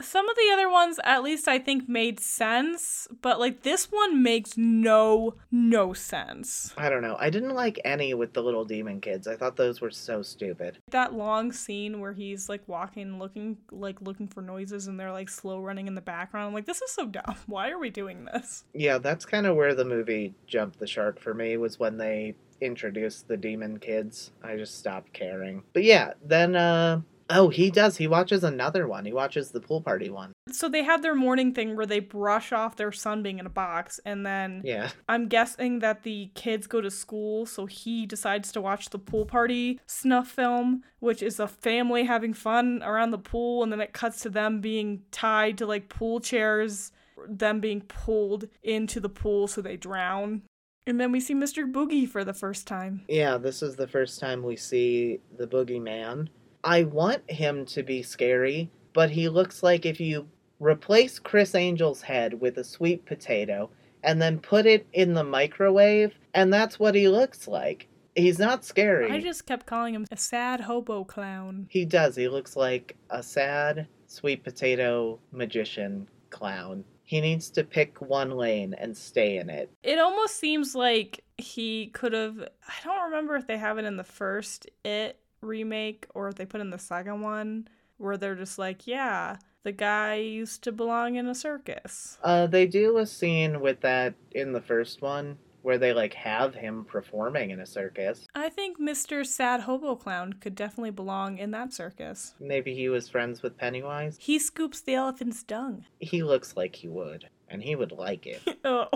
Some 0.00 0.28
of 0.28 0.34
the 0.36 0.50
other 0.52 0.68
ones, 0.68 0.98
at 1.04 1.22
least 1.22 1.46
I 1.46 1.58
think, 1.58 1.88
made 1.88 2.18
sense, 2.18 3.06
but 3.22 3.38
like 3.38 3.62
this 3.62 3.86
one 3.86 4.22
makes 4.22 4.56
no, 4.56 5.36
no 5.52 5.92
sense. 5.92 6.74
I 6.76 6.88
don't 6.90 7.02
know. 7.02 7.16
I 7.18 7.30
didn't 7.30 7.54
like 7.54 7.78
any 7.84 8.12
with 8.12 8.32
the 8.32 8.42
little 8.42 8.64
demon 8.64 9.00
kids. 9.00 9.28
I 9.28 9.36
thought 9.36 9.56
those 9.56 9.80
were 9.80 9.92
so 9.92 10.20
stupid. 10.20 10.78
That 10.90 11.14
long 11.14 11.52
scene 11.52 12.00
where 12.00 12.12
he's 12.12 12.48
like 12.48 12.66
walking, 12.66 13.18
looking, 13.20 13.56
like 13.70 14.00
looking 14.02 14.26
for 14.26 14.42
noises 14.42 14.88
and 14.88 14.98
they're 14.98 15.12
like 15.12 15.28
slow 15.28 15.60
running 15.60 15.86
in 15.86 15.94
the 15.94 16.00
background. 16.00 16.48
I'm 16.48 16.54
like, 16.54 16.66
this 16.66 16.82
is 16.82 16.90
so 16.90 17.06
dumb. 17.06 17.36
Why 17.46 17.70
are 17.70 17.78
we 17.78 17.90
doing 17.90 18.24
this? 18.24 18.64
Yeah, 18.74 18.98
that's 18.98 19.24
kind 19.24 19.46
of 19.46 19.54
where 19.54 19.74
the 19.74 19.84
movie 19.84 20.34
jumped 20.46 20.80
the 20.80 20.86
shark 20.88 21.20
for 21.20 21.34
me, 21.34 21.56
was 21.56 21.78
when 21.78 21.98
they 21.98 22.34
introduced 22.60 23.28
the 23.28 23.36
demon 23.36 23.78
kids. 23.78 24.32
I 24.42 24.56
just 24.56 24.76
stopped 24.78 25.12
caring. 25.12 25.62
But 25.72 25.84
yeah, 25.84 26.14
then, 26.24 26.56
uh, 26.56 27.02
Oh, 27.30 27.48
he 27.48 27.70
does. 27.70 27.96
He 27.96 28.06
watches 28.06 28.44
another 28.44 28.86
one. 28.86 29.04
He 29.04 29.12
watches 29.12 29.50
the 29.50 29.60
pool 29.60 29.80
party 29.80 30.10
one. 30.10 30.32
So 30.50 30.68
they 30.68 30.82
have 30.82 31.02
their 31.02 31.14
morning 31.14 31.54
thing 31.54 31.74
where 31.74 31.86
they 31.86 32.00
brush 32.00 32.52
off 32.52 32.76
their 32.76 32.92
son 32.92 33.22
being 33.22 33.38
in 33.38 33.46
a 33.46 33.50
box, 33.50 33.98
and 34.04 34.26
then 34.26 34.60
Yeah. 34.64 34.90
I'm 35.08 35.28
guessing 35.28 35.78
that 35.78 36.02
the 36.02 36.30
kids 36.34 36.66
go 36.66 36.80
to 36.80 36.90
school, 36.90 37.46
so 37.46 37.66
he 37.66 38.04
decides 38.06 38.52
to 38.52 38.60
watch 38.60 38.90
the 38.90 38.98
pool 38.98 39.24
party 39.24 39.80
snuff 39.86 40.28
film, 40.28 40.82
which 41.00 41.22
is 41.22 41.40
a 41.40 41.48
family 41.48 42.04
having 42.04 42.34
fun 42.34 42.82
around 42.84 43.10
the 43.10 43.18
pool, 43.18 43.62
and 43.62 43.72
then 43.72 43.80
it 43.80 43.92
cuts 43.94 44.20
to 44.22 44.28
them 44.30 44.60
being 44.60 45.02
tied 45.10 45.56
to 45.58 45.66
like 45.66 45.88
pool 45.88 46.20
chairs, 46.20 46.92
them 47.26 47.60
being 47.60 47.80
pulled 47.80 48.48
into 48.62 49.00
the 49.00 49.08
pool 49.08 49.48
so 49.48 49.62
they 49.62 49.76
drown. 49.76 50.42
And 50.86 51.00
then 51.00 51.10
we 51.12 51.20
see 51.20 51.34
Mr. 51.34 51.70
Boogie 51.70 52.06
for 52.06 52.24
the 52.24 52.34
first 52.34 52.66
time. 52.66 53.06
Yeah, 53.08 53.38
this 53.38 53.62
is 53.62 53.76
the 53.76 53.88
first 53.88 54.20
time 54.20 54.42
we 54.42 54.56
see 54.56 55.20
the 55.38 55.46
boogeyman. 55.46 56.28
I 56.64 56.84
want 56.84 57.30
him 57.30 57.66
to 57.66 57.82
be 57.82 58.02
scary, 58.02 58.70
but 58.94 59.10
he 59.10 59.28
looks 59.28 59.62
like 59.62 59.84
if 59.84 60.00
you 60.00 60.28
replace 60.58 61.18
Criss 61.18 61.54
Angel's 61.54 62.00
head 62.00 62.40
with 62.40 62.56
a 62.56 62.64
sweet 62.64 63.04
potato 63.04 63.68
and 64.02 64.20
then 64.20 64.38
put 64.38 64.64
it 64.64 64.86
in 64.92 65.14
the 65.14 65.24
microwave, 65.24 66.14
and 66.32 66.52
that's 66.52 66.78
what 66.78 66.94
he 66.94 67.08
looks 67.08 67.46
like. 67.46 67.88
He's 68.16 68.38
not 68.38 68.64
scary. 68.64 69.10
I 69.10 69.20
just 69.20 69.46
kept 69.46 69.66
calling 69.66 69.94
him 69.94 70.06
a 70.10 70.16
sad 70.16 70.60
hobo 70.60 71.04
clown. 71.04 71.66
He 71.68 71.84
does. 71.84 72.16
He 72.16 72.28
looks 72.28 72.56
like 72.56 72.96
a 73.10 73.22
sad, 73.22 73.88
sweet 74.06 74.44
potato 74.44 75.18
magician 75.32 76.08
clown. 76.30 76.84
He 77.02 77.20
needs 77.20 77.50
to 77.50 77.64
pick 77.64 78.00
one 78.00 78.30
lane 78.30 78.74
and 78.74 78.96
stay 78.96 79.36
in 79.36 79.50
it. 79.50 79.70
It 79.82 79.98
almost 79.98 80.36
seems 80.36 80.74
like 80.74 81.24
he 81.36 81.88
could 81.88 82.12
have. 82.12 82.38
I 82.66 82.74
don't 82.84 83.04
remember 83.04 83.36
if 83.36 83.46
they 83.46 83.58
have 83.58 83.78
it 83.78 83.84
in 83.84 83.96
the 83.96 84.04
first 84.04 84.70
It 84.84 85.18
remake 85.44 86.06
or 86.14 86.28
if 86.28 86.34
they 86.34 86.46
put 86.46 86.60
in 86.60 86.70
the 86.70 86.78
second 86.78 87.20
one 87.20 87.68
where 87.98 88.16
they're 88.16 88.34
just 88.34 88.58
like, 88.58 88.86
yeah, 88.86 89.36
the 89.62 89.72
guy 89.72 90.16
used 90.16 90.62
to 90.64 90.72
belong 90.72 91.16
in 91.16 91.26
a 91.26 91.34
circus. 91.34 92.18
Uh, 92.22 92.46
they 92.46 92.66
do 92.66 92.98
a 92.98 93.06
scene 93.06 93.60
with 93.60 93.80
that 93.80 94.14
in 94.32 94.52
the 94.52 94.60
first 94.60 95.02
one 95.02 95.38
where 95.64 95.78
they 95.78 95.94
like 95.94 96.12
have 96.12 96.54
him 96.54 96.84
performing 96.84 97.50
in 97.50 97.58
a 97.58 97.66
circus. 97.66 98.26
I 98.34 98.50
think 98.50 98.78
Mr. 98.78 99.24
Sad 99.24 99.62
Hobo 99.62 99.96
Clown 99.96 100.34
could 100.34 100.54
definitely 100.54 100.90
belong 100.90 101.38
in 101.38 101.52
that 101.52 101.72
circus. 101.72 102.34
Maybe 102.38 102.74
he 102.74 102.90
was 102.90 103.08
friends 103.08 103.42
with 103.42 103.56
Pennywise. 103.56 104.18
He 104.20 104.38
scoops 104.38 104.82
the 104.82 104.94
elephant's 104.94 105.42
dung. 105.42 105.86
He 106.00 106.22
looks 106.22 106.54
like 106.54 106.76
he 106.76 106.88
would, 106.88 107.30
and 107.48 107.62
he 107.62 107.76
would 107.76 107.92
like 107.92 108.26
it. 108.26 108.42
oh. 108.64 108.88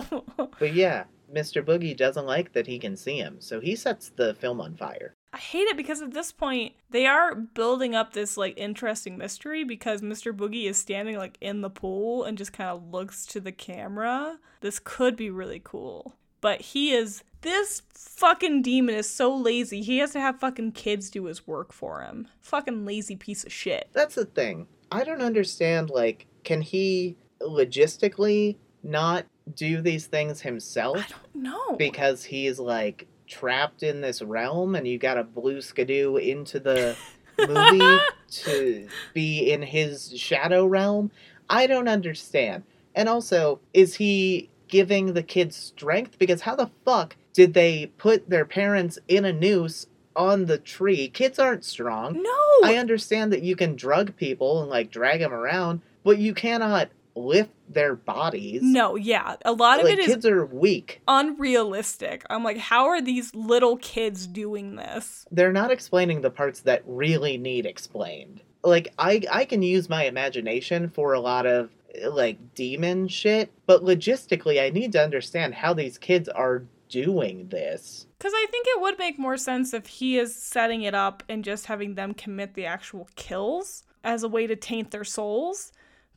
but 0.59 0.75
yeah, 0.75 1.05
Mr. 1.33 1.63
Boogie 1.63 1.97
doesn't 1.97 2.27
like 2.27 2.53
that 2.53 2.67
he 2.67 2.77
can 2.77 2.95
see 2.95 3.17
him, 3.17 3.37
so 3.39 3.59
he 3.59 3.75
sets 3.75 4.09
the 4.09 4.35
film 4.35 4.61
on 4.61 4.75
fire. 4.75 5.15
I 5.31 5.37
hate 5.37 5.67
it 5.67 5.77
because 5.77 6.01
at 6.01 6.13
this 6.13 6.31
point 6.31 6.73
they 6.89 7.05
are 7.05 7.35
building 7.35 7.93
up 7.93 8.13
this 8.13 8.35
like 8.35 8.57
interesting 8.57 9.17
mystery 9.17 9.63
because 9.63 10.01
Mr. 10.01 10.35
Boogie 10.35 10.67
is 10.67 10.77
standing 10.77 11.17
like 11.17 11.37
in 11.39 11.61
the 11.61 11.69
pool 11.69 12.23
and 12.23 12.37
just 12.37 12.53
kind 12.53 12.69
of 12.69 12.89
looks 12.91 13.25
to 13.27 13.39
the 13.39 13.51
camera. 13.51 14.39
This 14.61 14.79
could 14.79 15.15
be 15.15 15.29
really 15.29 15.61
cool. 15.63 16.15
But 16.41 16.61
he 16.61 16.91
is 16.93 17.23
this 17.41 17.81
fucking 17.93 18.63
demon 18.63 18.95
is 18.95 19.09
so 19.09 19.33
lazy. 19.35 19.81
He 19.81 19.99
has 19.99 20.11
to 20.13 20.19
have 20.19 20.39
fucking 20.39 20.71
kids 20.71 21.09
do 21.09 21.25
his 21.25 21.45
work 21.45 21.71
for 21.73 22.01
him. 22.01 22.27
Fucking 22.41 22.85
lazy 22.85 23.15
piece 23.15 23.43
of 23.43 23.51
shit. 23.53 23.89
That's 23.93 24.15
the 24.15 24.25
thing. 24.25 24.67
I 24.91 25.03
don't 25.03 25.21
understand 25.21 25.89
like 25.89 26.25
can 26.43 26.61
he 26.61 27.17
logistically 27.41 28.57
not 28.83 29.25
do 29.55 29.81
these 29.81 30.07
things 30.07 30.41
himself? 30.41 30.97
I 30.97 31.05
don't 31.09 31.43
know. 31.43 31.75
because 31.77 32.23
he's 32.23 32.57
like 32.59 33.07
trapped 33.29 33.83
in 33.83 34.01
this 34.01 34.21
realm 34.21 34.75
and 34.75 34.87
you 34.87 34.97
gotta 34.97 35.23
blue 35.23 35.61
skidoo 35.61 36.17
into 36.17 36.59
the 36.59 36.97
movie 37.47 37.97
to 38.29 38.87
be 39.13 39.51
in 39.51 39.61
his 39.61 40.13
shadow 40.17 40.65
realm? 40.65 41.11
I 41.49 41.67
don't 41.67 41.87
understand. 41.87 42.63
And 42.95 43.07
also 43.07 43.59
is 43.73 43.95
he 43.95 44.49
giving 44.67 45.13
the 45.13 45.23
kids 45.23 45.55
strength? 45.55 46.19
Because 46.19 46.41
how 46.41 46.55
the 46.55 46.69
fuck 46.83 47.15
did 47.33 47.53
they 47.53 47.87
put 47.97 48.29
their 48.29 48.45
parents 48.45 48.99
in 49.07 49.23
a 49.23 49.31
noose 49.31 49.87
on 50.15 50.45
the 50.47 50.57
tree? 50.57 51.07
Kids 51.07 51.39
aren't 51.39 51.63
strong. 51.63 52.21
No. 52.21 52.67
i 52.67 52.75
understand 52.75 53.31
that 53.31 53.43
you 53.43 53.55
can 53.55 53.75
drug 53.75 54.15
people 54.17 54.61
and 54.61 54.69
like 54.69 54.91
drag 54.91 55.21
them 55.21 55.31
around 55.33 55.81
but 56.03 56.17
you 56.17 56.33
cannot 56.33 56.89
lift 57.15 57.51
their 57.69 57.95
bodies 57.95 58.61
no, 58.63 58.95
yeah. 58.95 59.35
A 59.45 59.53
lot 59.53 59.79
of 59.79 59.85
like 59.85 59.93
it 59.93 59.99
is 59.99 60.07
kids 60.07 60.25
are 60.25 60.45
weak 60.45 61.01
unrealistic. 61.07 62.25
I'm 62.29 62.43
like, 62.43 62.57
how 62.57 62.87
are 62.87 63.01
these 63.01 63.33
little 63.35 63.77
kids 63.77 64.27
doing 64.27 64.75
this? 64.75 65.25
they're 65.31 65.53
not 65.53 65.71
explaining 65.71 66.21
the 66.21 66.29
parts 66.29 66.61
that 66.61 66.83
really 66.85 67.37
need 67.37 67.65
explained. 67.65 68.41
Like 68.63 68.93
I 68.97 69.21
I 69.31 69.45
can 69.45 69.61
use 69.61 69.89
my 69.89 70.05
imagination 70.05 70.89
for 70.89 71.13
a 71.13 71.19
lot 71.19 71.45
of 71.45 71.69
like 72.07 72.53
demon 72.55 73.07
shit, 73.07 73.51
but 73.65 73.83
logistically 73.83 74.61
I 74.61 74.69
need 74.69 74.91
to 74.93 75.03
understand 75.03 75.55
how 75.55 75.73
these 75.73 75.97
kids 75.97 76.27
are 76.29 76.63
doing 76.89 77.47
this. 77.49 78.07
Because 78.17 78.33
I 78.35 78.47
think 78.51 78.67
it 78.67 78.81
would 78.81 78.97
make 78.97 79.17
more 79.19 79.37
sense 79.37 79.73
if 79.73 79.87
he 79.87 80.17
is 80.17 80.35
setting 80.35 80.81
it 80.81 80.93
up 80.95 81.23
and 81.29 81.43
just 81.43 81.67
having 81.67 81.95
them 81.95 82.13
commit 82.13 82.53
the 82.55 82.65
actual 82.65 83.07
kills 83.15 83.83
as 84.03 84.23
a 84.23 84.27
way 84.27 84.47
to 84.47 84.55
taint 84.55 84.91
their 84.91 85.03
souls. 85.03 85.71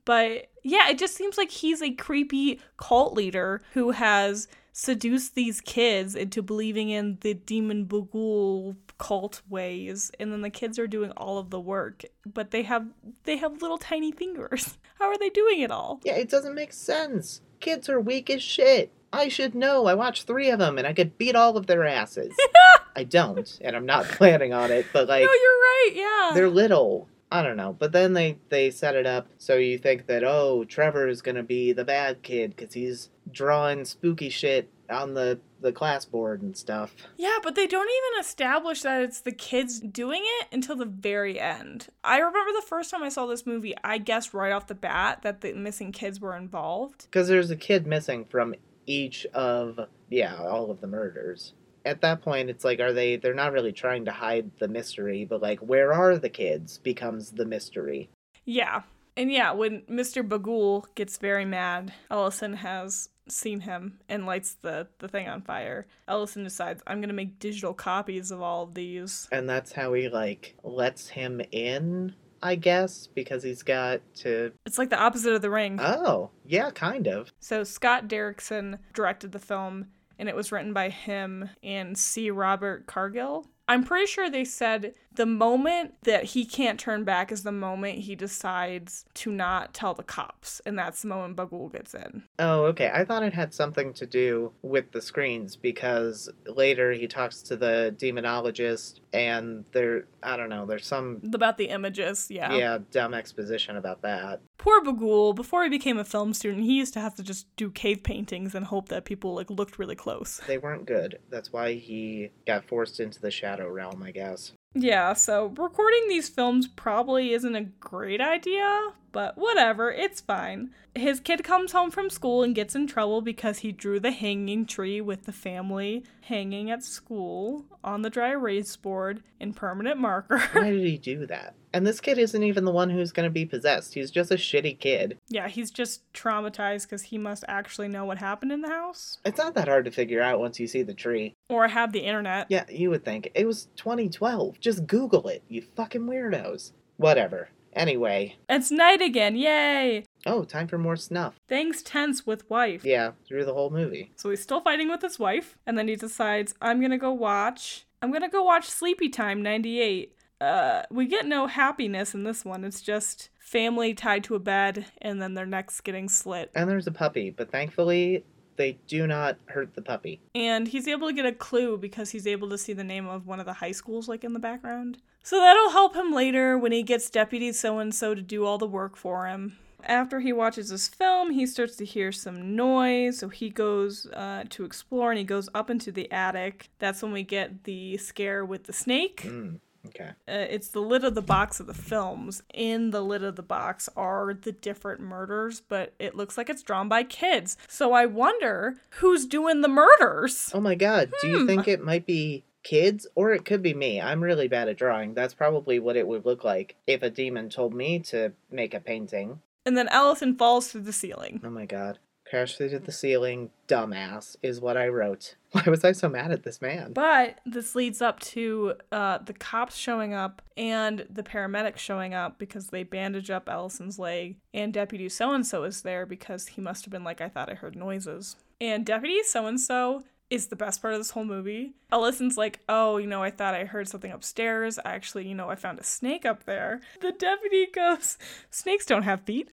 But 0.04 0.48
yeah, 0.62 0.88
it 0.88 0.98
just 0.98 1.16
seems 1.16 1.38
like 1.38 1.50
he's 1.50 1.82
a 1.82 1.92
creepy 1.92 2.60
cult 2.76 3.14
leader 3.14 3.62
who 3.74 3.90
has 3.90 4.48
seduced 4.72 5.34
these 5.34 5.60
kids 5.60 6.14
into 6.14 6.42
believing 6.42 6.88
in 6.88 7.18
the 7.20 7.34
demon 7.34 7.84
Bughuul 7.86 8.76
cult 8.98 9.42
ways 9.48 10.10
and 10.18 10.32
then 10.32 10.40
the 10.42 10.48
kids 10.50 10.78
are 10.78 10.86
doing 10.86 11.10
all 11.16 11.36
of 11.36 11.50
the 11.50 11.58
work 11.60 12.04
but 12.24 12.52
they 12.52 12.62
have 12.62 12.86
they 13.24 13.36
have 13.36 13.60
little 13.60 13.76
tiny 13.76 14.12
fingers 14.12 14.78
how 14.98 15.06
are 15.06 15.18
they 15.18 15.28
doing 15.28 15.60
it 15.60 15.70
all 15.72 16.00
Yeah, 16.04 16.14
it 16.14 16.30
doesn't 16.30 16.54
make 16.54 16.72
sense. 16.72 17.42
Kids 17.60 17.88
are 17.88 18.00
weak 18.00 18.30
as 18.30 18.42
shit. 18.42 18.92
I 19.12 19.28
should 19.28 19.54
know. 19.54 19.86
I 19.86 19.94
watched 19.94 20.26
3 20.26 20.50
of 20.50 20.58
them 20.58 20.78
and 20.78 20.86
I 20.86 20.94
could 20.94 21.18
beat 21.18 21.36
all 21.36 21.56
of 21.56 21.66
their 21.66 21.84
asses. 21.84 22.32
I 22.96 23.04
don't, 23.04 23.58
and 23.60 23.76
I'm 23.76 23.86
not 23.86 24.04
planning 24.08 24.52
on 24.54 24.70
it, 24.70 24.86
but 24.92 25.06
like 25.08 25.24
no 25.24 25.30
you're 25.32 25.60
right 25.60 25.90
yeah 25.94 26.30
they're 26.34 26.48
little. 26.48 27.08
I 27.32 27.42
don't 27.42 27.56
know, 27.56 27.74
but 27.78 27.92
then 27.92 28.12
they 28.12 28.36
they 28.50 28.70
set 28.70 28.94
it 28.94 29.06
up 29.06 29.26
so 29.38 29.56
you 29.56 29.78
think 29.78 30.06
that 30.06 30.22
oh 30.22 30.64
Trevor 30.64 31.08
is 31.08 31.22
gonna 31.22 31.42
be 31.42 31.72
the 31.72 31.84
bad 31.84 32.22
kid 32.22 32.54
because 32.54 32.74
he's 32.74 33.08
drawing 33.30 33.86
spooky 33.86 34.28
shit 34.28 34.68
on 34.90 35.14
the 35.14 35.40
the 35.62 35.72
class 35.72 36.04
board 36.04 36.42
and 36.42 36.54
stuff. 36.54 36.94
Yeah, 37.16 37.38
but 37.42 37.54
they 37.54 37.66
don't 37.66 37.88
even 37.88 38.20
establish 38.20 38.82
that 38.82 39.00
it's 39.00 39.22
the 39.22 39.32
kids 39.32 39.80
doing 39.80 40.22
it 40.24 40.48
until 40.52 40.76
the 40.76 40.84
very 40.84 41.40
end. 41.40 41.88
I 42.04 42.18
remember 42.18 42.52
the 42.52 42.66
first 42.66 42.90
time 42.90 43.02
I 43.02 43.08
saw 43.08 43.24
this 43.24 43.46
movie, 43.46 43.74
I 43.82 43.96
guessed 43.96 44.34
right 44.34 44.52
off 44.52 44.66
the 44.66 44.74
bat 44.74 45.22
that 45.22 45.40
the 45.40 45.54
missing 45.54 45.90
kids 45.90 46.20
were 46.20 46.36
involved. 46.36 47.06
Because 47.10 47.28
there's 47.28 47.50
a 47.50 47.56
kid 47.56 47.86
missing 47.86 48.26
from 48.26 48.54
each 48.84 49.24
of 49.32 49.80
yeah 50.10 50.36
all 50.36 50.70
of 50.70 50.82
the 50.82 50.86
murders. 50.86 51.54
At 51.84 52.00
that 52.02 52.22
point, 52.22 52.50
it's 52.50 52.64
like 52.64 52.80
are 52.80 52.92
they? 52.92 53.16
They're 53.16 53.34
not 53.34 53.52
really 53.52 53.72
trying 53.72 54.04
to 54.06 54.12
hide 54.12 54.50
the 54.58 54.68
mystery, 54.68 55.24
but 55.24 55.42
like 55.42 55.60
where 55.60 55.92
are 55.92 56.16
the 56.16 56.28
kids 56.28 56.78
becomes 56.78 57.30
the 57.30 57.44
mystery. 57.44 58.08
Yeah. 58.44 58.82
And 59.16 59.30
yeah, 59.30 59.52
when 59.52 59.82
Mr. 59.82 60.26
Bughuul 60.26 60.86
gets 60.94 61.18
very 61.18 61.44
mad, 61.44 61.92
Ellison 62.10 62.54
has 62.54 63.10
seen 63.28 63.60
him 63.60 63.98
and 64.08 64.26
lights 64.26 64.56
the, 64.62 64.88
the 64.98 65.08
thing 65.08 65.28
on 65.28 65.42
fire. 65.42 65.86
Ellison 66.08 66.44
decides, 66.44 66.82
I'm 66.86 66.98
going 66.98 67.08
to 67.08 67.14
make 67.14 67.38
digital 67.38 67.74
copies 67.74 68.30
of 68.30 68.40
all 68.40 68.64
of 68.64 68.74
these. 68.74 69.28
And 69.30 69.48
that's 69.48 69.72
how 69.72 69.92
he 69.92 70.08
like 70.08 70.56
lets 70.62 71.08
him 71.08 71.40
in, 71.52 72.14
I 72.42 72.54
guess, 72.54 73.06
because 73.06 73.42
he's 73.42 73.62
got 73.62 74.00
to. 74.16 74.52
It's 74.66 74.78
like 74.78 74.90
the 74.90 75.00
opposite 75.00 75.34
of 75.34 75.42
the 75.42 75.50
ring. 75.50 75.78
Oh, 75.80 76.30
yeah, 76.46 76.70
kind 76.70 77.06
of. 77.06 77.32
So 77.40 77.64
Scott 77.64 78.08
Derrickson 78.08 78.78
directed 78.94 79.32
the 79.32 79.38
film, 79.38 79.88
and 80.22 80.28
it 80.28 80.36
was 80.36 80.52
written 80.52 80.72
by 80.72 80.88
him 80.88 81.50
and 81.64 81.98
C. 81.98 82.30
Robert 82.30 82.86
Cargill. 82.86 83.44
I'm 83.66 83.82
pretty 83.82 84.06
sure 84.06 84.30
they 84.30 84.44
said 84.44 84.94
The 85.14 85.26
moment 85.26 85.94
that 86.02 86.24
he 86.24 86.44
can't 86.44 86.78
turn 86.78 87.04
back 87.04 87.30
is 87.30 87.42
the 87.42 87.52
moment 87.52 88.00
he 88.00 88.14
decides 88.14 89.04
to 89.14 89.30
not 89.30 89.74
tell 89.74 89.94
the 89.94 90.02
cops, 90.02 90.60
and 90.64 90.78
that's 90.78 91.02
the 91.02 91.08
moment 91.08 91.36
Bughuul 91.36 91.72
gets 91.72 91.94
in. 91.94 92.24
Oh, 92.38 92.64
okay. 92.64 92.90
I 92.92 93.04
thought 93.04 93.22
it 93.22 93.34
had 93.34 93.52
something 93.52 93.92
to 93.94 94.06
do 94.06 94.52
with 94.62 94.92
the 94.92 95.02
screens 95.02 95.56
because 95.56 96.28
later 96.46 96.92
he 96.92 97.06
talks 97.06 97.42
to 97.42 97.56
the 97.56 97.94
demonologist 97.98 99.00
and 99.12 99.64
there 99.72 100.06
I 100.22 100.36
don't 100.36 100.48
know, 100.48 100.66
there's 100.66 100.86
some 100.86 101.20
About 101.34 101.58
the 101.58 101.66
images, 101.66 102.28
yeah. 102.30 102.54
yeah, 102.54 102.78
dumb 102.90 103.12
exposition 103.12 103.76
about 103.76 104.02
that. 104.02 104.40
Poor 104.58 104.80
Bughuul, 104.82 105.34
before 105.34 105.64
he 105.64 105.68
became 105.68 105.98
a 105.98 106.04
film 106.04 106.32
student, 106.32 106.62
he 106.64 106.74
used 106.78 106.94
to 106.94 107.00
have 107.00 107.14
to 107.16 107.22
just 107.22 107.46
do 107.56 107.70
cave 107.70 108.02
paintings 108.02 108.54
and 108.54 108.66
hope 108.66 108.88
that 108.88 109.04
people 109.04 109.34
like 109.34 109.50
looked 109.50 109.78
really 109.78 109.96
close. 109.96 110.40
They 110.46 110.58
weren't 110.58 110.86
good. 110.86 111.18
That's 111.28 111.52
why 111.52 111.74
he 111.74 112.30
got 112.46 112.64
forced 112.64 113.00
into 113.00 113.20
the 113.20 113.30
shadow 113.30 113.68
realm, 113.68 114.02
I 114.02 114.12
guess. 114.12 114.52
Yeah, 114.74 115.12
so 115.12 115.46
recording 115.48 116.08
these 116.08 116.28
films 116.28 116.66
probably 116.66 117.32
isn't 117.32 117.54
a 117.54 117.64
great 117.64 118.20
idea, 118.20 118.92
but 119.12 119.36
whatever, 119.38 119.90
it's 119.92 120.20
fine. 120.20 120.70
His 120.94 121.20
kid 121.20 121.42
comes 121.44 121.72
home 121.72 121.90
from 121.90 122.10
school 122.10 122.42
and 122.42 122.54
gets 122.54 122.74
in 122.74 122.86
trouble 122.86 123.22
because 123.22 123.58
he 123.58 123.72
drew 123.72 123.98
the 124.00 124.10
hanging 124.10 124.66
tree 124.66 125.00
with 125.00 125.24
the 125.24 125.32
family 125.32 126.04
hanging 126.22 126.70
at 126.70 126.82
school 126.84 127.64
on 127.82 128.02
the 128.02 128.10
dry 128.10 128.30
erase 128.32 128.76
board 128.76 129.22
in 129.40 129.54
permanent 129.54 129.98
marker. 129.98 130.38
Why 130.52 130.70
did 130.70 130.84
he 130.84 130.98
do 130.98 131.24
that? 131.26 131.54
And 131.72 131.86
this 131.86 132.00
kid 132.02 132.18
isn't 132.18 132.42
even 132.42 132.66
the 132.66 132.72
one 132.72 132.90
who's 132.90 133.12
going 133.12 133.24
to 133.24 133.30
be 133.30 133.46
possessed. 133.46 133.94
He's 133.94 134.10
just 134.10 134.30
a 134.30 134.34
shitty 134.34 134.78
kid. 134.78 135.16
yeah, 135.28 135.48
he's 135.48 135.70
just 135.70 136.02
traumatized 136.12 136.82
because 136.82 137.02
he 137.04 137.16
must 137.16 137.44
actually 137.48 137.88
know 137.88 138.04
what 138.04 138.18
happened 138.18 138.52
in 138.52 138.60
the 138.60 138.68
house 138.68 139.16
It's 139.24 139.38
not 139.38 139.54
that 139.54 139.68
hard 139.68 139.86
to 139.86 139.90
figure 139.90 140.20
out 140.20 140.40
once 140.40 140.60
you 140.60 140.66
see 140.66 140.82
the 140.82 140.92
tree. 140.92 141.34
or 141.48 141.68
have 141.68 141.92
the 141.92 142.00
internet. 142.00 142.46
Yeah, 142.50 142.64
you 142.68 142.90
would 142.90 143.04
think. 143.04 143.30
It 143.34 143.46
was 143.46 143.68
2012. 143.76 144.60
Just 144.60 144.86
Google 144.86 145.28
it, 145.28 145.42
you 145.48 145.62
fucking 145.74 146.02
weirdos. 146.02 146.72
Whatever. 146.98 147.48
Anyway. 147.74 148.36
It's 148.48 148.70
night 148.70 149.00
again, 149.00 149.36
yay! 149.36 150.04
Oh, 150.26 150.44
time 150.44 150.68
for 150.68 150.78
more 150.78 150.96
snuff. 150.96 151.40
Things 151.48 151.82
tense 151.82 152.26
with 152.26 152.48
wife. 152.50 152.84
Yeah, 152.84 153.12
through 153.26 153.44
the 153.44 153.54
whole 153.54 153.70
movie. 153.70 154.12
So 154.16 154.30
he's 154.30 154.42
still 154.42 154.60
fighting 154.60 154.88
with 154.88 155.02
his 155.02 155.18
wife, 155.18 155.56
and 155.66 155.76
then 155.76 155.88
he 155.88 155.96
decides, 155.96 156.54
I'm 156.60 156.80
gonna 156.80 156.98
go 156.98 157.12
watch. 157.12 157.86
I'm 158.00 158.12
gonna 158.12 158.28
go 158.28 158.42
watch 158.42 158.68
Sleepy 158.68 159.08
Time 159.08 159.42
98. 159.42 160.14
Uh, 160.40 160.82
we 160.90 161.06
get 161.06 161.26
no 161.26 161.46
happiness 161.46 162.14
in 162.14 162.24
this 162.24 162.44
one. 162.44 162.64
It's 162.64 162.80
just 162.80 163.30
family 163.38 163.94
tied 163.94 164.24
to 164.24 164.34
a 164.34 164.40
bed, 164.40 164.86
and 165.00 165.22
then 165.22 165.34
their 165.34 165.46
necks 165.46 165.80
getting 165.80 166.08
slit. 166.08 166.50
And 166.54 166.68
there's 166.68 166.86
a 166.86 166.92
puppy, 166.92 167.30
but 167.30 167.50
thankfully, 167.50 168.24
they 168.56 168.78
do 168.86 169.06
not 169.06 169.38
hurt 169.46 169.74
the 169.74 169.82
puppy. 169.82 170.20
And 170.34 170.68
he's 170.68 170.88
able 170.88 171.08
to 171.08 171.14
get 171.14 171.26
a 171.26 171.32
clue 171.32 171.78
because 171.78 172.10
he's 172.10 172.26
able 172.26 172.48
to 172.50 172.58
see 172.58 172.72
the 172.72 172.84
name 172.84 173.08
of 173.08 173.26
one 173.26 173.40
of 173.40 173.46
the 173.46 173.52
high 173.54 173.72
schools, 173.72 174.08
like 174.08 174.24
in 174.24 174.32
the 174.32 174.38
background. 174.38 174.98
So 175.22 175.38
that'll 175.40 175.70
help 175.70 175.94
him 175.94 176.12
later 176.12 176.58
when 176.58 176.72
he 176.72 176.82
gets 176.82 177.08
Deputy 177.10 177.52
So 177.52 177.78
and 177.78 177.94
so 177.94 178.14
to 178.14 178.22
do 178.22 178.44
all 178.44 178.58
the 178.58 178.66
work 178.66 178.96
for 178.96 179.26
him. 179.26 179.56
After 179.84 180.20
he 180.20 180.32
watches 180.32 180.68
this 180.68 180.86
film, 180.88 181.30
he 181.32 181.44
starts 181.46 181.74
to 181.76 181.84
hear 181.84 182.12
some 182.12 182.54
noise, 182.54 183.18
so 183.18 183.28
he 183.28 183.50
goes 183.50 184.06
uh, 184.12 184.44
to 184.50 184.64
explore 184.64 185.10
and 185.10 185.18
he 185.18 185.24
goes 185.24 185.48
up 185.54 185.70
into 185.70 185.90
the 185.90 186.10
attic. 186.12 186.70
That's 186.78 187.02
when 187.02 187.10
we 187.12 187.24
get 187.24 187.64
the 187.64 187.96
scare 187.96 188.44
with 188.44 188.64
the 188.64 188.72
snake. 188.72 189.22
Mm, 189.22 189.58
okay. 189.88 190.10
Uh, 190.28 190.46
it's 190.48 190.68
the 190.68 190.78
lid 190.80 191.02
of 191.02 191.16
the 191.16 191.22
box 191.22 191.58
of 191.58 191.66
the 191.66 191.74
films. 191.74 192.44
In 192.54 192.90
the 192.92 193.00
lid 193.02 193.24
of 193.24 193.34
the 193.34 193.42
box 193.42 193.88
are 193.96 194.32
the 194.34 194.52
different 194.52 195.00
murders, 195.00 195.60
but 195.60 195.94
it 195.98 196.14
looks 196.14 196.38
like 196.38 196.48
it's 196.48 196.62
drawn 196.62 196.88
by 196.88 197.02
kids. 197.02 197.56
So 197.66 197.92
I 197.92 198.06
wonder 198.06 198.76
who's 199.00 199.26
doing 199.26 199.62
the 199.62 199.68
murders. 199.68 200.52
Oh 200.54 200.60
my 200.60 200.76
god, 200.76 201.10
do 201.22 201.26
you 201.28 201.40
Hmm. 201.40 201.46
think 201.46 201.66
it 201.66 201.82
might 201.82 202.06
be 202.06 202.44
kids? 202.62 203.06
Or 203.14 203.32
it 203.32 203.44
could 203.44 203.62
be 203.62 203.74
me. 203.74 204.00
I'm 204.00 204.22
really 204.22 204.48
bad 204.48 204.68
at 204.68 204.76
drawing. 204.76 205.14
That's 205.14 205.34
probably 205.34 205.78
what 205.78 205.96
it 205.96 206.06
would 206.06 206.24
look 206.24 206.44
like 206.44 206.76
if 206.86 207.02
a 207.02 207.10
demon 207.10 207.50
told 207.50 207.74
me 207.74 207.98
to 208.00 208.32
make 208.50 208.74
a 208.74 208.80
painting. 208.80 209.40
And 209.64 209.76
then 209.76 209.88
Ellison 209.88 210.36
falls 210.36 210.68
through 210.70 210.82
the 210.82 210.92
ceiling. 210.92 211.40
Oh 211.44 211.50
my 211.50 211.66
god. 211.66 211.98
Crash 212.28 212.56
through 212.56 212.70
the 212.70 212.92
ceiling, 212.92 213.50
dumbass, 213.68 214.36
is 214.42 214.58
what 214.58 214.78
I 214.78 214.88
wrote. 214.88 215.34
Why 215.52 215.64
was 215.66 215.84
I 215.84 215.92
so 215.92 216.08
mad 216.08 216.32
at 216.32 216.44
this 216.44 216.62
man? 216.62 216.94
But 216.94 217.40
this 217.44 217.74
leads 217.74 218.00
up 218.00 218.20
to 218.20 218.74
uh, 218.90 219.18
the 219.18 219.34
cops 219.34 219.76
showing 219.76 220.14
up 220.14 220.40
and 220.56 221.06
the 221.10 221.22
paramedics 221.22 221.76
showing 221.76 222.14
up 222.14 222.38
because 222.38 222.68
they 222.68 222.84
bandage 222.84 223.30
up 223.30 223.50
Ellison's 223.50 223.98
leg. 223.98 224.36
And 224.54 224.72
Deputy 224.72 225.10
So 225.10 225.32
and 225.32 225.46
so 225.46 225.64
is 225.64 225.82
there 225.82 226.06
because 226.06 226.46
he 226.46 226.62
must 226.62 226.86
have 226.86 226.92
been 226.92 227.04
like, 227.04 227.20
I 227.20 227.28
thought 227.28 227.50
I 227.50 227.54
heard 227.54 227.76
noises. 227.76 228.36
And 228.62 228.86
Deputy 228.86 229.22
So 229.24 229.46
and 229.46 229.60
so 229.60 230.02
is 230.32 230.46
the 230.46 230.56
best 230.56 230.80
part 230.80 230.94
of 230.94 231.00
this 231.00 231.10
whole 231.10 231.26
movie. 231.26 231.74
Ellison's 231.92 232.38
like, 232.38 232.60
oh, 232.66 232.96
you 232.96 233.06
know, 233.06 233.22
I 233.22 233.30
thought 233.30 233.54
I 233.54 233.66
heard 233.66 233.86
something 233.86 234.10
upstairs. 234.10 234.78
Actually, 234.82 235.28
you 235.28 235.34
know, 235.34 235.50
I 235.50 235.56
found 235.56 235.78
a 235.78 235.84
snake 235.84 236.24
up 236.24 236.44
there. 236.44 236.80
The 237.02 237.12
deputy 237.12 237.66
goes, 237.66 238.16
snakes 238.50 238.86
don't 238.86 239.02
have 239.02 239.20
feet. 239.20 239.50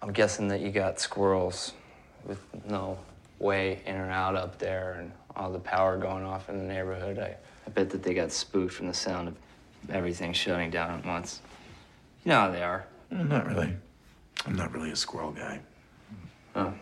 I'm 0.00 0.12
guessing 0.12 0.48
that 0.48 0.60
you 0.60 0.70
got 0.70 0.98
squirrels 1.00 1.74
with 2.24 2.40
no 2.66 2.98
way 3.38 3.82
in 3.84 3.96
or 3.96 4.10
out 4.10 4.36
up 4.36 4.58
there 4.58 4.96
and 4.98 5.12
all 5.36 5.52
the 5.52 5.58
power 5.58 5.98
going 5.98 6.24
off 6.24 6.48
in 6.48 6.56
the 6.56 6.64
neighborhood. 6.64 7.18
I, 7.18 7.36
I 7.66 7.70
bet 7.70 7.90
that 7.90 8.02
they 8.02 8.14
got 8.14 8.32
spooked 8.32 8.72
from 8.72 8.86
the 8.86 8.94
sound 8.94 9.28
of 9.28 9.36
everything 9.90 10.32
shutting 10.32 10.70
down 10.70 10.98
at 10.98 11.04
once. 11.04 11.42
You 12.24 12.30
know 12.30 12.40
how 12.40 12.50
they 12.50 12.62
are. 12.62 12.86
Not 13.10 13.46
really. 13.46 13.76
I'm 14.46 14.56
not 14.56 14.72
really 14.72 14.92
a 14.92 14.96
squirrel 14.96 15.32
guy. 15.32 15.60
Oh. 16.54 16.72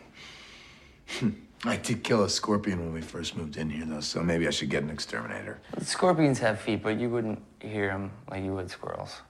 Hmm. 1.18 1.30
I 1.66 1.76
did 1.76 2.04
kill 2.04 2.24
a 2.24 2.28
scorpion 2.28 2.78
when 2.80 2.92
we 2.92 3.00
first 3.00 3.36
moved 3.36 3.56
in 3.56 3.70
here, 3.70 3.86
though, 3.86 4.00
so 4.00 4.22
maybe 4.22 4.46
I 4.46 4.50
should 4.50 4.68
get 4.68 4.82
an 4.82 4.90
exterminator. 4.90 5.60
The 5.76 5.84
scorpions 5.84 6.38
have 6.40 6.60
feet, 6.60 6.82
but 6.82 7.00
you 7.00 7.08
wouldn't 7.08 7.42
hear 7.60 7.88
them 7.88 8.12
like 8.30 8.44
you 8.44 8.52
would 8.52 8.70
squirrels. 8.70 9.22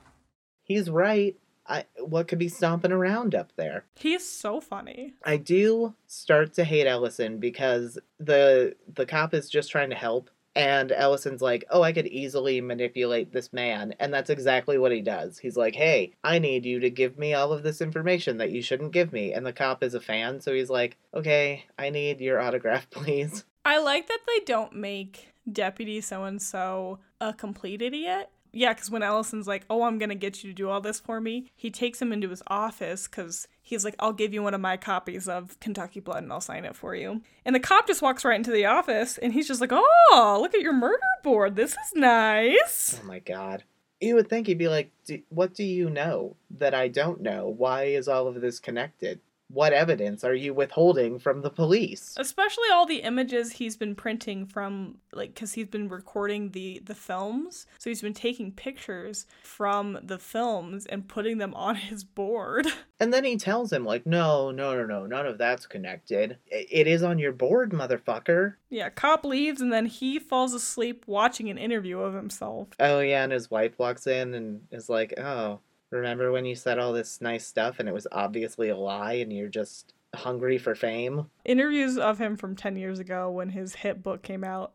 He's 0.64 0.91
right. 0.91 1.37
I 1.66 1.85
what 1.99 2.28
could 2.28 2.39
be 2.39 2.49
stomping 2.49 2.93
around 2.93 3.35
up 3.35 3.53
there? 3.57 3.85
He's 3.95 4.28
so 4.28 4.61
funny. 4.61 5.14
I 5.24 5.39
do 5.39 5.95
start 6.07 6.53
to 6.55 6.64
hate 6.64 6.87
Ellison 6.87 7.39
because 7.39 7.99
the 8.18 8.74
the 8.93 9.07
cop 9.07 9.32
is 9.32 9.49
just 9.49 9.70
trying 9.70 9.91
to 9.91 9.97
help 9.97 10.28
and 10.55 10.93
Ellison's 10.93 11.43
like, 11.43 11.65
"Oh, 11.71 11.83
I 11.83 11.93
could 11.93 12.07
easily 12.07 12.61
manipulate 12.61 13.33
this 13.33 13.53
man." 13.53 13.95
And 13.99 14.13
that's 14.13 14.31
exactly 14.31 14.79
what 14.79 14.93
he 14.93 15.01
does. 15.01 15.39
He's 15.39 15.57
like, 15.57 15.75
"Hey, 15.75 16.13
I 16.23 16.39
need 16.39 16.65
you 16.65 16.81
to 16.81 16.91
give 16.91 17.19
me 17.19 17.35
all 17.35 17.53
of 17.53 17.63
this 17.63 17.81
information 17.81 18.39
that 18.39 18.51
you 18.51 18.63
shouldn't 18.63 18.93
give 18.93 19.13
me." 19.13 19.33
And 19.33 19.45
the 19.45 19.53
cop 19.53 19.83
is 19.83 19.95
a 19.95 20.01
fan, 20.01 20.41
so 20.41 20.53
he's 20.53 20.71
like, 20.71 20.97
"Okay, 21.13 21.65
I 21.79 21.91
need 21.91 22.21
your 22.21 22.41
autograph, 22.41 22.89
please." 22.91 23.45
I 23.65 23.79
like 23.79 24.09
that 24.09 24.21
they 24.27 24.45
don't 24.45 24.75
make 24.75 25.29
Deputy 25.51 26.01
so 26.01 26.25
and 26.25 26.41
so 26.41 26.99
a 27.21 27.33
complete 27.33 27.83
idiot. 27.83 28.31
Yeah, 28.55 28.73
because 28.73 28.91
when 28.91 29.03
Ellison's 29.03 29.47
like, 29.47 29.65
oh, 29.69 29.83
I'm 29.83 29.99
going 29.99 30.09
to 30.11 30.15
get 30.15 30.43
you 30.43 30.51
to 30.51 30.55
do 30.55 30.69
all 30.69 30.81
this 30.81 31.01
for 31.01 31.21
me, 31.21 31.51
he 31.57 31.71
takes 31.71 32.01
him 32.01 32.13
into 32.13 32.31
his 32.31 32.43
office 32.47 33.09
because 33.09 33.49
he's 33.61 33.85
like, 33.85 33.97
I'll 33.99 34.13
give 34.13 34.33
you 34.33 34.43
one 34.43 34.55
of 34.55 34.61
my 34.61 34.77
copies 34.77 35.29
of 35.29 35.59
Kentucky 35.61 36.01
Blood 36.01 36.23
and 36.23 36.33
I'll 36.33 36.41
sign 36.41 36.65
it 36.65 36.77
for 36.77 36.95
you. 36.95 37.21
And 37.45 37.55
the 37.55 37.61
cop 37.61 37.87
just 37.87 38.03
walks 38.03 38.25
right 38.25 38.37
into 38.37 38.51
the 38.53 38.67
office 38.67 39.19
and 39.19 39.33
he's 39.33 39.49
just 39.49 39.61
like, 39.61 39.73
oh, 39.73 40.39
look 40.41 40.55
at 40.55 40.61
your 40.61 40.73
murder 40.73 40.99
board. 41.23 41.57
This 41.57 41.73
is 41.73 41.95
nice. 41.95 43.01
Oh 43.03 43.07
my 43.07 43.19
god. 43.19 43.65
You 44.01 44.17
would 44.17 44.29
think 44.29 44.47
he'd 44.47 44.59
be 44.59 44.69
like, 44.69 44.91
"Do- 45.07 45.23
"What 45.31 45.55
do 45.55 45.65
you 45.65 45.89
know 45.89 46.37
that 46.59 46.75
I 46.75 46.89
don't 46.89 47.23
know? 47.23 47.49
Why 47.49 47.85
is 47.85 48.07
all 48.07 48.27
of 48.27 48.41
this 48.41 48.59
connected? 48.61 49.21
What 49.49 49.72
evidence 49.72 50.24
are 50.24 50.34
you 50.34 50.55
withholding 50.55 51.18
from 51.18 51.42
the 51.42 51.51
police?" 51.51 52.14
Especially 52.16 52.68
all 52.72 52.86
the 52.86 53.03
images 53.03 53.53
he's 53.53 53.76
been 53.76 53.95
printing 53.95 54.47
from, 54.47 54.99
like, 55.12 55.34
because 55.34 55.53
he's 55.53 55.68
been 55.68 55.88
recording 55.88 56.51
the 56.51 56.80
the 56.84 56.95
films, 56.95 57.66
so 57.78 57.90
he's 57.90 58.03
been 58.03 58.14
taking 58.14 58.53
pictures 58.53 59.26
from 59.42 59.99
the 60.03 60.18
films 60.18 60.86
and 60.86 61.09
putting 61.09 61.38
them 61.38 61.55
on 61.55 61.76
his 61.76 62.05
board. 62.05 62.66
And 63.01 63.12
then 63.12 63.24
he 63.24 63.36
tells 63.36 63.72
him, 63.72 63.84
like, 63.84 64.07
no, 64.07 64.53
no, 64.53 64.74
no, 64.76 64.86
no, 64.86 65.05
none 65.05 65.26
of 65.26 65.36
that's 65.36 65.66
connected. 65.66 66.38
It 66.47 66.86
is 66.86 67.03
on 67.03 67.18
your 67.18 67.32
board, 67.32 67.72
motherfucker. 67.72 68.55
Yeah, 68.70 68.88
cop 68.88 69.24
leaves 69.24 69.61
and 69.61 69.72
then 69.72 69.86
he 69.86 70.18
falls 70.18 70.55
asleep 70.55 71.05
watching 71.07 71.51
an 71.51 71.59
interview 71.59 71.99
of 71.99 72.14
himself. 72.14 72.68
Oh, 72.78 73.01
yeah, 73.01 73.24
and 73.24 73.32
his 73.32 73.51
wife 73.51 73.78
walks 73.78 74.07
in 74.07 74.32
and 74.32 74.62
is 74.70 74.88
like, 74.88 75.12
oh, 75.18 75.59
remember 75.95 76.32
when 76.32 76.45
you 76.45 76.55
said 76.55 76.78
all 76.78 76.92
this 76.92 77.20
nice 77.20 77.47
stuff 77.47 77.78
and 77.78 77.88
it 77.88 77.95
was 77.95 78.07
obviously 78.12 78.68
a 78.68 78.76
lie 78.76 79.14
and 79.14 79.32
you're 79.32 79.49
just 79.49 79.95
hungry 80.14 80.59
for 80.59 80.74
fame? 80.74 81.30
Interviews 81.45 81.97
of 81.97 82.18
him 82.18 82.36
from 82.36 82.57
10 82.57 82.76
years 82.76 82.99
ago 82.99 83.30
when 83.30 83.51
his 83.51 83.76
hit 83.76 84.03
book 84.03 84.22
came 84.22 84.45
out. 84.45 84.72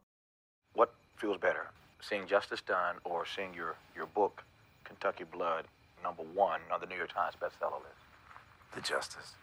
What 0.74 0.94
feels 1.18 1.38
better, 1.38 1.68
seeing 2.02 2.28
justice 2.28 2.62
done 2.62 2.96
or 3.04 3.26
seeing 3.26 3.54
your, 3.54 3.76
your 3.96 4.08
book, 4.08 4.44
Kentucky 4.84 5.26
Blood, 5.26 5.66
number 6.04 6.24
one 6.34 6.62
on 6.74 6.80
the 6.80 6.88
New 6.88 6.96
York 6.96 7.14
Times 7.14 7.36
bestseller 7.42 7.80
list? 7.82 7.96
The 8.76 8.82
justice. 8.82 9.34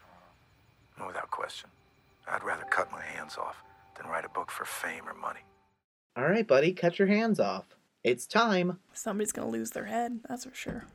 No, 0.99 1.07
without 1.07 1.29
question. 1.29 1.69
I'd 2.27 2.43
rather 2.43 2.63
cut 2.63 2.91
my 2.91 3.01
hands 3.01 3.37
off 3.37 3.63
than 3.97 4.07
write 4.07 4.25
a 4.25 4.29
book 4.29 4.51
for 4.51 4.65
fame 4.65 5.07
or 5.07 5.13
money. 5.13 5.41
All 6.15 6.25
right, 6.25 6.47
buddy, 6.47 6.73
cut 6.73 6.97
your 6.97 7.07
hands 7.07 7.39
off. 7.39 7.65
It's 8.03 8.25
time. 8.25 8.79
Somebody's 8.93 9.31
gonna 9.31 9.49
lose 9.49 9.71
their 9.71 9.85
head, 9.85 10.21
that's 10.27 10.45
for 10.45 10.53
sure. 10.55 10.85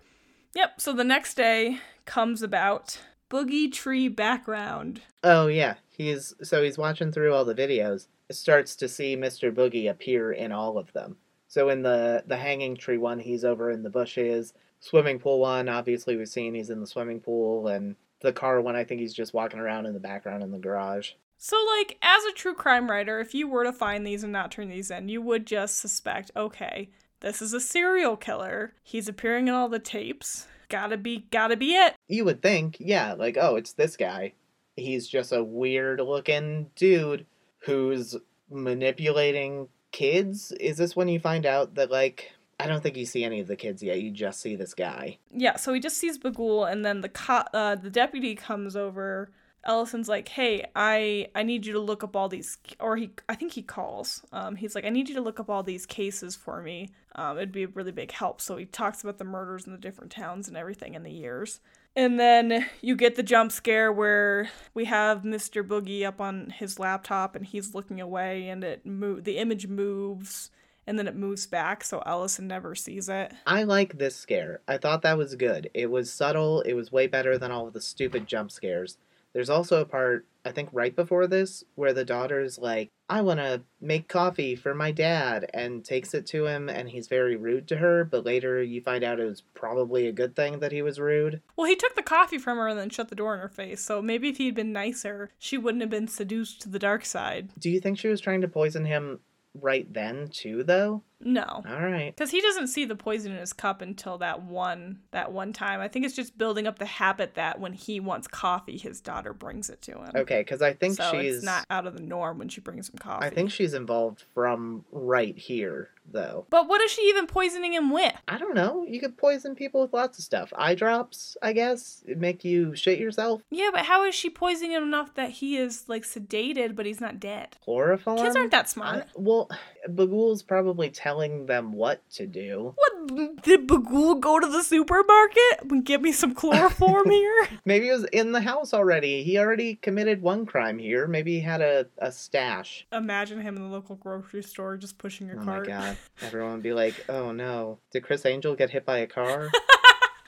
Yep, 0.55 0.81
so 0.81 0.93
the 0.93 1.05
next 1.05 1.35
day 1.35 1.79
comes 2.05 2.43
about 2.43 3.01
Boogie 3.31 3.73
Tree 3.73 4.09
background. 4.09 5.01
Oh, 5.23 5.47
yeah, 5.47 5.75
he's 5.89 6.35
so 6.43 6.63
he's 6.63 6.77
watching 6.77 7.11
through 7.11 7.33
all 7.33 7.45
the 7.45 7.55
videos, 7.55 8.09
starts 8.31 8.77
to 8.77 8.89
see 8.89 9.17
Mr. 9.17 9.53
Boogie 9.53 9.89
appear 9.89 10.33
in 10.33 10.53
all 10.53 10.77
of 10.77 10.93
them. 10.93 11.17
So 11.49 11.69
in 11.69 11.83
the 11.83 12.25
the 12.27 12.37
hanging 12.37 12.77
tree 12.77 12.99
one, 12.99 13.19
he's 13.19 13.45
over 13.45 13.71
in 13.71 13.83
the 13.83 13.91
bushes. 13.91 14.53
Swimming 14.81 15.19
pool 15.19 15.39
one, 15.39 15.69
obviously 15.69 16.17
we've 16.17 16.29
seen 16.29 16.55
he's 16.55 16.71
in 16.71 16.81
the 16.81 16.87
swimming 16.87 17.21
pool, 17.21 17.69
and 17.69 17.97
the 18.21 18.33
car 18.33 18.61
one, 18.61 18.77
I 18.77 18.85
think 18.85 19.01
he's 19.01 19.15
just 19.15 19.35
walking 19.35 19.61
around 19.61 19.87
in 19.87 19.95
the 19.95 20.01
background 20.01 20.43
in 20.43 20.51
the 20.51 20.59
garage. 20.59 21.13
So, 21.39 21.57
like, 21.77 21.99
as 22.03 22.23
a 22.25 22.33
true 22.33 22.55
crime 22.55 22.89
writer, 22.89 23.19
if 23.19 23.35
you 23.35 23.49
were 23.49 23.65
to 23.65 23.73
find 23.73 24.07
these 24.07 24.23
and 24.23 24.33
not 24.33 24.53
turn 24.53 24.69
these 24.69 24.93
in, 24.93 25.09
you 25.09 25.21
would 25.21 25.45
just 25.45 25.79
suspect, 25.79 26.31
okay, 26.37 26.91
this 27.23 27.41
is 27.41 27.53
a 27.53 27.61
serial 27.61 28.17
killer. 28.17 28.75
He's 28.83 29.09
appearing 29.09 29.49
in 29.49 29.55
all 29.55 29.69
the 29.69 29.79
tapes. 29.79 30.47
Gotta 30.69 30.97
be, 30.97 31.27
gotta 31.31 31.57
be 31.57 31.75
it. 31.75 31.95
You 32.09 32.25
would 32.25 32.43
think, 32.43 32.77
yeah, 32.79 33.15
like, 33.15 33.37
oh, 33.41 33.57
it's 33.57 33.73
this 33.73 33.97
guy. 33.97 34.35
He's 34.77 35.07
just 35.09 35.33
a 35.33 35.43
weird 35.43 36.01
looking 36.01 36.71
dude 36.77 37.27
who's 37.61 38.17
manipulating 38.51 39.69
kids. 39.91 40.53
Is 40.53 40.79
this 40.79 40.97
when 40.97 41.09
you 41.09 41.21
find 41.21 41.47
out 41.47 41.75
that, 41.75 41.91
like, 41.91 42.33
I 42.59 42.67
don't 42.67 42.83
think 42.83 42.97
you 42.97 43.07
see 43.07 43.25
any 43.25 43.41
of 43.41 43.49
the 43.49 43.57
kids 43.57 43.83
yet. 43.83 44.01
You 44.01 44.11
just 44.11 44.41
see 44.41 44.57
this 44.57 44.73
guy. 44.73 45.19
Yeah, 45.31 45.57
so 45.57 45.73
he 45.73 45.81
just 45.81 45.99
sees 45.99 46.19
Bughuul, 46.19 46.71
and 46.71 46.85
then 46.85 47.01
the 47.01 47.09
co- 47.09 47.45
uh, 47.53 47.75
the 47.75 47.91
deputy 47.91 48.35
comes 48.35 48.77
over. 48.77 49.31
Ellison's 49.65 50.09
like, 50.09 50.29
"Hey, 50.29 50.67
I 50.75 51.29
I 51.35 51.43
need 51.43 51.67
you 51.67 51.73
to 51.75 51.79
look 51.79 52.03
up 52.03 52.17
all 52.17 52.29
these," 52.29 52.59
or 52.81 52.97
he 52.97 53.11
I 53.29 53.35
think 53.35 53.53
he 53.53 53.63
calls. 53.63 54.23
Um, 54.33 54.57
he's 54.57 54.75
like, 54.75 54.85
"I 54.85 54.91
need 54.91 55.09
you 55.09 55.15
to 55.17 55.21
look 55.21 55.41
up 55.41 55.49
all 55.49 55.63
these 55.63 55.87
cases 55.87 56.35
for 56.37 56.63
me. 56.63 56.91
Um, 57.15 57.37
it'd 57.37 57.53
be 57.53 57.65
a 57.65 57.69
really 57.69 57.93
big 57.93 58.13
help." 58.13 58.41
So 58.41 58.57
he 58.57 58.65
talks 58.65 59.03
about 59.03 59.19
the 59.19 59.25
murders 59.25 59.67
in 59.67 59.73
the 59.73 59.79
different 59.79 60.13
towns 60.13 60.49
and 60.49 60.57
everything 60.57 60.95
in 60.95 61.03
the 61.03 61.13
years. 61.13 61.61
And 61.95 62.19
then 62.19 62.67
you 62.81 62.97
get 62.97 63.17
the 63.17 63.23
jump 63.23 63.53
scare 63.53 63.93
where 63.93 64.51
we 64.73 64.87
have 64.87 65.23
Mr. 65.23 65.63
Boogie 65.67 66.07
up 66.07 66.21
on 66.21 66.51
his 66.51 66.79
laptop 66.79 67.37
and 67.37 67.45
he's 67.45 67.75
looking 67.75 68.01
away, 68.01 68.49
and 68.49 68.65
it 68.65 68.83
the 68.85 69.39
image 69.39 69.67
moves 69.67 70.51
and 70.87 70.99
then 70.99 71.07
it 71.07 71.17
moves 71.17 71.47
back 71.47 71.85
so 71.85 72.03
Ellison 72.07 72.49
never 72.49 72.75
sees 72.75 73.09
it. 73.09 73.33
I 73.47 73.63
like 73.63 73.99
this 73.99 74.17
scare. 74.17 74.61
I 74.67 74.79
thought 74.79 75.03
that 75.03 75.19
was 75.19 75.35
good. 75.37 75.71
It 75.75 75.91
was 75.91 76.13
subtle. 76.13 76.61
It 76.63 76.73
was 76.73 76.91
way 76.91 77.07
better 77.07 77.39
than 77.39 77.51
all 77.51 77.67
of 77.67 77.73
the 77.73 77.81
stupid 77.81 78.27
jump 78.27 78.51
scares. 78.51 78.99
There's 79.33 79.51
also 79.51 79.81
a 79.81 79.87
part, 79.87 80.27
I 80.45 80.53
think 80.53 80.69
right 80.73 80.95
before 80.95 81.27
this, 81.27 81.65
where 81.75 81.93
the 81.93 82.05
daughter's 82.05 82.59
like, 82.59 82.91
I 83.09 83.23
want 83.23 83.41
to 83.41 83.63
make 83.81 84.09
coffee 84.09 84.55
for 84.55 84.75
my 84.75 84.91
dad, 84.91 85.51
and 85.55 85.85
takes 85.85 86.15
it 86.15 86.27
to 86.29 86.47
him, 86.47 86.69
and 86.69 86.89
he's 86.89 87.09
very 87.09 87.37
rude 87.37 87.69
to 87.69 87.77
her, 87.77 88.05
but 88.05 88.27
later 88.27 88.63
you 88.63 88.81
find 88.81 89.03
out 89.05 89.21
it 89.21 89.25
was 89.25 89.43
probably 89.55 90.07
a 90.07 90.13
good 90.13 90.37
thing 90.37 90.61
that 90.61 90.73
he 90.73 90.83
was 90.83 91.01
rude. 91.01 91.41
Well, 91.57 91.67
he 91.67 91.77
took 91.77 91.95
the 91.95 92.03
coffee 92.03 92.39
from 92.39 92.59
her 92.59 92.69
and 92.69 92.79
then 92.79 92.91
shut 92.91 93.09
the 93.09 93.15
door 93.15 93.35
in 93.35 93.41
her 93.41 93.49
face, 93.49 93.83
so 93.83 94.03
maybe 94.03 94.29
if 94.29 94.37
he'd 94.37 94.55
been 94.55 94.73
nicer, 94.73 95.31
she 95.39 95.59
wouldn't 95.59 95.83
have 95.83 95.91
been 95.91 96.09
seduced 96.09 96.61
to 96.63 96.69
the 96.69 96.79
dark 96.79 97.05
side. 97.05 97.51
Do 97.59 97.71
you 97.71 97.81
think 97.81 97.99
she 97.99 98.09
was 98.09 98.21
trying 98.21 98.43
to 98.43 98.49
poison 98.49 98.85
him 98.85 99.21
right 99.61 99.93
then, 99.93 100.29
too, 100.29 100.63
though? 100.63 101.03
No. 101.25 101.63
All 101.69 101.81
right. 101.81 102.15
Because 102.15 102.31
he 102.31 102.41
doesn't 102.41 102.69
see 102.69 102.85
the 102.85 102.97
poison 102.97 103.33
in 103.33 103.39
his 103.39 103.53
cup 103.53 103.83
until 103.83 104.19
that 104.19 104.43
one 104.43 105.01
that 105.13 105.33
one 105.33 105.53
time. 105.53 105.81
I 105.81 105.89
think 105.89 106.05
it's 106.05 106.17
just 106.17 106.37
building 106.37 106.67
up 106.67 106.79
the 106.79 106.87
habit 106.87 107.35
that 107.35 107.61
when 107.61 107.73
he 107.73 108.01
wants 108.01 108.27
coffee, 108.29 108.77
his 108.77 109.01
daughter 109.01 109.33
brings 109.33 109.71
it 109.71 109.83
to 109.83 109.93
him. 109.93 110.11
Okay, 110.15 110.41
because 110.41 110.63
I 110.63 110.73
think 110.73 110.97
so 110.97 111.11
she's 111.13 111.37
it's 111.37 111.45
not 111.45 111.65
out 111.71 111.87
of 111.87 111.97
the 111.97 112.03
norm 112.03 112.39
when 112.39 112.49
she 112.49 112.61
brings 112.61 112.89
him 112.89 112.99
coffee. 112.99 113.27
I 113.27 113.31
think 113.31 113.51
she's 113.51 113.75
involved 113.75 114.25
from 114.35 114.85
right 114.91 115.37
here, 115.37 115.91
though. 116.11 116.47
But 116.51 116.69
what 116.69 116.81
is 116.81 116.91
she 116.91 117.03
even 117.03 117.27
poisoning 117.27 117.75
him 117.75 117.91
with? 117.91 118.15
I 118.29 118.39
don't 118.39 118.55
know. 118.55 118.85
You 118.89 119.01
could 119.01 119.17
poison 119.17 119.55
people 119.55 119.83
with 119.83 119.93
lots 119.93 120.19
of 120.19 120.25
stuff. 120.25 120.53
Eye 120.57 120.75
drops, 120.75 121.37
I 121.43 121.53
guess. 121.53 122.03
It 122.07 122.19
make 122.19 122.45
you 122.45 122.75
shit 122.75 122.99
yourself. 122.99 123.43
Yeah, 123.51 123.71
but 123.73 123.87
how 123.87 124.05
is 124.05 124.15
she 124.15 124.31
poisoning 124.31 124.73
him 124.73 124.83
enough 124.85 125.15
that 125.15 125.31
he 125.31 125.57
is 125.57 125.89
like 125.89 126.05
sedated, 126.05 126.75
but 126.75 126.87
he's 126.87 127.01
not 127.01 127.21
dead? 127.21 127.57
Chloroform. 127.65 128.19
Kids 128.19 128.37
aren't 128.37 128.51
that 128.51 128.67
I, 128.67 128.69
smart. 128.69 129.09
well, 129.15 129.49
Bughuul's 129.89 130.43
probably 130.43 130.91
telling 130.91 131.12
them 131.47 131.73
what 131.73 132.09
to 132.13 132.27
do. 132.27 132.75
What 132.77 133.43
did 133.43 133.67
Bughuul 133.69 134.21
go 134.21 134.39
to 134.39 134.47
the 134.47 134.63
supermarket 134.63 135.63
and 135.71 135.85
get 135.85 136.01
me 136.03 136.13
some 136.13 136.35
chloroform 136.35 137.11
here? 137.11 137.49
Maybe 137.65 137.87
he 137.87 137.93
was 137.93 138.05
in 138.13 138.33
the 138.33 138.41
house 138.41 138.73
already. 138.73 139.23
He 139.23 139.39
already 139.39 139.75
committed 139.77 140.23
one 140.23 140.47
crime 140.47 140.79
here. 140.79 141.07
Maybe 141.07 141.33
he 141.35 141.41
had 141.41 141.61
a, 141.61 141.87
a 141.99 142.13
stash. 142.13 142.87
Imagine 142.93 143.41
him 143.41 143.57
in 143.57 143.63
the 143.63 143.69
local 143.69 143.97
grocery 143.97 144.43
store 144.43 144.77
just 144.77 144.99
pushing 144.99 145.31
a 145.31 145.35
Oh 145.35 145.45
cart. 145.45 145.67
my 145.69 145.73
god. 145.73 145.97
Everyone 146.23 146.53
would 146.53 146.63
be 146.63 146.73
like, 146.73 147.05
oh 147.09 147.33
no. 147.33 147.79
Did 147.93 148.05
Criss 148.05 148.25
Angel 148.27 148.55
get 148.55 148.71
hit 148.71 148.85
by 148.87 148.99
a 148.99 149.07
car? 149.07 149.51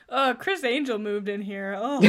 Uh, 0.07 0.35
Criss 0.35 0.63
Angel 0.63 0.99
moved 0.99 1.27
in 1.27 1.41
here. 1.41 1.75
Oh 1.77 1.99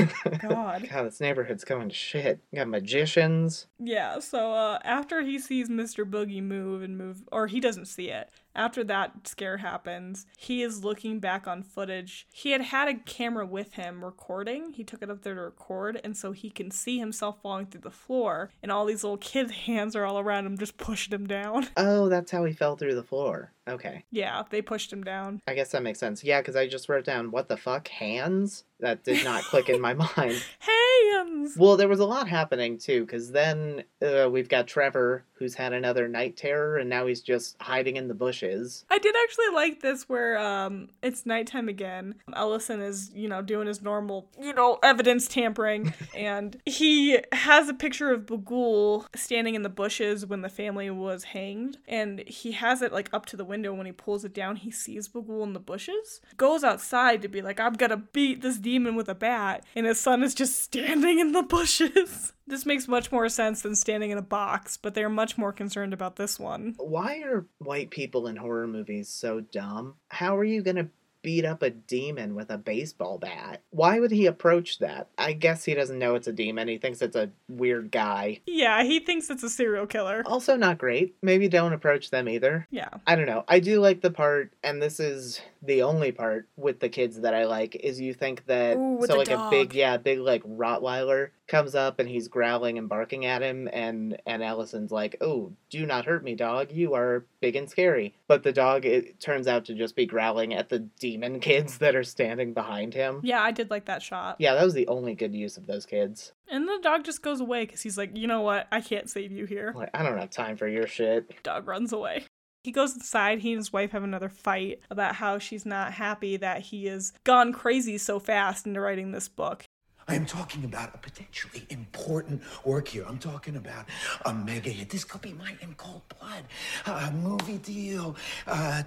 God. 0.46 0.86
God, 0.88 1.06
this 1.06 1.18
neighborhood's 1.18 1.64
going 1.64 1.88
to 1.88 1.94
shit. 1.94 2.40
You 2.52 2.58
got 2.58 2.68
magicians. 2.68 3.66
Yeah, 3.80 4.18
so 4.18 4.52
uh, 4.52 4.78
after 4.84 5.22
he 5.22 5.38
sees 5.38 5.70
Mr. 5.70 6.04
Boogie 6.08 6.42
move 6.42 6.82
and 6.82 6.98
move, 6.98 7.22
or 7.32 7.46
he 7.46 7.58
doesn't 7.58 7.86
see 7.86 8.10
it, 8.10 8.28
after 8.56 8.82
that 8.84 9.28
scare 9.28 9.58
happens, 9.58 10.26
he 10.36 10.62
is 10.62 10.82
looking 10.82 11.20
back 11.20 11.46
on 11.46 11.62
footage. 11.62 12.26
He 12.32 12.50
had 12.50 12.60
had 12.62 12.88
a 12.88 12.94
camera 12.94 13.46
with 13.46 13.74
him 13.74 14.04
recording. 14.04 14.72
He 14.72 14.82
took 14.82 15.02
it 15.02 15.10
up 15.10 15.22
there 15.22 15.34
to 15.34 15.40
record, 15.42 16.00
and 16.02 16.16
so 16.16 16.32
he 16.32 16.50
can 16.50 16.70
see 16.70 16.98
himself 16.98 17.40
falling 17.42 17.66
through 17.66 17.82
the 17.82 17.90
floor, 17.90 18.50
and 18.62 18.72
all 18.72 18.84
these 18.86 19.04
little 19.04 19.18
kids' 19.18 19.52
hands 19.66 19.94
are 19.94 20.04
all 20.04 20.18
around 20.18 20.46
him, 20.46 20.58
just 20.58 20.76
pushing 20.78 21.12
him 21.14 21.26
down. 21.26 21.68
Oh, 21.78 22.08
that's 22.08 22.30
how 22.30 22.44
he 22.44 22.52
fell 22.52 22.76
through 22.76 22.94
the 22.94 23.02
floor. 23.02 23.52
Okay. 23.68 24.04
yeah, 24.10 24.42
they 24.50 24.62
pushed 24.62 24.92
him 24.92 25.04
down. 25.04 25.40
I 25.46 25.54
guess 25.54 25.70
that 25.70 25.82
makes 25.82 25.98
sense. 25.98 26.24
Yeah, 26.24 26.40
because 26.40 26.56
I 26.56 26.66
just 26.66 26.88
wrote 26.88 27.04
down, 27.04 27.30
what 27.30 27.48
the 27.48 27.56
fuck? 27.56 27.88
Hands? 27.88 28.64
That 28.80 29.04
did 29.04 29.24
not 29.24 29.42
click 29.44 29.68
in 29.68 29.80
my 29.80 29.94
mind. 30.16 30.42
Hands! 30.58 31.56
Well, 31.56 31.76
there 31.76 31.88
was 31.88 32.00
a 32.00 32.04
lot 32.04 32.28
happening 32.28 32.78
too, 32.78 33.04
because 33.04 33.32
then 33.32 33.84
uh, 34.02 34.28
we've 34.30 34.48
got 34.48 34.66
Trevor, 34.66 35.24
who's 35.34 35.54
had 35.54 35.72
another 35.72 36.08
night 36.08 36.36
terror, 36.36 36.76
and 36.76 36.90
now 36.90 37.06
he's 37.06 37.20
just 37.20 37.56
hiding 37.60 37.96
in 37.96 38.08
the 38.08 38.14
bushes. 38.14 38.84
I 38.90 38.98
did 38.98 39.14
actually 39.22 39.54
like 39.54 39.80
this 39.80 40.08
where 40.08 40.38
um 40.38 40.88
it's 41.02 41.24
nighttime 41.24 41.68
again. 41.68 42.16
Ellison 42.34 42.80
is, 42.80 43.10
you 43.14 43.28
know, 43.28 43.42
doing 43.42 43.66
his 43.66 43.80
normal, 43.82 44.28
you 44.40 44.52
know, 44.52 44.78
evidence 44.82 45.26
tampering 45.28 45.94
and 46.14 46.56
he 46.66 47.18
has 47.32 47.68
a 47.68 47.74
picture 47.74 48.10
of 48.10 48.26
Bughuul 48.26 49.06
standing 49.14 49.54
in 49.54 49.62
the 49.62 49.68
bushes 49.68 50.26
when 50.26 50.42
the 50.42 50.48
family 50.48 50.90
was 50.90 51.24
hanged 51.24 51.78
and 51.88 52.20
he 52.26 52.52
has 52.52 52.82
it 52.82 52.92
like 52.92 53.08
up 53.12 53.26
to 53.26 53.36
the 53.36 53.44
window 53.44 53.72
when 53.72 53.86
he 53.86 53.92
pulls 53.92 54.24
it 54.24 54.34
down 54.34 54.56
he 54.56 54.70
sees 54.70 55.08
Bughuul 55.08 55.44
in 55.44 55.52
the 55.52 55.60
bushes. 55.60 56.20
Goes 56.36 56.64
outside 56.64 57.22
to 57.22 57.28
be 57.28 57.42
like 57.42 57.60
I'm 57.60 57.76
to 57.76 57.96
beat 57.96 58.42
this 58.42 58.58
demon 58.66 58.96
with 58.96 59.08
a 59.08 59.14
bat 59.14 59.64
and 59.76 59.86
his 59.86 60.00
son 60.00 60.24
is 60.24 60.34
just 60.34 60.60
standing 60.60 61.20
in 61.20 61.30
the 61.30 61.42
bushes. 61.42 62.32
This 62.48 62.64
makes 62.64 62.86
much 62.86 63.10
more 63.10 63.28
sense 63.28 63.62
than 63.62 63.74
standing 63.74 64.12
in 64.12 64.18
a 64.18 64.22
box, 64.22 64.76
but 64.76 64.94
they're 64.94 65.08
much 65.08 65.36
more 65.36 65.52
concerned 65.52 65.92
about 65.92 66.14
this 66.14 66.38
one. 66.38 66.74
Why 66.76 67.16
are 67.24 67.44
white 67.58 67.90
people 67.90 68.28
in 68.28 68.36
horror 68.36 68.68
movies 68.68 69.08
so 69.08 69.40
dumb? 69.40 69.96
How 70.10 70.36
are 70.36 70.44
you 70.44 70.62
gonna 70.62 70.88
beat 71.22 71.44
up 71.44 71.62
a 71.62 71.70
demon 71.70 72.34
with 72.34 72.50
a 72.50 72.58
baseball 72.58 73.18
bat? 73.18 73.62
Why 73.70 73.98
would 74.00 74.10
he 74.10 74.26
approach 74.26 74.78
that? 74.78 75.08
I 75.18 75.32
guess 75.32 75.64
he 75.64 75.74
doesn't 75.74 75.98
know 75.98 76.14
it's 76.14 76.28
a 76.28 76.32
demon. 76.32 76.68
He 76.68 76.78
thinks 76.78 77.02
it's 77.02 77.16
a 77.16 77.30
weird 77.48 77.90
guy. 77.90 78.40
Yeah, 78.46 78.82
he 78.84 79.00
thinks 79.00 79.28
it's 79.30 79.42
a 79.42 79.50
serial 79.50 79.86
killer. 79.86 80.22
Also, 80.26 80.56
not 80.56 80.78
great. 80.78 81.16
Maybe 81.22 81.48
don't 81.48 81.72
approach 81.72 82.10
them 82.10 82.28
either. 82.28 82.66
Yeah. 82.70 82.90
I 83.06 83.16
don't 83.16 83.26
know. 83.26 83.44
I 83.48 83.60
do 83.60 83.80
like 83.80 84.00
the 84.00 84.10
part, 84.10 84.52
and 84.62 84.80
this 84.80 85.00
is 85.00 85.40
the 85.62 85.82
only 85.82 86.12
part 86.12 86.48
with 86.56 86.80
the 86.80 86.88
kids 86.88 87.20
that 87.20 87.34
I 87.34 87.46
like, 87.46 87.74
is 87.76 88.00
you 88.00 88.14
think 88.14 88.46
that 88.46 88.76
Ooh, 88.76 89.04
so 89.06 89.16
like 89.16 89.30
a 89.30 89.48
big 89.50 89.74
yeah, 89.74 89.96
big 89.96 90.20
like 90.20 90.42
Rottweiler 90.44 91.30
comes 91.46 91.74
up 91.74 91.98
and 91.98 92.08
he's 92.08 92.28
growling 92.28 92.78
and 92.78 92.88
barking 92.88 93.24
at 93.24 93.42
him 93.42 93.68
and 93.72 94.20
and 94.26 94.42
Ellison's 94.42 94.90
like, 94.90 95.16
"Oh, 95.20 95.52
do 95.70 95.86
not 95.86 96.06
hurt 96.06 96.24
me, 96.24 96.34
dog. 96.34 96.72
You 96.72 96.94
are 96.94 97.24
big 97.40 97.56
and 97.56 97.68
scary." 97.70 98.14
But 98.26 98.42
the 98.42 98.52
dog 98.52 98.84
it 98.84 99.20
turns 99.20 99.46
out 99.46 99.64
to 99.66 99.74
just 99.74 99.96
be 99.96 100.06
growling 100.06 100.54
at 100.54 100.68
the 100.68 100.80
demon 100.80 101.40
kids 101.40 101.78
that 101.78 101.96
are 101.96 102.04
standing 102.04 102.52
behind 102.52 102.94
him. 102.94 103.20
Yeah, 103.22 103.42
I 103.42 103.50
did 103.50 103.70
like 103.70 103.86
that 103.86 104.02
shot. 104.02 104.36
Yeah, 104.38 104.54
that 104.54 104.64
was 104.64 104.74
the 104.74 104.88
only 104.88 105.14
good 105.14 105.34
use 105.34 105.56
of 105.56 105.66
those 105.66 105.86
kids. 105.86 106.32
And 106.48 106.68
the 106.68 106.78
dog 106.82 107.04
just 107.04 107.22
goes 107.22 107.40
away 107.40 107.64
because 107.64 107.82
he's 107.82 107.98
like, 107.98 108.16
you 108.16 108.26
know 108.26 108.40
what? 108.40 108.68
I 108.70 108.80
can't 108.80 109.10
save 109.10 109.32
you 109.32 109.46
here. 109.46 109.72
Like, 109.74 109.90
I 109.94 110.02
don't 110.02 110.18
have 110.18 110.30
time 110.30 110.56
for 110.56 110.68
your 110.68 110.86
shit. 110.86 111.42
Dog 111.42 111.66
runs 111.66 111.92
away. 111.92 112.24
He 112.62 112.72
goes 112.72 112.94
inside. 112.94 113.40
He 113.40 113.52
and 113.52 113.60
his 113.60 113.72
wife 113.72 113.92
have 113.92 114.02
another 114.02 114.28
fight 114.28 114.80
about 114.90 115.14
how 115.16 115.38
she's 115.38 115.64
not 115.64 115.92
happy 115.92 116.36
that 116.36 116.62
he 116.62 116.86
has 116.86 117.12
gone 117.22 117.52
crazy 117.52 117.96
so 117.96 118.18
fast 118.18 118.66
into 118.66 118.80
writing 118.80 119.12
this 119.12 119.28
book. 119.28 119.64
I 120.08 120.14
am 120.14 120.24
talking 120.24 120.64
about 120.64 120.94
a 120.94 120.98
potentially 120.98 121.66
important 121.68 122.40
work 122.64 122.88
here. 122.88 123.04
I'm 123.08 123.18
talking 123.18 123.56
about 123.56 123.86
a 124.24 124.32
mega 124.32 124.70
hit. 124.70 124.88
This 124.88 125.02
could 125.04 125.20
be 125.20 125.32
my 125.32 125.56
in 125.60 125.74
cold 125.74 126.02
blood. 126.18 126.44
A 126.86 127.10
movie 127.10 127.58
deal, 127.58 128.16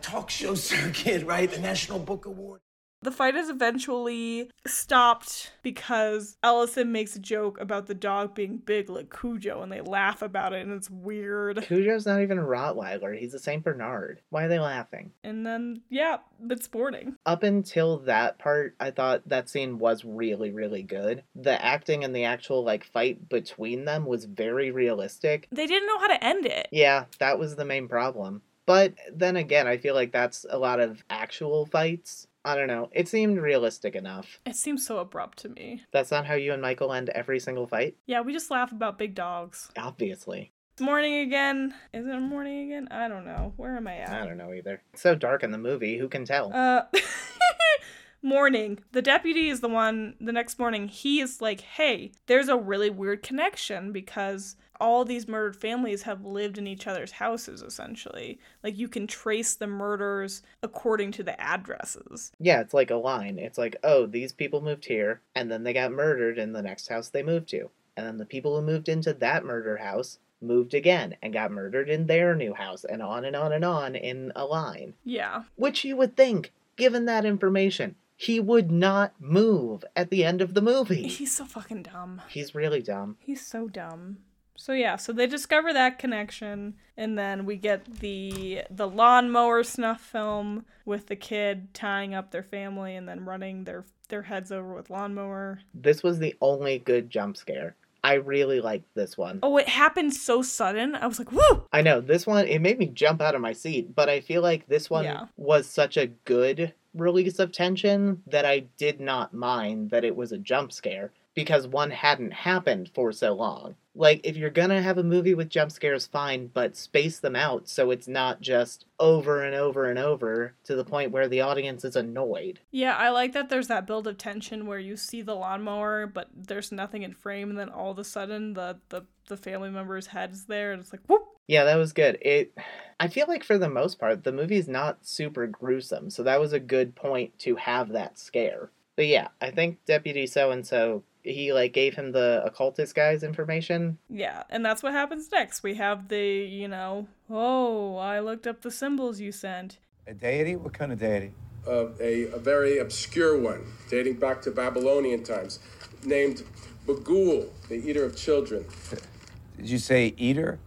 talk 0.02 0.30
show 0.30 0.56
circuit, 0.72 1.26
right? 1.26 1.52
The 1.52 1.60
National 1.60 2.00
Book 2.00 2.26
Award. 2.26 2.62
The 3.02 3.12
fight 3.12 3.36
is 3.36 3.50
eventually 3.50 4.52
stopped 4.68 5.54
because 5.64 6.38
Ellison 6.43 6.91
makes 6.91 7.16
a 7.16 7.20
joke 7.20 7.60
about 7.62 7.88
the 7.88 7.93
dog 7.93 8.36
being 8.36 8.58
big 8.58 8.89
like 8.89 9.10
Cujo 9.10 9.62
and 9.62 9.72
they 9.72 9.80
laugh 9.80 10.22
about 10.22 10.52
it 10.54 10.66
and 10.66 10.74
it's 10.74 10.89
weird. 10.89 11.62
Cujo's 11.62 12.06
not 12.06 12.22
even 12.22 12.38
a 12.38 12.43
Rottweiler. 12.43 13.18
He's 13.18 13.34
a 13.34 13.39
Saint 13.39 13.64
Bernard. 13.64 14.20
Why 14.32 14.43
are 14.43 14.47
they 14.50 14.60
laughing? 14.60 15.12
And 15.24 15.45
then, 15.45 15.82
yeah, 15.89 16.18
it's 16.50 16.68
boring. 16.68 17.16
up 17.26 17.43
until 17.43 18.00
that 18.00 18.38
part, 18.38 18.76
I 18.82 18.91
thought 18.91 19.28
that 19.30 19.47
scene 19.47 19.80
was 19.80 20.04
really, 20.04 20.52
really 20.52 20.84
good. 20.84 21.24
The 21.36 21.64
acting 21.64 22.04
and 22.04 22.14
the 22.14 22.26
actual 22.26 22.64
like 22.66 22.84
fight 22.84 23.30
between 23.30 23.86
them 23.86 24.06
was 24.06 24.26
very 24.26 24.72
realistic. 24.72 25.47
They 25.52 25.68
didn't 25.68 25.88
know 25.88 26.00
how 26.00 26.08
to 26.08 26.24
end 26.24 26.45
it. 26.45 26.68
Yeah, 26.72 27.06
that 27.20 27.39
was 27.39 27.56
the 27.56 27.66
main 27.66 27.88
problem. 27.88 28.41
But 28.66 28.93
then 29.12 29.36
again, 29.36 29.66
I 29.66 29.78
feel 29.78 29.95
like 29.95 30.12
that's 30.12 30.45
a 30.47 30.60
lot 30.60 30.80
of 30.80 31.04
actual 31.10 31.66
fights. 31.66 32.28
I 32.46 32.56
don't 32.56 32.68
know. 32.68 32.90
It 32.94 33.08
seemed 33.08 33.38
realistic 33.38 33.96
enough. 33.96 34.40
It 34.46 34.56
seems 34.56 34.86
so 34.86 35.00
abrupt 35.00 35.40
to 35.40 35.50
me. 35.50 35.84
That's 35.92 36.12
not 36.12 36.26
how 36.26 36.36
you 36.36 36.54
and 36.54 36.62
Michael 36.62 36.94
end 36.94 37.10
every 37.10 37.40
single 37.40 37.68
fight? 37.68 37.98
Yeah, 38.06 38.22
we 38.22 38.32
just 38.34 38.50
laugh 38.50 38.72
about 38.72 38.98
big 38.98 39.14
dogs. 39.14 39.70
Obviously. 39.78 40.52
It's 40.74 40.82
morning 40.82 41.16
again. 41.16 41.74
Is 41.94 42.08
it 42.08 42.20
morning 42.20 42.72
again? 42.72 42.88
I 42.90 43.10
don't 43.10 43.26
know. 43.26 43.54
Where 43.58 43.76
am 43.76 43.88
I 43.88 43.98
at? 43.98 44.22
I 44.22 44.26
don't 44.26 44.38
know 44.38 44.54
either. 44.54 44.82
It's 44.94 45.02
so 45.02 45.16
dark 45.16 45.44
in 45.44 45.52
the 45.52 45.58
movie, 45.58 45.98
who 45.98 46.08
can 46.08 46.24
tell? 46.24 46.54
Uh 46.54 46.84
morning. 48.22 48.80
The 48.92 49.02
deputy 49.02 49.50
is 49.50 49.60
the 49.60 49.68
one 49.70 50.16
the 50.22 50.32
next 50.32 50.60
morning 50.60 50.88
he 50.88 51.20
is 51.20 51.42
like, 51.42 51.62
"Hey, 51.62 52.12
there's 52.28 52.48
a 52.48 52.58
really 52.58 52.90
weird 52.90 53.24
connection 53.24 53.92
because 53.92 54.56
all 54.80 55.06
these 55.06 55.28
murdered 55.28 55.56
families 55.56 56.04
have 56.04 56.26
lived 56.26 56.58
in 56.58 56.68
each 56.68 56.88
other's 56.88 57.14
houses 57.14 57.62
essentially. 57.62 58.40
Like 58.64 58.78
you 58.78 58.88
can 58.88 59.08
trace 59.08 59.56
the 59.56 59.68
murders 59.68 60.42
according 60.64 61.12
to 61.14 61.24
the 61.24 61.40
addresses." 61.40 62.32
yeah, 62.40 62.62
it's 62.62 62.74
like 62.74 62.92
a 62.92 62.96
line. 62.96 63.40
It's 63.40 63.58
like, 63.58 63.76
oh, 63.84 64.06
these 64.06 64.32
people 64.34 64.62
moved 64.62 64.86
here, 64.86 65.22
and 65.36 65.52
then 65.52 65.64
they 65.64 65.74
got 65.74 65.92
murdered 65.92 66.38
in 66.38 66.54
the 66.54 66.62
next 66.62 66.88
house 66.88 67.10
they 67.10 67.24
moved 67.24 67.50
to. 67.50 67.70
And 67.98 68.06
then 68.06 68.18
the 68.18 68.26
people 68.26 68.56
who 68.56 68.66
moved 68.66 68.88
into 68.88 69.14
that 69.14 69.44
murder 69.44 69.78
house 69.78 70.20
moved 70.42 70.74
again 70.74 71.16
and 71.22 71.34
got 71.34 71.52
murdered 71.52 71.90
in 71.90 72.08
their 72.08 72.34
new 72.36 72.54
house, 72.54 72.86
and 72.86 73.02
on 73.02 73.26
and 73.26 73.36
on 73.36 73.52
and 73.52 73.66
on 73.66 73.96
in 73.96 74.32
a 74.36 74.46
line. 74.46 74.94
Yeah. 75.04 75.44
Which 75.56 75.84
you 75.84 75.98
would 75.98 76.16
think, 76.16 76.54
given 76.78 77.06
that 77.06 77.26
information, 77.26 77.96
he 78.16 78.40
would 78.40 78.72
not 78.72 79.14
move 79.20 79.84
at 79.96 80.10
the 80.10 80.26
end 80.26 80.42
of 80.42 80.54
the 80.54 80.62
movie. 80.62 81.08
He's 81.08 81.34
so 81.34 81.46
fucking 81.46 81.84
dumb. 81.84 82.22
He's 82.28 82.54
really 82.56 82.82
dumb. 82.82 83.18
He's 83.20 83.46
so 83.46 83.68
dumb. 83.68 84.18
So 84.60 84.74
yeah, 84.74 84.97
so 84.97 85.14
they 85.14 85.26
discover 85.26 85.72
that 85.72 85.99
connection, 85.99 86.74
and 86.97 87.18
then 87.18 87.45
we 87.45 87.55
get 87.55 87.86
the 88.01 88.64
the 88.70 88.89
lawnmower 88.89 89.64
snuff 89.64 90.01
film 90.01 90.66
with 90.84 91.07
the 91.07 91.16
kid 91.16 91.74
tying 91.74 92.14
up 92.14 92.32
their 92.32 92.43
family 92.43 92.95
and 92.97 93.07
then 93.07 93.24
running 93.24 93.64
their 93.64 93.86
their 94.10 94.24
heads 94.24 94.51
over 94.51 94.74
with 94.74 94.89
lawnmower. 94.89 95.62
This 95.74 96.03
was 96.03 96.20
the 96.20 96.36
only 96.41 96.78
good 96.78 97.10
jump 97.10 97.38
scare. 97.38 97.78
I 98.03 98.16
really 98.16 98.60
liked 98.60 98.93
this 98.95 99.18
one. 99.18 99.39
Oh, 99.43 99.55
it 99.57 99.70
happened 99.70 100.14
so 100.14 100.41
sudden. 100.41 100.93
I 100.93 101.07
was 101.07 101.20
like, 101.20 101.32
"Woo!" 101.32 101.64
I 101.72 101.82
know 101.82 102.01
this 102.01 102.28
one 102.28 102.45
it 102.45 102.60
made 102.60 102.80
me 102.80 102.88
jump 102.88 103.22
out 103.22 103.36
of 103.36 103.41
my 103.41 103.53
seat, 103.53 103.95
but 103.95 104.10
I 104.10 104.20
feel 104.20 104.41
like 104.41 104.68
this 104.68 104.89
one 104.89 105.05
Yeah. 105.05 105.28
was 105.38 105.68
such 105.68 105.95
a 105.95 106.07
good 106.26 106.74
release 106.93 107.39
of 107.39 107.53
tension 107.53 108.24
that 108.28 108.45
I 108.45 108.66
did 108.78 108.99
not 108.99 109.34
mind 109.34 109.91
that 109.91 110.03
it 110.03 110.18
was 110.18 110.34
a 110.34 110.38
jump 110.38 110.74
scare 110.74 111.12
because 111.36 111.68
one 111.68 111.92
hadn't 111.92 112.34
happened 112.34 112.92
for 112.94 113.12
so 113.12 113.34
long. 113.34 113.76
Like 113.96 114.22
if 114.24 114.38
you're 114.38 114.50
to 114.50 114.82
have 114.82 114.98
a 114.98 115.04
movie 115.04 115.34
with 115.34 115.50
jump 115.50 115.72
scares 115.72 116.08
fine, 116.08 116.48
but 116.54 116.78
space 116.78 117.20
them 117.20 117.36
out 117.36 117.68
so 117.68 117.92
it's 117.92 118.08
not 118.08 118.40
just 118.40 118.86
over 119.00 119.44
and 119.44 119.56
over 119.56 119.90
and 119.90 120.00
over 120.00 120.54
to 120.64 120.76
the 120.76 120.86
point 120.86 121.12
where 121.12 121.28
the 121.28 121.42
audience 121.42 121.84
is 121.84 121.96
annoyed. 121.96 122.60
Yeah, 122.72 122.96
I 122.96 123.10
like 123.10 123.34
that. 123.34 123.50
There's 123.50 123.68
that 123.68 123.88
build 123.88 124.08
of 124.08 124.18
tension 124.18 124.68
where 124.68 124.80
you 124.80 124.96
see 124.96 125.22
the 125.22 125.36
lawnmower, 125.36 126.08
but 126.08 126.30
there's 126.34 126.72
nothing 126.72 127.04
in 127.04 127.14
frame, 127.14 127.50
and 127.50 127.60
then 127.60 127.70
all 127.70 127.92
of 127.92 128.00
a 128.00 128.04
sudden 128.04 128.54
the 128.54 128.78
the 128.90 129.02
the 129.28 129.38
family 129.38 129.70
member's 129.70 130.08
head 130.08 130.32
is 130.32 130.46
there, 130.46 130.72
and 130.72 130.82
it's 130.82 130.94
like, 130.94 131.02
"Whoop!" 131.08 131.24
Yeah, 131.48 131.64
that 131.66 131.76
was 131.76 131.94
good. 131.94 132.18
It 132.22 132.58
I 133.00 133.08
feel 133.08 133.26
like 133.28 133.44
for 133.44 133.58
the 133.58 133.70
most 133.70 134.00
part 134.00 134.24
the 134.24 134.32
movie's 134.32 134.68
not 134.68 135.06
super 135.06 135.48
gruesome, 135.48 136.10
so 136.10 136.24
that 136.24 136.40
was 136.40 136.54
a 136.54 136.60
good 136.60 136.96
point 136.96 137.38
to 137.40 137.56
have 137.56 137.90
that 137.90 138.20
scare. 138.20 138.70
But 138.96 139.08
yeah, 139.08 139.30
I 139.42 139.52
think 139.52 139.84
Deputy 139.86 140.28
so 140.28 140.52
and 140.52 140.66
so 140.66 141.04
he 141.30 141.54
like 141.54 141.74
gave 141.74 141.96
him 141.96 142.12
the 142.12 142.42
occultist 142.46 142.96
guy's 142.96 143.24
information. 143.24 143.98
Yeah, 144.10 144.44
and 144.50 144.66
that's 144.66 144.84
what 144.84 144.94
happens 144.94 145.32
next. 145.32 145.64
We 145.64 145.76
have 145.76 146.08
the, 146.08 146.20
you 146.20 146.68
know, 146.68 147.08
oh, 147.30 147.98
I 147.98 148.20
looked 148.20 148.48
up 148.48 148.62
the 148.62 148.72
symbols 148.72 149.20
you 149.20 149.32
sent. 149.32 149.80
A 150.08 150.14
deity? 150.14 150.56
What 150.56 150.74
kind 150.74 150.92
of 150.92 151.00
deity? 151.00 151.34
uh, 151.68 151.88
a, 152.00 152.26
a 152.26 152.40
very 152.40 152.80
obscure 152.80 153.40
one 153.40 153.66
dating 153.90 154.16
back 154.16 154.42
to 154.44 154.52
Babylonian 154.52 155.24
times, 155.24 155.60
named 156.04 156.44
Bughuul, 156.86 157.50
the 157.68 157.76
eater 157.76 158.04
of 158.04 158.18
children. 158.18 158.66
Did 159.58 159.70
you 159.70 159.78
say 159.78 160.14
eater? 160.18 160.60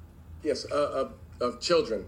Yes, 0.42 0.66
uh, 0.70 0.74
of, 0.74 1.12
of 1.40 1.60
children. 1.60 2.06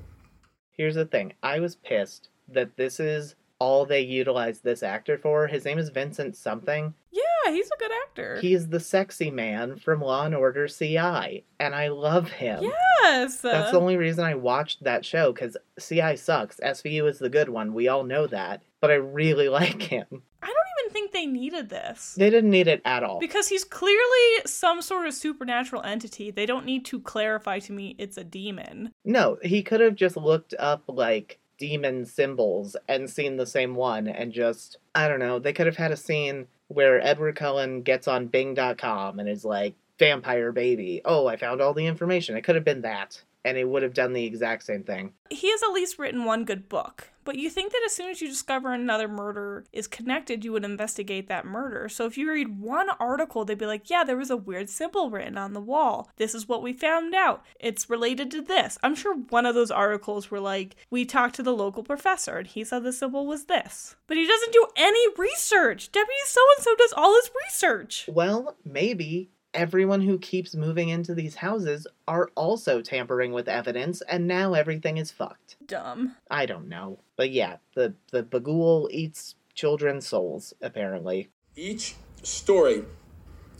Here's 0.70 0.94
the 0.94 1.06
thing. 1.06 1.34
I 1.42 1.60
was 1.60 1.76
pissed 1.76 2.28
that 2.48 2.76
this 2.76 3.00
is 3.00 3.36
all 3.58 3.86
they 3.86 4.00
utilized 4.00 4.64
this 4.64 4.82
actor 4.82 5.16
for. 5.16 5.46
His 5.46 5.64
name 5.64 5.78
is 5.78 5.88
Vincent 5.88 6.36
something. 6.36 6.94
Yeah, 7.10 7.22
he's 7.52 7.66
a 7.66 7.78
good 7.78 7.90
actor. 8.06 8.38
He's 8.40 8.68
the 8.68 8.80
sexy 8.80 9.30
man 9.30 9.76
from 9.78 10.00
Law 10.00 10.24
and 10.26 10.34
Order 10.34 10.68
CI, 10.68 11.44
and 11.58 11.74
I 11.74 11.88
love 11.88 12.28
him. 12.30 12.62
yes. 12.62 13.40
That's 13.40 13.70
the 13.72 13.80
only 13.80 13.96
reason 13.96 14.24
I 14.24 14.34
watched 14.34 14.84
that 14.84 15.04
show 15.04 15.32
because 15.32 15.56
CI 15.80 16.16
sucks. 16.16 16.58
SVU 16.60 17.08
is 17.08 17.18
the 17.18 17.28
good 17.28 17.48
one. 17.48 17.74
We 17.74 17.88
all 17.88 18.04
know 18.04 18.26
that. 18.26 18.62
But 18.80 18.90
I 18.90 18.94
really 18.94 19.48
like 19.60 19.82
him. 19.82 20.06
I 20.42 20.46
don't 20.46 20.56
even 20.84 20.92
think 20.92 21.12
they 21.12 21.24
needed 21.26 21.70
this. 21.70 22.14
They 22.18 22.28
didn't 22.28 22.50
need 22.50 22.68
it 22.68 22.82
at 22.84 23.02
all. 23.02 23.18
Because 23.18 23.48
he's 23.48 23.64
clearly 23.64 24.42
some 24.44 24.82
sort 24.82 25.06
of 25.06 25.14
supernatural 25.14 25.82
entity. 25.82 26.30
They 26.30 26.44
don't 26.44 26.66
need 26.66 26.84
to 26.86 27.00
clarify 27.00 27.60
to 27.60 27.72
me 27.72 27.94
it's 27.98 28.18
a 28.18 28.24
demon. 28.24 28.92
No, 29.04 29.38
he 29.42 29.62
could 29.62 29.80
have 29.80 29.94
just 29.94 30.16
looked 30.18 30.54
up 30.58 30.82
like 30.86 31.38
demon 31.56 32.04
symbols 32.04 32.76
and 32.88 33.08
seen 33.08 33.36
the 33.36 33.46
same 33.46 33.74
one 33.76 34.08
and 34.08 34.32
just 34.32 34.76
I 34.94 35.06
don't 35.08 35.20
know, 35.20 35.38
they 35.38 35.52
could 35.52 35.66
have 35.66 35.76
had 35.76 35.92
a 35.92 35.96
scene 35.96 36.46
where 36.68 37.00
Edward 37.00 37.36
Cullen 37.36 37.82
gets 37.82 38.08
on 38.08 38.26
Bing.com 38.26 39.18
and 39.18 39.28
is 39.28 39.44
like, 39.44 39.74
Vampire 39.98 40.50
baby. 40.50 41.00
Oh, 41.04 41.26
I 41.26 41.36
found 41.36 41.60
all 41.60 41.74
the 41.74 41.86
information. 41.86 42.36
It 42.36 42.42
could 42.42 42.56
have 42.56 42.64
been 42.64 42.82
that. 42.82 43.22
And 43.44 43.58
it 43.58 43.68
would 43.68 43.82
have 43.82 43.94
done 43.94 44.12
the 44.12 44.24
exact 44.24 44.62
same 44.64 44.84
thing. 44.84 45.12
He 45.30 45.50
has 45.50 45.62
at 45.62 45.72
least 45.72 45.98
written 45.98 46.24
one 46.24 46.44
good 46.44 46.68
book. 46.68 47.10
But 47.24 47.36
you 47.36 47.48
think 47.48 47.72
that 47.72 47.82
as 47.84 47.94
soon 47.94 48.10
as 48.10 48.20
you 48.20 48.28
discover 48.28 48.72
another 48.72 49.08
murder 49.08 49.64
is 49.72 49.86
connected, 49.86 50.44
you 50.44 50.52
would 50.52 50.64
investigate 50.64 51.28
that 51.28 51.46
murder. 51.46 51.88
So 51.88 52.04
if 52.04 52.18
you 52.18 52.30
read 52.30 52.60
one 52.60 52.90
article, 53.00 53.44
they'd 53.44 53.58
be 53.58 53.66
like, 53.66 53.88
yeah, 53.88 54.04
there 54.04 54.16
was 54.16 54.30
a 54.30 54.36
weird 54.36 54.68
symbol 54.68 55.10
written 55.10 55.38
on 55.38 55.54
the 55.54 55.60
wall. 55.60 56.10
This 56.16 56.34
is 56.34 56.48
what 56.48 56.62
we 56.62 56.72
found 56.72 57.14
out. 57.14 57.42
It's 57.58 57.88
related 57.88 58.30
to 58.32 58.42
this. 58.42 58.78
I'm 58.82 58.94
sure 58.94 59.14
one 59.14 59.46
of 59.46 59.54
those 59.54 59.70
articles 59.70 60.30
were 60.30 60.40
like, 60.40 60.76
we 60.90 61.04
talked 61.06 61.34
to 61.36 61.42
the 61.42 61.54
local 61.54 61.82
professor 61.82 62.36
and 62.38 62.46
he 62.46 62.62
said 62.62 62.82
the 62.82 62.92
symbol 62.92 63.26
was 63.26 63.46
this. 63.46 63.96
But 64.06 64.18
he 64.18 64.26
doesn't 64.26 64.52
do 64.52 64.66
any 64.76 65.06
research. 65.16 65.90
Deputy 65.92 66.12
so 66.26 66.40
and 66.56 66.64
so 66.64 66.74
does 66.76 66.92
all 66.94 67.14
his 67.14 67.30
research. 67.46 68.08
Well, 68.12 68.56
maybe 68.64 69.30
everyone 69.54 70.02
who 70.02 70.18
keeps 70.18 70.54
moving 70.54 70.88
into 70.88 71.14
these 71.14 71.36
houses 71.36 71.86
are 72.06 72.30
also 72.34 72.82
tampering 72.82 73.32
with 73.32 73.48
evidence 73.48 74.02
and 74.02 74.26
now 74.26 74.54
everything 74.54 74.98
is 74.98 75.10
fucked. 75.10 75.56
Dumb. 75.66 76.16
I 76.30 76.46
don't 76.46 76.68
know. 76.68 76.98
But 77.16 77.30
yeah, 77.30 77.56
the 77.74 77.94
the 78.10 78.22
Bughuul 78.22 78.88
eats 78.90 79.36
children's 79.54 80.06
souls 80.06 80.52
apparently. 80.60 81.30
Each 81.56 81.94
story 82.22 82.84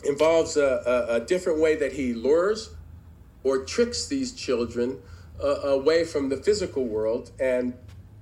involves 0.04 0.56
a, 0.56 0.82
a, 0.84 1.14
a 1.16 1.20
different 1.20 1.60
way 1.60 1.76
that 1.76 1.92
he 1.92 2.12
lures 2.12 2.70
or 3.42 3.64
tricks 3.64 4.06
these 4.06 4.32
children 4.32 5.00
uh, 5.42 5.60
away 5.60 6.04
from 6.04 6.28
the 6.28 6.36
physical 6.36 6.84
world 6.84 7.30
and 7.38 7.74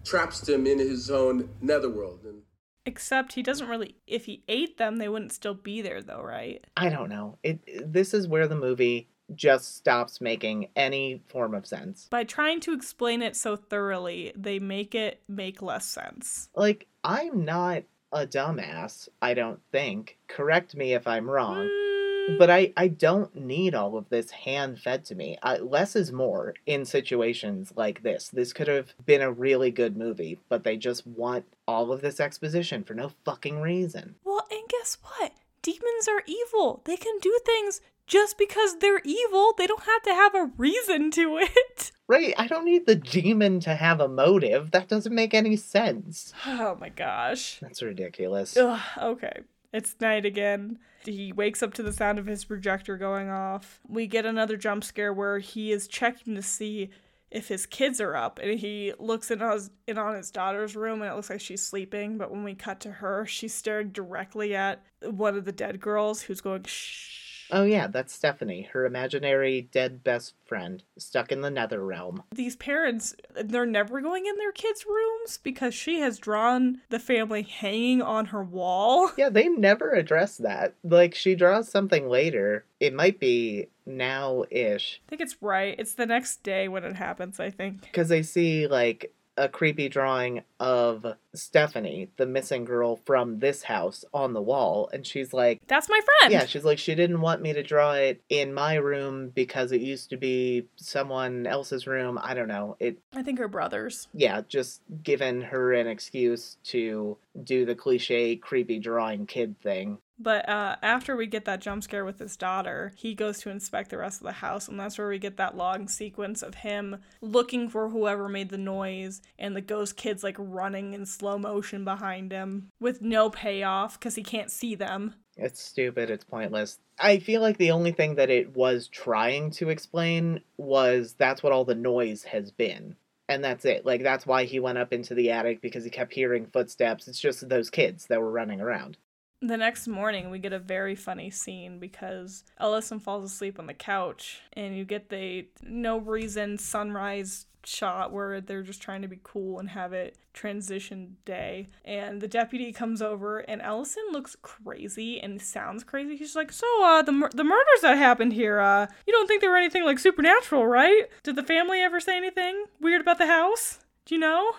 traps 0.05 0.41
them 0.41 0.67
in 0.67 0.79
his 0.79 1.11
own 1.11 1.49
netherworld. 1.61 2.21
And 2.25 2.42
Except 2.85 3.35
he 3.35 3.43
doesn't 3.43 3.69
really. 3.69 3.97
If 4.07 4.27
he 4.27 4.43
ate 4.49 4.79
them, 4.79 4.97
they 4.97 5.09
wouldn't 5.09 5.33
still 5.33 5.55
be 5.55 5.83
there, 5.83 6.03
though, 6.03 6.23
right? 6.23 6.65
I 6.77 6.89
don't 6.89 7.09
know. 7.09 7.39
It 7.43 7.93
this 7.93 8.13
is 8.13 8.27
where 8.27 8.49
the 8.49 8.57
movie 8.57 9.09
just 9.35 9.77
stops 9.77 10.21
making 10.21 10.69
any 10.77 11.23
form 11.29 11.55
of 11.55 11.67
sense. 11.67 12.09
By 12.11 12.25
trying 12.25 12.61
to 12.61 12.73
explain 12.73 13.23
it 13.23 13.37
so 13.37 13.57
thoroughly, 13.57 14.33
they 14.37 14.59
make 14.59 14.95
it 14.95 15.23
make 15.29 15.63
less 15.63 15.87
sense. 15.87 16.49
Like 16.55 16.87
I'm 17.05 17.45
not 17.45 17.85
a 18.13 18.27
dumbass, 18.27 19.09
I 19.21 19.35
don't 19.35 19.61
think. 19.71 20.19
Correct 20.29 20.75
me 20.75 20.93
if 20.93 21.07
I'm 21.07 21.31
wrong. 21.31 21.69
Hmm. 21.71 21.92
But 22.39 22.51
I, 22.51 22.73
I 22.77 22.89
don't 22.89 23.35
need 23.35 23.75
all 23.75 23.97
of 23.97 24.09
this 24.09 24.31
hand 24.31 24.81
fed 24.81 25.05
to 25.07 25.15
me. 25.15 25.39
I, 25.43 25.57
less 25.59 25.97
is 25.97 26.13
more 26.13 26.55
in 26.67 26.85
situations 26.85 27.73
like 27.77 28.03
this. 28.03 28.29
This 28.29 28.53
could 28.53 28.69
have 28.69 28.95
been 29.05 29.23
a 29.23 29.33
really 29.33 29.71
good 29.71 29.97
movie, 29.97 30.39
but 30.49 30.65
they 30.65 30.77
just 30.77 31.07
want 31.07 31.45
all 31.67 31.93
of 31.93 32.01
this 32.01 32.21
exposition 32.21 32.85
for 32.85 32.95
no 32.95 33.11
fucking 33.25 33.61
reason. 33.61 34.15
Well, 34.25 34.47
and 34.51 34.69
guess 34.69 34.99
what? 35.03 35.33
Demons 35.63 36.09
are 36.09 36.23
evil. 36.27 36.83
They 36.85 36.97
can 36.97 37.19
do 37.21 37.39
things 37.45 37.81
just 38.07 38.37
because 38.37 38.79
they're 38.79 39.01
evil. 39.05 39.55
They 39.57 39.67
don't 39.67 39.85
have 39.85 40.03
to 40.03 40.15
have 40.15 40.35
a 40.35 40.51
reason 40.57 41.11
to 41.13 41.39
it. 41.39 41.93
Right? 42.09 42.35
I 42.37 42.47
don't 42.47 42.67
need 42.67 42.85
the 42.85 42.97
demon 42.97 43.61
to 43.61 43.75
have 43.75 43.99
a 43.99 44.09
motive. 44.09 44.73
That 44.73 44.87
doesn't 44.87 45.15
make 45.15 45.33
any 45.33 45.57
sense. 45.57 46.35
Oh 46.47 46.77
my 46.79 46.91
gosh. 46.91 47.59
That's 47.63 47.81
ridiculous. 47.81 48.55
Ugh, 48.55 48.81
okay. 48.99 49.41
It's 49.73 49.97
night 49.99 50.27
again. 50.27 50.79
He 51.05 51.33
wakes 51.33 51.63
up 51.63 51.75
to 51.75 51.83
the 51.83 51.93
sound 51.93 52.19
of 52.19 52.27
his 52.27 52.45
projector 52.45 52.97
going 52.97 53.31
off. 53.31 53.81
We 53.89 54.07
get 54.07 54.27
another 54.27 54.57
jump 54.57 54.85
scare 54.85 55.13
where 55.13 55.39
he 55.39 55.73
is 55.73 55.89
checking 55.89 56.35
to 56.35 56.43
see 56.43 56.91
if 57.31 57.49
his 57.49 57.65
kids 57.65 58.01
are 58.01 58.15
up 58.15 58.39
and 58.43 58.61
he 58.61 58.93
looks 58.99 59.31
in 59.31 59.41
on 59.41 59.53
his, 59.53 59.71
in 59.87 59.97
on 59.97 60.15
his 60.15 60.31
daughter's 60.31 60.77
room 60.77 61.01
and 61.01 61.11
it 61.11 61.15
looks 61.15 61.31
like 61.31 61.41
she's 61.41 61.63
sleeping 61.63 62.19
but 62.19 62.31
when 62.31 62.45
we 62.45 62.55
cut 62.55 62.79
to 62.79 62.93
her 62.93 63.25
she's 63.25 63.55
staring 63.55 63.89
directly 63.89 64.55
at 64.55 64.83
one 65.03 65.35
of 65.35 65.47
the 65.47 65.53
dead 65.53 65.81
girls 65.81 66.21
who's 66.21 66.43
going 66.43 66.63
shh 66.65 67.22
Oh 67.53 67.65
yeah, 67.65 67.87
that's 67.87 68.15
Stephanie, 68.15 68.63
her 68.73 68.87
imaginary 68.87 69.69
dead 69.71 70.03
best 70.03 70.35
friend, 70.47 70.83
stuck 70.97 71.31
in 71.31 71.43
the 71.43 71.51
nether 71.51 71.85
realm. 71.85 72.23
These 72.35 72.57
parents, 72.57 73.15
they're 73.35 73.67
never 73.67 74.01
going 74.01 74.25
in 74.25 74.37
their 74.39 74.53
kids' 74.53 74.87
rooms 74.87 75.39
because 75.43 75.75
she 75.75 76.01
has 76.01 76.19
drawn 76.19 76.81
the 76.89 76.99
family 76.99 77.43
hanging 77.43 78.01
on 78.01 78.27
her 78.27 78.43
wall. 78.43 79.13
Yeah, 79.19 79.29
they 79.29 79.49
never 79.49 79.93
address 79.93 80.39
that. 80.39 80.75
Like 80.83 81.15
she 81.15 81.35
draws 81.35 81.69
something 81.69 82.09
later. 82.09 82.65
It 82.81 82.95
might 82.95 83.21
be 83.21 83.69
now 83.85 84.45
ish. 84.51 85.03
I 85.07 85.11
think 85.11 85.21
it's 85.21 85.37
right. 85.43 85.75
It's 85.79 85.95
the 85.95 86.07
next 86.07 86.43
day 86.43 86.69
when 86.69 86.85
it 86.85 86.97
happens, 86.97 87.39
I 87.39 87.51
think. 87.51 87.83
Because 87.83 88.09
they 88.09 88.23
see 88.23 88.67
like 88.67 89.13
a 89.43 89.49
creepy 89.49 89.89
drawing 89.89 90.43
of 90.61 91.05
Stephanie, 91.35 92.09
the 92.17 92.27
missing 92.27 92.65
girl 92.65 92.95
from 92.95 93.41
this 93.41 93.65
house, 93.65 94.05
on 94.15 94.35
the 94.35 94.41
wall. 94.41 94.89
And 94.93 95.05
she's 95.05 95.33
like, 95.33 95.61
That's 95.67 95.89
my 95.89 96.01
friend. 96.21 96.33
Yeah, 96.33 96.47
she's 96.47 96.65
like, 96.65 96.79
she 96.79 96.95
didn't 96.95 97.21
want 97.21 97.43
me 97.43 97.53
to 97.53 97.63
draw 97.65 97.95
it 97.95 98.23
in 98.29 98.55
my 98.55 98.75
room 98.75 99.31
because 99.35 99.73
it 99.73 99.81
used 99.81 100.11
to 100.11 100.17
be 100.17 100.67
someone 100.77 101.45
else's 101.45 101.89
room. 101.89 102.21
I 102.23 102.35
don't 102.35 102.47
know. 102.47 102.77
It, 102.79 102.99
I 103.17 103.25
think 103.25 103.41
her 103.41 103.49
brothers. 103.49 104.07
yeah, 104.15 104.43
just 104.47 104.81
given 105.03 105.43
her 105.43 105.73
an 105.73 105.89
excuse 105.89 106.57
to 106.67 107.19
do 107.43 107.65
the 107.67 107.75
cliche 107.75 108.37
creepy 108.37 108.79
drawing 108.79 109.27
kid 109.27 109.61
thing. 109.61 109.99
But 110.19 110.49
uh, 110.49 110.77
after 110.83 111.17
we 111.17 111.27
get 111.27 111.47
that 111.47 111.61
jump 111.61 111.83
scare 111.83 112.05
with 112.05 112.19
his 112.19 112.37
daughter, 112.37 112.93
he 112.97 113.15
goes 113.15 113.41
to 113.41 113.51
inspect 113.51 113.91
the 113.91 113.99
rest 113.99 114.21
of 114.21 114.27
the 114.27 114.33
house, 114.33 114.69
and 114.69 114.79
that's 114.79 114.99
where 114.99 115.09
we 115.09 115.19
get 115.19 115.37
that 115.39 115.57
long 115.57 115.89
sequence 115.89 116.43
of 116.43 116.57
him 116.57 116.99
looking 117.21 117.69
for 117.69 117.89
whoever 117.89 118.29
made 118.29 118.51
the 118.51 118.59
noise, 118.59 119.21
and 119.39 119.57
the 119.57 119.61
ghost 119.61 119.97
kids 119.97 120.23
like 120.23 120.37
running 120.39 120.95
in 120.95 121.07
slow 121.07 121.39
motion 121.39 121.85
behind 121.85 122.31
him 122.31 122.71
with 122.79 123.03
no 123.03 123.31
payoff 123.31 123.99
because 123.99 124.15
he 124.15 124.23
can't 124.23 124.51
see 124.51 124.75
them. 124.75 125.15
It's 125.37 125.63
stupid. 125.63 126.11
It's 126.11 126.25
pointless. 126.25 126.79
I 126.99 127.19
feel 127.19 127.41
like 127.41 127.57
the 127.57 127.71
only 127.71 127.93
thing 127.93 128.17
that 128.17 128.31
it 128.31 128.55
was 128.55 128.89
trying 128.89 129.51
to 129.53 129.71
explain 129.71 130.41
was 130.57 131.15
that's 131.15 131.43
what 131.43 131.53
all 131.53 131.65
the 131.65 131.75
noise 131.75 132.25
has 132.25 132.51
been. 132.51 132.97
And 133.29 133.43
that's 133.43 133.65
it. 133.65 133.87
Like, 133.87 134.03
that's 134.03 134.27
why 134.27 134.45
he 134.45 134.61
went 134.61 134.79
up 134.79 134.93
into 134.93 135.15
the 135.15 135.31
attic 135.31 135.63
because 135.63 135.85
he 135.85 135.91
kept 135.91 136.13
hearing 136.13 136.47
footsteps. 136.47 137.09
It's 137.09 137.21
just 137.21 137.49
those 137.49 137.71
kids 137.71 138.07
that 138.07 138.21
were 138.21 138.31
running 138.31 138.61
around. 138.61 138.99
The 139.45 139.57
next 139.57 139.89
morning, 139.89 140.31
we 140.31 140.39
get 140.39 140.53
a 140.53 140.61
very 140.61 140.95
funny 140.95 141.29
scene 141.29 141.81
because 141.81 142.45
Ellison 142.61 143.01
falls 143.01 143.25
asleep 143.29 143.59
on 143.59 143.67
the 143.67 143.75
couch, 143.75 144.41
and 144.53 144.77
you 144.77 144.85
get 144.85 145.09
the 145.09 145.49
no 145.61 145.99
reason 145.99 146.59
sunrise 146.59 147.47
shot 147.65 148.13
where 148.13 148.41
they're 148.41 148.63
just 148.63 148.81
trying 148.81 149.03
to 149.03 149.09
be 149.09 149.19
cool 149.25 149.59
and 149.59 149.71
have 149.71 149.93
it 149.93 150.17
transition 150.33 151.17
day. 151.25 151.67
And 151.85 152.21
the 152.21 152.29
deputy 152.29 152.73
comes 152.73 153.03
over, 153.03 153.41
and 153.41 153.61
Ellison 153.61 154.05
looks 154.13 154.37
crazy 154.43 155.21
and 155.21 155.43
sounds 155.43 155.83
crazy. 155.83 156.17
He's 156.17 156.37
like, 156.37 156.53
"So, 156.53 156.67
uh, 156.85 157.03
the 157.03 157.11
mur- 157.11 157.31
the 157.35 157.43
murders 157.43 157.81
that 157.83 157.99
happened 157.99 158.35
here, 158.35 158.61
uh, 158.61 158.87
you 159.09 159.13
don't 159.13 159.27
think 159.27 159.41
they 159.41 159.49
were 159.49 159.57
anything 159.57 159.85
like 159.85 159.99
supernatural, 159.99 160.69
right? 160.69 161.09
Did 161.25 161.35
the 161.35 161.43
family 161.43 161.81
ever 161.81 161.99
say 161.99 162.17
anything 162.17 162.67
weird 162.81 163.01
about 163.01 163.19
the 163.19 163.27
house? 163.27 163.81
Do 164.05 164.15
you 164.15 164.21
know?" 164.21 164.53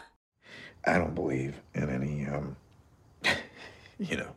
I 0.86 0.98
don't 0.98 1.16
believe 1.16 1.62
in 1.74 1.90
any, 1.90 2.26
um, 2.26 2.58
you 3.98 4.18
know, 4.18 4.36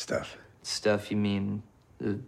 stuff. 0.00 0.36
Stuff 0.62 1.10
you 1.10 1.16
mean 1.16 1.62
the, 1.98 2.18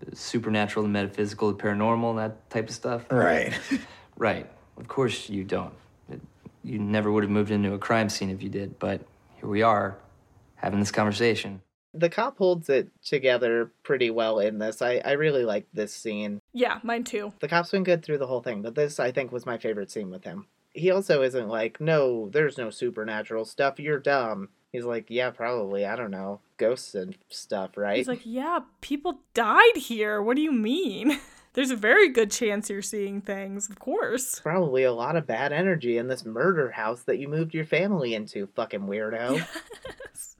the 0.00 0.16
supernatural, 0.16 0.82
the 0.82 0.88
metaphysical, 0.88 1.52
the 1.52 1.62
paranormal, 1.62 2.16
that 2.16 2.48
type 2.50 2.68
of 2.68 2.74
stuff? 2.74 3.10
Right. 3.10 3.52
Right. 4.16 4.48
Of 4.76 4.86
course 4.86 5.28
you 5.28 5.42
don't. 5.42 5.74
It, 6.08 6.20
you 6.62 6.78
never 6.78 7.10
would 7.10 7.24
have 7.24 7.32
moved 7.32 7.50
into 7.50 7.74
a 7.74 7.78
crime 7.78 8.08
scene 8.08 8.30
if 8.30 8.44
you 8.44 8.48
did, 8.48 8.78
but 8.78 9.00
here 9.40 9.48
we 9.48 9.62
are 9.62 9.98
having 10.54 10.78
this 10.78 10.92
conversation. 10.92 11.60
The 11.94 12.08
cop 12.08 12.38
holds 12.38 12.68
it 12.68 12.90
together 13.04 13.72
pretty 13.82 14.10
well 14.10 14.38
in 14.38 14.58
this. 14.58 14.82
I, 14.82 15.02
I 15.04 15.12
really 15.12 15.44
like 15.44 15.66
this 15.72 15.92
scene. 15.92 16.40
Yeah, 16.52 16.78
mine 16.84 17.02
too. 17.02 17.32
The 17.40 17.48
cop's 17.48 17.72
been 17.72 17.82
good 17.82 18.04
through 18.04 18.18
the 18.18 18.28
whole 18.28 18.40
thing, 18.40 18.62
but 18.62 18.76
this, 18.76 19.00
I 19.00 19.10
think, 19.10 19.32
was 19.32 19.46
my 19.46 19.58
favorite 19.58 19.90
scene 19.90 20.10
with 20.10 20.22
him. 20.22 20.46
He 20.72 20.92
also 20.92 21.22
isn't 21.22 21.48
like, 21.48 21.80
no, 21.80 22.28
there's 22.28 22.56
no 22.56 22.70
supernatural 22.70 23.44
stuff, 23.44 23.80
you're 23.80 23.98
dumb. 23.98 24.50
He's 24.74 24.84
like, 24.84 25.04
yeah, 25.06 25.30
probably, 25.30 25.86
I 25.86 25.94
don't 25.94 26.10
know, 26.10 26.40
ghosts 26.56 26.96
and 26.96 27.16
stuff, 27.28 27.76
right? 27.76 27.96
He's 27.96 28.08
like, 28.08 28.22
yeah, 28.24 28.58
people 28.80 29.20
died 29.32 29.76
here. 29.76 30.20
What 30.20 30.34
do 30.34 30.42
you 30.42 30.50
mean? 30.50 31.20
There's 31.52 31.70
a 31.70 31.76
very 31.76 32.08
good 32.08 32.32
chance 32.32 32.68
you're 32.68 32.82
seeing 32.82 33.20
things, 33.20 33.70
of 33.70 33.78
course. 33.78 34.40
Probably 34.40 34.82
a 34.82 34.90
lot 34.90 35.14
of 35.14 35.28
bad 35.28 35.52
energy 35.52 35.96
in 35.96 36.08
this 36.08 36.24
murder 36.24 36.72
house 36.72 37.02
that 37.02 37.20
you 37.20 37.28
moved 37.28 37.54
your 37.54 37.64
family 37.64 38.16
into, 38.16 38.48
fucking 38.48 38.80
weirdo. 38.80 39.46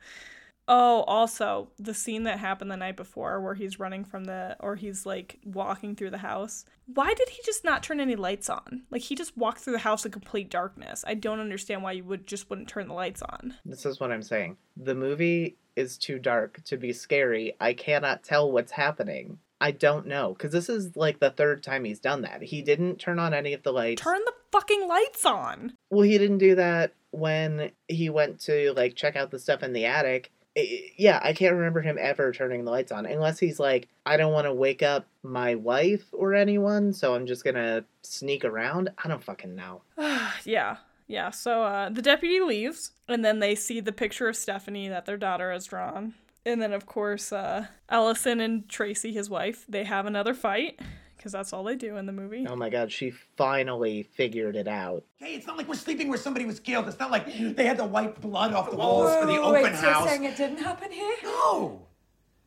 Oh, 0.67 1.03
also, 1.03 1.69
the 1.79 1.95
scene 1.95 2.23
that 2.25 2.39
happened 2.39 2.71
the 2.71 2.77
night 2.77 2.97
before 2.97 3.41
where 3.41 3.55
he's 3.55 3.79
running 3.79 4.05
from 4.05 4.25
the, 4.25 4.57
or 4.61 4.77
he's 4.77 5.05
like 5.05 5.39
walking 5.45 5.95
through 5.95 6.11
the 6.11 6.19
house. 6.19 6.65
Why 6.87 7.12
did 7.12 7.29
he 7.29 7.43
just 7.45 7.65
not 7.65 7.83
turn 7.83 8.01
any 8.01 8.17
lights 8.17 8.49
on? 8.49 8.83
Like, 8.91 9.03
he 9.03 9.15
just 9.15 9.37
walked 9.37 9.61
through 9.61 9.75
the 9.75 9.79
house 9.81 10.07
in 10.07 10.12
complete 10.12 10.51
darkness. 10.51 11.05
I 11.07 11.15
don't 11.15 11.41
understand 11.41 11.83
why 11.83 11.93
you 11.93 12.05
would 12.05 12.27
just 12.27 12.49
wouldn't 12.49 12.69
turn 12.69 12.89
the 12.89 12.95
lights 12.95 13.23
on. 13.23 13.55
This 13.65 13.85
is 13.85 14.01
what 14.01 14.11
I'm 14.11 14.23
saying. 14.23 14.57
The 14.77 14.95
movie 14.95 15.57
is 15.77 15.99
too 15.99 16.19
dark 16.19 16.62
to 16.65 16.77
be 16.77 16.93
scary. 16.93 17.55
I 17.61 17.75
cannot 17.75 18.23
tell 18.23 18.51
what's 18.51 18.73
happening. 18.73 19.39
I 19.61 19.71
don't 19.71 20.07
know 20.07 20.35
because 20.35 20.53
this 20.53 20.69
is 20.69 20.95
like 20.97 21.21
the 21.21 21.31
third 21.31 21.62
time 21.62 21.85
he's 21.85 22.01
done 22.01 22.23
that. 22.23 22.43
He 22.43 22.61
didn't 22.61 22.97
turn 22.99 23.19
on 23.19 23.33
any 23.33 23.55
of 23.55 23.62
the 23.62 23.73
lights. 23.73 24.03
Turn 24.03 24.21
the 24.25 24.35
fucking 24.53 24.87
lights 24.87 25.25
on. 25.25 25.73
Well, 25.91 26.03
he 26.03 26.19
didn't 26.19 26.39
do 26.39 26.55
that 26.57 26.93
when 27.12 27.71
he 27.89 28.11
went 28.11 28.41
to 28.41 28.73
like 28.75 28.95
check 28.95 29.17
out 29.17 29.31
the 29.31 29.39
stuff 29.39 29.62
in 29.62 29.73
the 29.73 29.87
attic. 29.87 30.33
Yeah, 30.57 31.21
I 31.23 31.33
can't 31.33 31.55
remember 31.55 31.81
him 31.81 31.99
ever 32.01 32.33
turning 32.33 32.65
the 32.65 32.71
lights 32.71 32.93
on 32.93 33.07
unless 33.07 33.39
he's 33.39 33.59
like, 33.59 33.89
I 34.07 34.17
don't 34.17 34.33
want 34.33 34.47
to 34.47 34.53
wake 34.53 34.83
up 34.83 35.07
my 35.23 35.57
wife 35.57 36.05
or 36.13 36.35
anyone, 36.35 36.93
so 36.93 37.15
I'm 37.15 37.27
just 37.27 37.45
gonna 37.45 37.85
sneak 38.03 38.45
around. 38.45 38.91
I 39.03 39.09
don't 39.09 39.23
fucking 39.23 39.55
know. 39.55 39.83
yeah. 40.45 40.77
Yeah, 41.07 41.31
so 41.31 41.63
uh, 41.63 41.91
the 41.91 42.01
deputy 42.01 42.41
leaves, 42.41 42.93
and 43.09 43.25
then 43.25 43.39
they 43.39 43.55
see 43.55 43.81
the 43.81 43.93
picture 43.93 44.29
of 44.29 44.37
Stephanie 44.37 44.89
that 44.89 45.05
their 45.05 45.19
daughter 45.19 45.53
has 45.53 45.67
drawn. 45.67 46.15
And 46.47 46.63
then, 46.63 46.73
of 46.73 46.87
course, 46.87 47.33
uh, 47.33 47.67
Ellison 47.89 48.41
and 48.41 48.69
Tracy, 48.69 49.13
his 49.13 49.29
wife, 49.29 49.65
they 49.69 49.85
have 49.85 50.07
another 50.07 50.35
fight, 50.35 50.81
because 51.25 51.33
that's 51.33 51.55
all 51.55 51.64
they 51.64 51.75
do 51.75 51.97
in 51.97 52.05
the 52.05 52.12
movie. 52.12 52.45
Oh 52.47 52.55
my 52.55 52.68
god, 52.68 52.93
she 52.93 53.11
finally 53.11 54.03
figured 54.03 54.57
it 54.57 54.68
out. 54.68 55.05
Hey, 55.16 55.35
it's 55.35 55.47
not 55.47 55.57
like 55.57 55.66
we're 55.66 55.75
sleeping 55.75 56.09
where 56.11 56.18
somebody 56.18 56.45
was 56.45 56.61
killed. 56.61 56.87
It's 56.87 56.99
not 56.99 57.11
like 57.11 57.25
they 57.57 57.64
had 57.64 57.79
to 57.79 57.87
wipe 57.87 58.20
blood 58.20 58.53
off 58.53 58.70
the 58.70 58.77
walls 58.77 59.18
for 59.18 59.25
the 59.25 59.39
open 59.39 59.62
wait, 59.62 59.75
so 59.75 59.89
you're 59.89 60.07
saying 60.07 60.25
it 60.25 60.37
didn't 60.37 60.59
happen 60.59 60.93
here? 60.93 61.16
No! 61.22 61.87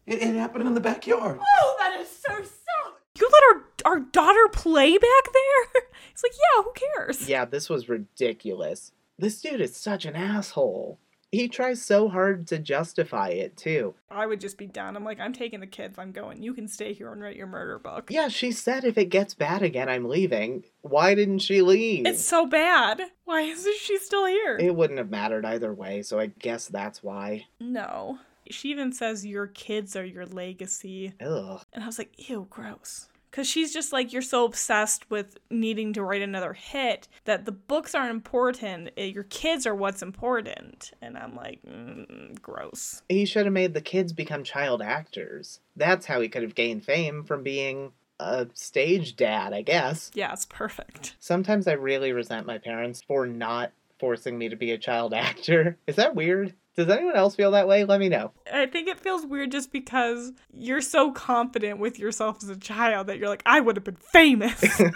It, 0.06 0.22
it 0.22 0.36
happened 0.36 0.68
in 0.68 0.76
the 0.76 0.80
backyard. 0.80 1.40
Oh, 1.42 1.76
that 1.80 2.00
is 2.00 2.08
so 2.08 2.36
sad. 2.36 2.94
You 3.18 3.28
let 3.32 3.56
our, 3.56 3.94
our 3.94 4.00
daughter 4.00 4.48
play 4.54 4.92
back 4.92 5.34
there? 5.34 5.82
It's 6.12 6.24
like, 6.24 6.34
yeah, 6.34 6.64
who 6.64 6.74
cares? 6.96 7.30
Yeah, 7.30 7.46
this 7.46 7.70
was 7.70 7.90
ridiculous. 7.90 8.92
This 9.20 9.40
dude 9.40 9.62
is 9.62 9.76
such 9.76 10.04
an 10.04 10.16
asshole. 10.16 10.98
He 11.38 11.48
tries 11.48 11.84
so 11.84 12.10
hard 12.10 12.48
to 12.48 12.58
justify 12.58 13.30
it, 13.30 13.56
too. 13.56 13.94
I 14.10 14.26
would 14.26 14.42
just 14.42 14.58
be 14.58 14.66
done. 14.66 14.96
I'm 14.96 15.04
like, 15.04 15.20
I'm 15.20 15.34
taking 15.34 15.60
the 15.60 15.68
kids. 15.68 16.00
I'm 16.00 16.12
going. 16.12 16.42
You 16.42 16.56
can 16.56 16.68
stay 16.68 16.94
here 16.94 17.12
and 17.12 17.22
write 17.22 17.36
your 17.36 17.46
murder 17.46 17.78
book. 17.78 18.10
Yeah, 18.10 18.28
she 18.28 18.52
said 18.52 18.84
if 18.84 18.98
it 18.98 19.12
gets 19.12 19.36
bad 19.36 19.62
again, 19.62 19.88
I'm 19.88 20.06
leaving. 20.06 20.64
Why 20.82 21.14
didn't 21.14 21.40
she 21.40 21.62
leave? 21.62 22.08
It's 22.08 22.26
so 22.26 22.48
bad. 22.48 23.02
Why 23.26 23.42
isn't 23.42 23.78
she 23.78 24.00
still 24.00 24.26
here? 24.26 24.58
It 24.60 24.76
wouldn't 24.76 24.98
have 24.98 25.12
mattered 25.12 25.46
either 25.46 25.72
way, 25.72 26.02
so 26.02 26.20
I 26.20 26.26
guess 26.40 26.68
that's 26.68 27.04
why. 27.04 27.46
No. 27.60 28.18
She 28.50 28.70
even 28.72 28.92
says 28.92 29.24
your 29.24 29.46
kids 29.46 29.96
are 29.96 30.06
your 30.06 30.26
legacy. 30.26 31.14
Ugh. 31.22 31.62
And 31.72 31.84
I 31.84 31.86
was 31.86 32.00
like, 32.00 32.30
ew, 32.30 32.48
gross. 32.50 33.10
Because 33.38 33.48
she's 33.48 33.72
just 33.72 33.94
like, 33.94 34.12
you're 34.12 34.24
so 34.24 34.46
obsessed 34.46 35.08
with 35.12 35.38
needing 35.52 35.94
to 35.94 36.02
write 36.02 36.24
another 36.24 36.54
hit 36.54 37.08
that 37.26 37.46
the 37.46 37.52
books 37.52 37.94
aren't 37.94 38.10
important. 38.10 38.90
eh, 38.98 39.04
Your 39.04 39.26
kids 39.26 39.68
are 39.68 39.76
what's 39.76 40.02
important. 40.02 40.92
And 41.04 41.16
I'm 41.16 41.36
like, 41.36 41.60
mm, 41.62 42.42
gross. 42.42 43.04
He 43.08 43.26
should 43.28 43.46
have 43.46 43.54
made 43.54 43.76
the 43.76 43.80
kids 43.82 44.12
become 44.12 44.44
child 44.44 44.82
actors. 44.82 45.60
That's 45.76 46.08
how 46.08 46.20
he 46.20 46.30
could 46.30 46.42
have 46.42 46.56
gained 46.56 46.84
fame 46.84 47.24
from 47.24 47.44
being 47.44 47.92
a 48.20 48.48
stage 48.56 49.16
dad, 49.16 49.54
I 49.54 49.62
guess. 49.62 50.10
Yeah, 50.16 50.34
it's 50.34 50.48
perfect. 50.48 51.16
Sometimes 51.20 51.68
I 51.68 51.74
really 51.74 52.14
resent 52.14 52.48
my 52.48 52.58
parents 52.58 53.04
for 53.08 53.28
not 53.28 53.72
forcing 54.00 54.40
me 54.40 54.50
to 54.50 54.56
be 54.56 54.72
a 54.72 54.80
child 54.80 55.14
actor. 55.14 55.78
Is 55.86 55.98
that 55.98 56.16
weird? 56.16 56.56
Does 56.78 56.90
anyone 56.90 57.16
else 57.16 57.36
feel 57.36 57.52
that 57.52 57.68
way? 57.68 57.84
Let 57.86 58.00
me 58.00 58.08
know. 58.08 58.32
I 58.54 58.68
think 58.68 58.88
it 58.88 59.00
feels 59.00 59.26
weird 59.26 59.52
just 59.52 59.72
because 59.72 60.32
you're 60.54 60.80
so 60.82 61.12
confident 61.12 61.80
with 61.80 61.98
yourself 61.98 62.38
as 62.44 62.50
a 62.50 62.56
child 62.56 63.08
that 63.08 63.18
you're 63.18 63.30
like, 63.30 63.42
I 63.48 63.60
would 63.60 63.76
have 63.76 63.84
been 63.84 63.96
famous. 63.96 64.64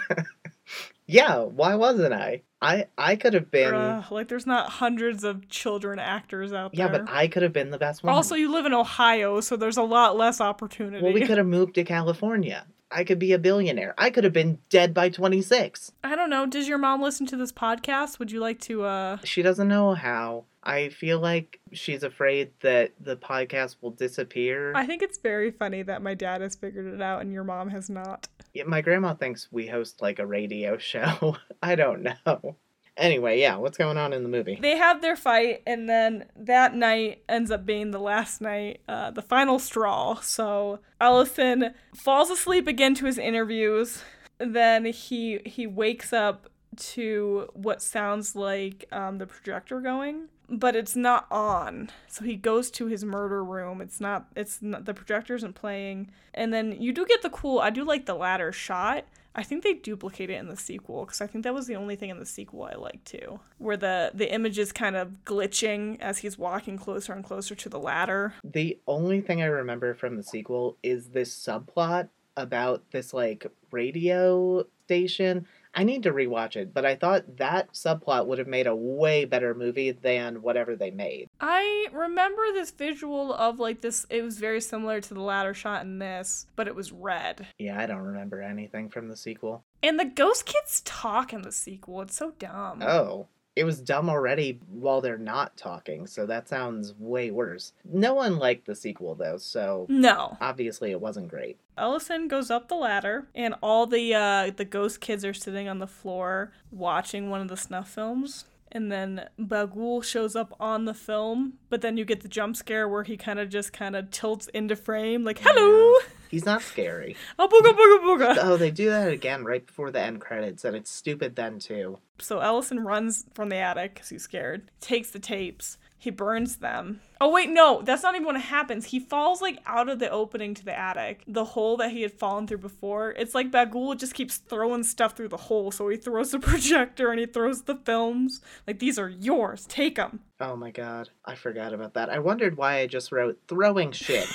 Yeah, 1.04 1.40
why 1.40 1.74
wasn't 1.74 2.14
I? 2.14 2.42
I 2.62 2.86
I 2.96 3.16
could 3.16 3.34
have 3.34 3.50
been 3.50 3.74
Ugh, 3.74 4.04
like, 4.12 4.28
there's 4.28 4.46
not 4.46 4.70
hundreds 4.70 5.24
of 5.24 5.48
children 5.48 5.98
actors 5.98 6.52
out 6.52 6.70
Yeah, 6.72 6.86
there. 6.88 7.00
Yeah, 7.00 7.04
but 7.04 7.12
I 7.12 7.26
could 7.26 7.42
have 7.42 7.52
been 7.52 7.70
the 7.70 7.76
best 7.76 8.02
one. 8.02 8.14
Also, 8.14 8.34
you 8.36 8.50
live 8.50 8.64
in 8.64 8.72
Ohio, 8.72 9.40
so 9.40 9.56
there's 9.56 9.76
a 9.76 9.82
lot 9.82 10.16
less 10.16 10.40
opportunity. 10.40 11.02
well, 11.02 11.12
we 11.12 11.26
could 11.26 11.36
have 11.38 11.46
moved 11.46 11.74
to 11.74 11.84
California. 11.84 12.64
I 12.90 13.04
could 13.04 13.18
be 13.18 13.32
a 13.32 13.38
billionaire. 13.38 13.94
I 13.98 14.10
could 14.10 14.24
have 14.24 14.32
been 14.32 14.58
dead 14.70 14.94
by 14.94 15.08
26. 15.10 15.92
I 16.04 16.14
don't 16.14 16.30
know. 16.30 16.46
Does 16.46 16.68
your 16.68 16.78
mom 16.78 17.02
listen 17.02 17.26
to 17.26 17.36
this 17.36 17.52
podcast? 17.52 18.18
Would 18.18 18.30
you 18.30 18.40
like 18.40 18.60
to, 18.60 18.84
uh. 18.84 19.16
She 19.24 19.42
doesn't 19.42 19.68
know 19.68 19.94
how. 19.94 20.44
I 20.62 20.90
feel 20.90 21.18
like 21.18 21.60
she's 21.72 22.02
afraid 22.02 22.52
that 22.60 22.92
the 23.00 23.16
podcast 23.16 23.76
will 23.80 23.90
disappear. 23.90 24.72
I 24.74 24.86
think 24.86 25.02
it's 25.02 25.18
very 25.18 25.50
funny 25.50 25.82
that 25.82 26.02
my 26.02 26.14
dad 26.14 26.40
has 26.40 26.54
figured 26.54 26.92
it 26.92 27.02
out 27.02 27.22
and 27.22 27.32
your 27.32 27.44
mom 27.44 27.70
has 27.70 27.90
not. 27.90 28.28
Yeah, 28.54 28.64
my 28.64 28.80
grandma 28.80 29.14
thinks 29.14 29.48
we 29.50 29.66
host 29.66 30.00
like 30.02 30.18
a 30.18 30.26
radio 30.26 30.78
show. 30.78 31.36
I 31.62 31.74
don't 31.74 32.02
know. 32.02 32.56
Anyway, 32.96 33.40
yeah, 33.40 33.56
what's 33.56 33.78
going 33.78 33.96
on 33.96 34.12
in 34.12 34.22
the 34.22 34.28
movie? 34.28 34.58
They 34.60 34.76
have 34.76 35.00
their 35.00 35.16
fight, 35.16 35.62
and 35.66 35.88
then 35.88 36.26
that 36.36 36.74
night 36.74 37.22
ends 37.26 37.50
up 37.50 37.64
being 37.64 37.90
the 37.90 37.98
last 37.98 38.42
night, 38.42 38.82
uh, 38.86 39.10
the 39.10 39.22
final 39.22 39.58
straw. 39.58 40.16
So 40.16 40.80
Ellison 41.00 41.72
falls 41.94 42.28
asleep 42.28 42.66
again 42.66 42.94
to 42.96 43.06
his 43.06 43.16
interviews. 43.16 44.02
Then 44.38 44.84
he 44.84 45.40
he 45.46 45.66
wakes 45.66 46.12
up 46.12 46.50
to 46.76 47.48
what 47.54 47.80
sounds 47.80 48.36
like 48.36 48.84
um, 48.92 49.16
the 49.18 49.26
projector 49.26 49.80
going, 49.80 50.28
but 50.48 50.76
it's 50.76 50.96
not 50.96 51.26
on. 51.30 51.90
So 52.08 52.24
he 52.24 52.36
goes 52.36 52.70
to 52.72 52.86
his 52.86 53.04
murder 53.04 53.44
room. 53.44 53.80
It's 53.80 54.00
not. 54.00 54.26
It's 54.36 54.60
not. 54.60 54.84
The 54.84 54.94
projector 54.94 55.34
isn't 55.34 55.54
playing. 55.54 56.10
And 56.34 56.52
then 56.52 56.80
you 56.80 56.92
do 56.92 57.06
get 57.06 57.22
the 57.22 57.30
cool. 57.30 57.58
I 57.58 57.70
do 57.70 57.84
like 57.84 58.06
the 58.06 58.14
ladder 58.14 58.52
shot. 58.52 59.04
I 59.34 59.42
think 59.42 59.64
they 59.64 59.72
duplicate 59.74 60.28
it 60.28 60.38
in 60.38 60.48
the 60.48 60.56
sequel 60.56 61.06
because 61.06 61.22
I 61.22 61.26
think 61.26 61.44
that 61.44 61.54
was 61.54 61.66
the 61.66 61.76
only 61.76 61.96
thing 61.96 62.10
in 62.10 62.18
the 62.18 62.26
sequel 62.26 62.64
I 62.64 62.74
liked 62.74 63.06
too, 63.06 63.40
where 63.58 63.78
the 63.78 64.10
the 64.12 64.32
image 64.32 64.58
is 64.58 64.72
kind 64.72 64.94
of 64.94 65.24
glitching 65.24 65.98
as 66.00 66.18
he's 66.18 66.36
walking 66.36 66.76
closer 66.76 67.12
and 67.14 67.24
closer 67.24 67.54
to 67.54 67.68
the 67.68 67.78
ladder. 67.78 68.34
The 68.44 68.78
only 68.86 69.20
thing 69.22 69.40
I 69.42 69.46
remember 69.46 69.94
from 69.94 70.16
the 70.16 70.22
sequel 70.22 70.76
is 70.82 71.08
this 71.08 71.34
subplot 71.34 72.08
about 72.36 72.90
this 72.90 73.14
like 73.14 73.46
radio 73.70 74.64
station. 74.84 75.46
I 75.74 75.84
need 75.84 76.02
to 76.02 76.12
rewatch 76.12 76.56
it, 76.56 76.74
but 76.74 76.84
I 76.84 76.96
thought 76.96 77.38
that 77.38 77.72
subplot 77.72 78.26
would 78.26 78.38
have 78.38 78.46
made 78.46 78.66
a 78.66 78.76
way 78.76 79.24
better 79.24 79.54
movie 79.54 79.90
than 79.90 80.42
whatever 80.42 80.76
they 80.76 80.90
made. 80.90 81.28
I 81.40 81.88
remember 81.92 82.42
this 82.52 82.70
visual 82.70 83.32
of 83.32 83.58
like 83.58 83.80
this. 83.80 84.04
It 84.10 84.22
was 84.22 84.38
very 84.38 84.60
similar 84.60 85.00
to 85.00 85.14
the 85.14 85.22
ladder 85.22 85.54
shot 85.54 85.82
in 85.82 85.98
this, 85.98 86.46
but 86.56 86.68
it 86.68 86.74
was 86.74 86.92
red. 86.92 87.46
Yeah, 87.58 87.80
I 87.80 87.86
don't 87.86 88.02
remember 88.02 88.42
anything 88.42 88.90
from 88.90 89.08
the 89.08 89.16
sequel. 89.16 89.64
And 89.82 89.98
the 89.98 90.04
ghost 90.04 90.44
kids 90.46 90.82
talk 90.84 91.32
in 91.32 91.42
the 91.42 91.52
sequel. 91.52 92.02
It's 92.02 92.16
so 92.16 92.32
dumb. 92.38 92.82
Oh. 92.82 93.28
It 93.54 93.64
was 93.64 93.82
dumb 93.82 94.08
already 94.08 94.60
while 94.70 95.02
they're 95.02 95.18
not 95.18 95.58
talking, 95.58 96.06
so 96.06 96.24
that 96.24 96.48
sounds 96.48 96.94
way 96.98 97.30
worse. 97.30 97.74
No 97.84 98.14
one 98.14 98.38
liked 98.38 98.64
the 98.66 98.74
sequel 98.74 99.14
though, 99.14 99.36
so 99.36 99.84
No. 99.90 100.38
obviously 100.40 100.90
it 100.90 101.02
wasn't 101.02 101.28
great. 101.28 101.58
Ellison 101.76 102.28
goes 102.28 102.50
up 102.50 102.68
the 102.68 102.74
ladder, 102.74 103.26
and 103.34 103.54
all 103.62 103.86
the 103.86 104.14
uh, 104.14 104.50
the 104.54 104.64
ghost 104.64 105.00
kids 105.00 105.24
are 105.24 105.34
sitting 105.34 105.68
on 105.68 105.78
the 105.78 105.86
floor 105.86 106.52
watching 106.70 107.30
one 107.30 107.40
of 107.40 107.48
the 107.48 107.56
snuff 107.56 107.88
films. 107.88 108.44
And 108.74 108.90
then 108.90 109.28
Bughuul 109.38 110.02
shows 110.02 110.34
up 110.34 110.56
on 110.58 110.86
the 110.86 110.94
film, 110.94 111.54
but 111.68 111.82
then 111.82 111.98
you 111.98 112.06
get 112.06 112.22
the 112.22 112.28
jump 112.28 112.56
scare 112.56 112.88
where 112.88 113.02
he 113.02 113.18
kind 113.18 113.38
of 113.38 113.50
just 113.50 113.70
kind 113.70 113.94
of 113.94 114.10
tilts 114.10 114.46
into 114.48 114.76
frame, 114.76 115.24
like 115.24 115.40
"Hello." 115.40 115.94
He's 116.30 116.46
not 116.46 116.62
scary. 116.62 117.14
Oh, 117.38 117.46
booga 117.46 117.72
booga 117.76 118.34
booga. 118.34 118.42
Oh, 118.42 118.56
they 118.56 118.70
do 118.70 118.88
that 118.88 119.12
again 119.12 119.44
right 119.44 119.66
before 119.66 119.90
the 119.90 120.00
end 120.00 120.22
credits, 120.22 120.64
and 120.64 120.74
it's 120.74 120.90
stupid 120.90 121.36
then 121.36 121.58
too. 121.58 121.98
So 122.18 122.38
Ellison 122.38 122.80
runs 122.80 123.26
from 123.34 123.50
the 123.50 123.56
attic 123.56 123.94
because 123.94 124.08
he's 124.08 124.22
scared. 124.22 124.70
Takes 124.80 125.10
the 125.10 125.18
tapes. 125.18 125.76
He 126.02 126.10
burns 126.10 126.56
them. 126.56 127.00
Oh 127.20 127.30
wait, 127.30 127.48
no, 127.48 127.80
that's 127.80 128.02
not 128.02 128.16
even 128.16 128.26
what 128.26 128.40
happens. 128.40 128.86
He 128.86 128.98
falls 128.98 129.40
like 129.40 129.60
out 129.66 129.88
of 129.88 130.00
the 130.00 130.10
opening 130.10 130.52
to 130.54 130.64
the 130.64 130.76
attic, 130.76 131.22
the 131.28 131.44
hole 131.44 131.76
that 131.76 131.92
he 131.92 132.02
had 132.02 132.12
fallen 132.12 132.48
through 132.48 132.58
before. 132.58 133.12
It's 133.12 133.36
like 133.36 133.52
Bughuul 133.52 133.96
just 133.96 134.12
keeps 134.12 134.38
throwing 134.38 134.82
stuff 134.82 135.16
through 135.16 135.28
the 135.28 135.36
hole. 135.36 135.70
So 135.70 135.88
he 135.88 135.96
throws 135.96 136.32
the 136.32 136.38
projector 136.50 137.12
and 137.12 137.20
he 137.20 137.26
throws 137.26 137.62
the 137.62 137.76
films. 137.76 138.40
Like 138.66 138.80
these 138.80 138.98
are 138.98 139.08
yours. 139.08 139.64
Take 139.68 139.94
them. 139.94 140.18
Oh 140.40 140.56
my 140.56 140.72
god, 140.72 141.10
I 141.24 141.36
forgot 141.36 141.72
about 141.72 141.94
that. 141.94 142.10
I 142.10 142.18
wondered 142.18 142.56
why 142.56 142.80
I 142.80 142.88
just 142.88 143.12
wrote 143.12 143.38
throwing 143.46 143.92
shit. 143.92 144.26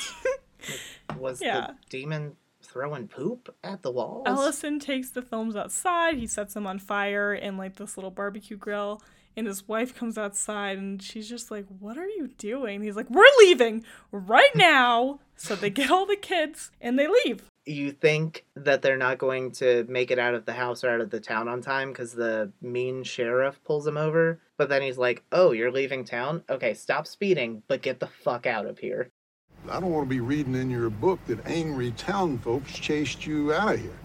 Was 1.20 1.41
Yeah. 1.41 1.68
the 1.68 1.76
demon 1.89 2.38
throwing 2.61 3.09
poop 3.09 3.53
at 3.63 3.82
the 3.82 3.91
walls? 3.91 4.24
Ellison 4.26 4.80
takes 4.80 5.09
the 5.09 5.22
films 5.22 5.57
outside. 5.57 6.15
He 6.18 6.28
sets 6.28 6.53
them 6.53 6.65
on 6.65 6.80
fire 6.80 7.34
in 7.34 7.57
like 7.57 7.76
this 7.76 7.97
little 7.97 8.11
barbecue 8.11 8.55
grill. 8.55 9.01
And 9.38 9.45
his 9.45 9.67
wife 9.67 9.95
comes 9.95 10.17
outside 10.17 10.79
and 10.79 10.99
she's 10.99 11.29
just 11.29 11.51
like, 11.51 11.65
What 11.79 11.95
are 11.95 12.07
you 12.07 12.31
doing? 12.39 12.81
He's 12.81 12.95
like, 12.95 13.09
We're 13.09 13.23
leaving 13.38 13.85
right 14.11 14.49
now. 14.55 15.19
So 15.35 15.55
they 15.55 15.69
get 15.69 15.91
all 15.91 16.07
the 16.07 16.15
kids 16.15 16.71
and 16.81 16.97
they 16.97 17.07
leave. 17.07 17.43
You 17.63 17.91
think 17.91 18.45
that 18.55 18.81
they're 18.81 18.97
not 18.97 19.19
going 19.19 19.51
to 19.53 19.85
make 19.88 20.09
it 20.09 20.17
out 20.17 20.33
of 20.33 20.45
the 20.45 20.53
house 20.53 20.83
or 20.83 20.89
out 20.89 21.01
of 21.01 21.11
the 21.11 21.19
town 21.19 21.47
on 21.47 21.61
time 21.61 21.89
because 21.89 22.13
the 22.13 22.51
mean 22.61 23.03
sheriff 23.03 23.63
pulls 23.63 23.85
him 23.85 23.95
over? 23.95 24.39
But 24.57 24.69
then 24.69 24.81
he's 24.81 24.97
like, 24.97 25.23
Oh, 25.31 25.51
you're 25.51 25.71
leaving 25.71 26.03
town? 26.03 26.43
Okay, 26.49 26.73
stop 26.73 27.05
speeding, 27.05 27.61
but 27.67 27.83
get 27.83 27.99
the 27.99 28.07
fuck 28.07 28.47
out 28.47 28.65
of 28.65 28.79
here. 28.79 29.11
I 29.69 29.79
don't 29.79 29.91
want 29.91 30.05
to 30.05 30.09
be 30.09 30.19
reading 30.19 30.55
in 30.55 30.71
your 30.71 30.89
book 30.89 31.19
that 31.27 31.45
angry 31.45 31.91
town 31.91 32.39
folks 32.39 32.73
chased 32.73 33.27
you 33.27 33.53
out 33.53 33.75
of 33.75 33.81
here. 33.81 33.99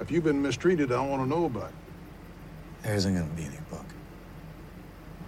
If 0.00 0.12
you've 0.12 0.24
been 0.24 0.40
mistreated, 0.40 0.92
I 0.92 1.04
want 1.04 1.22
to 1.22 1.28
know 1.28 1.46
about 1.46 1.70
it. 1.70 1.74
There 2.84 2.94
isn't 2.94 3.12
going 3.12 3.28
to 3.28 3.34
be 3.34 3.42
any 3.42 3.58
book. 3.68 3.86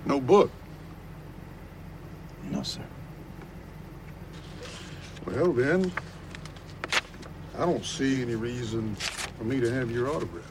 No 0.07 0.21
book. 0.21 0.51
No, 2.51 2.63
sir. 2.63 2.83
Well, 5.27 5.53
then, 5.53 5.93
I 7.57 7.61
don't 7.61 7.85
see 7.85 8.23
any 8.23 8.35
reason 8.35 8.95
for 8.97 9.45
me 9.45 9.61
to 9.61 9.71
have 9.73 9.91
your 9.91 10.09
autograph. 10.09 10.51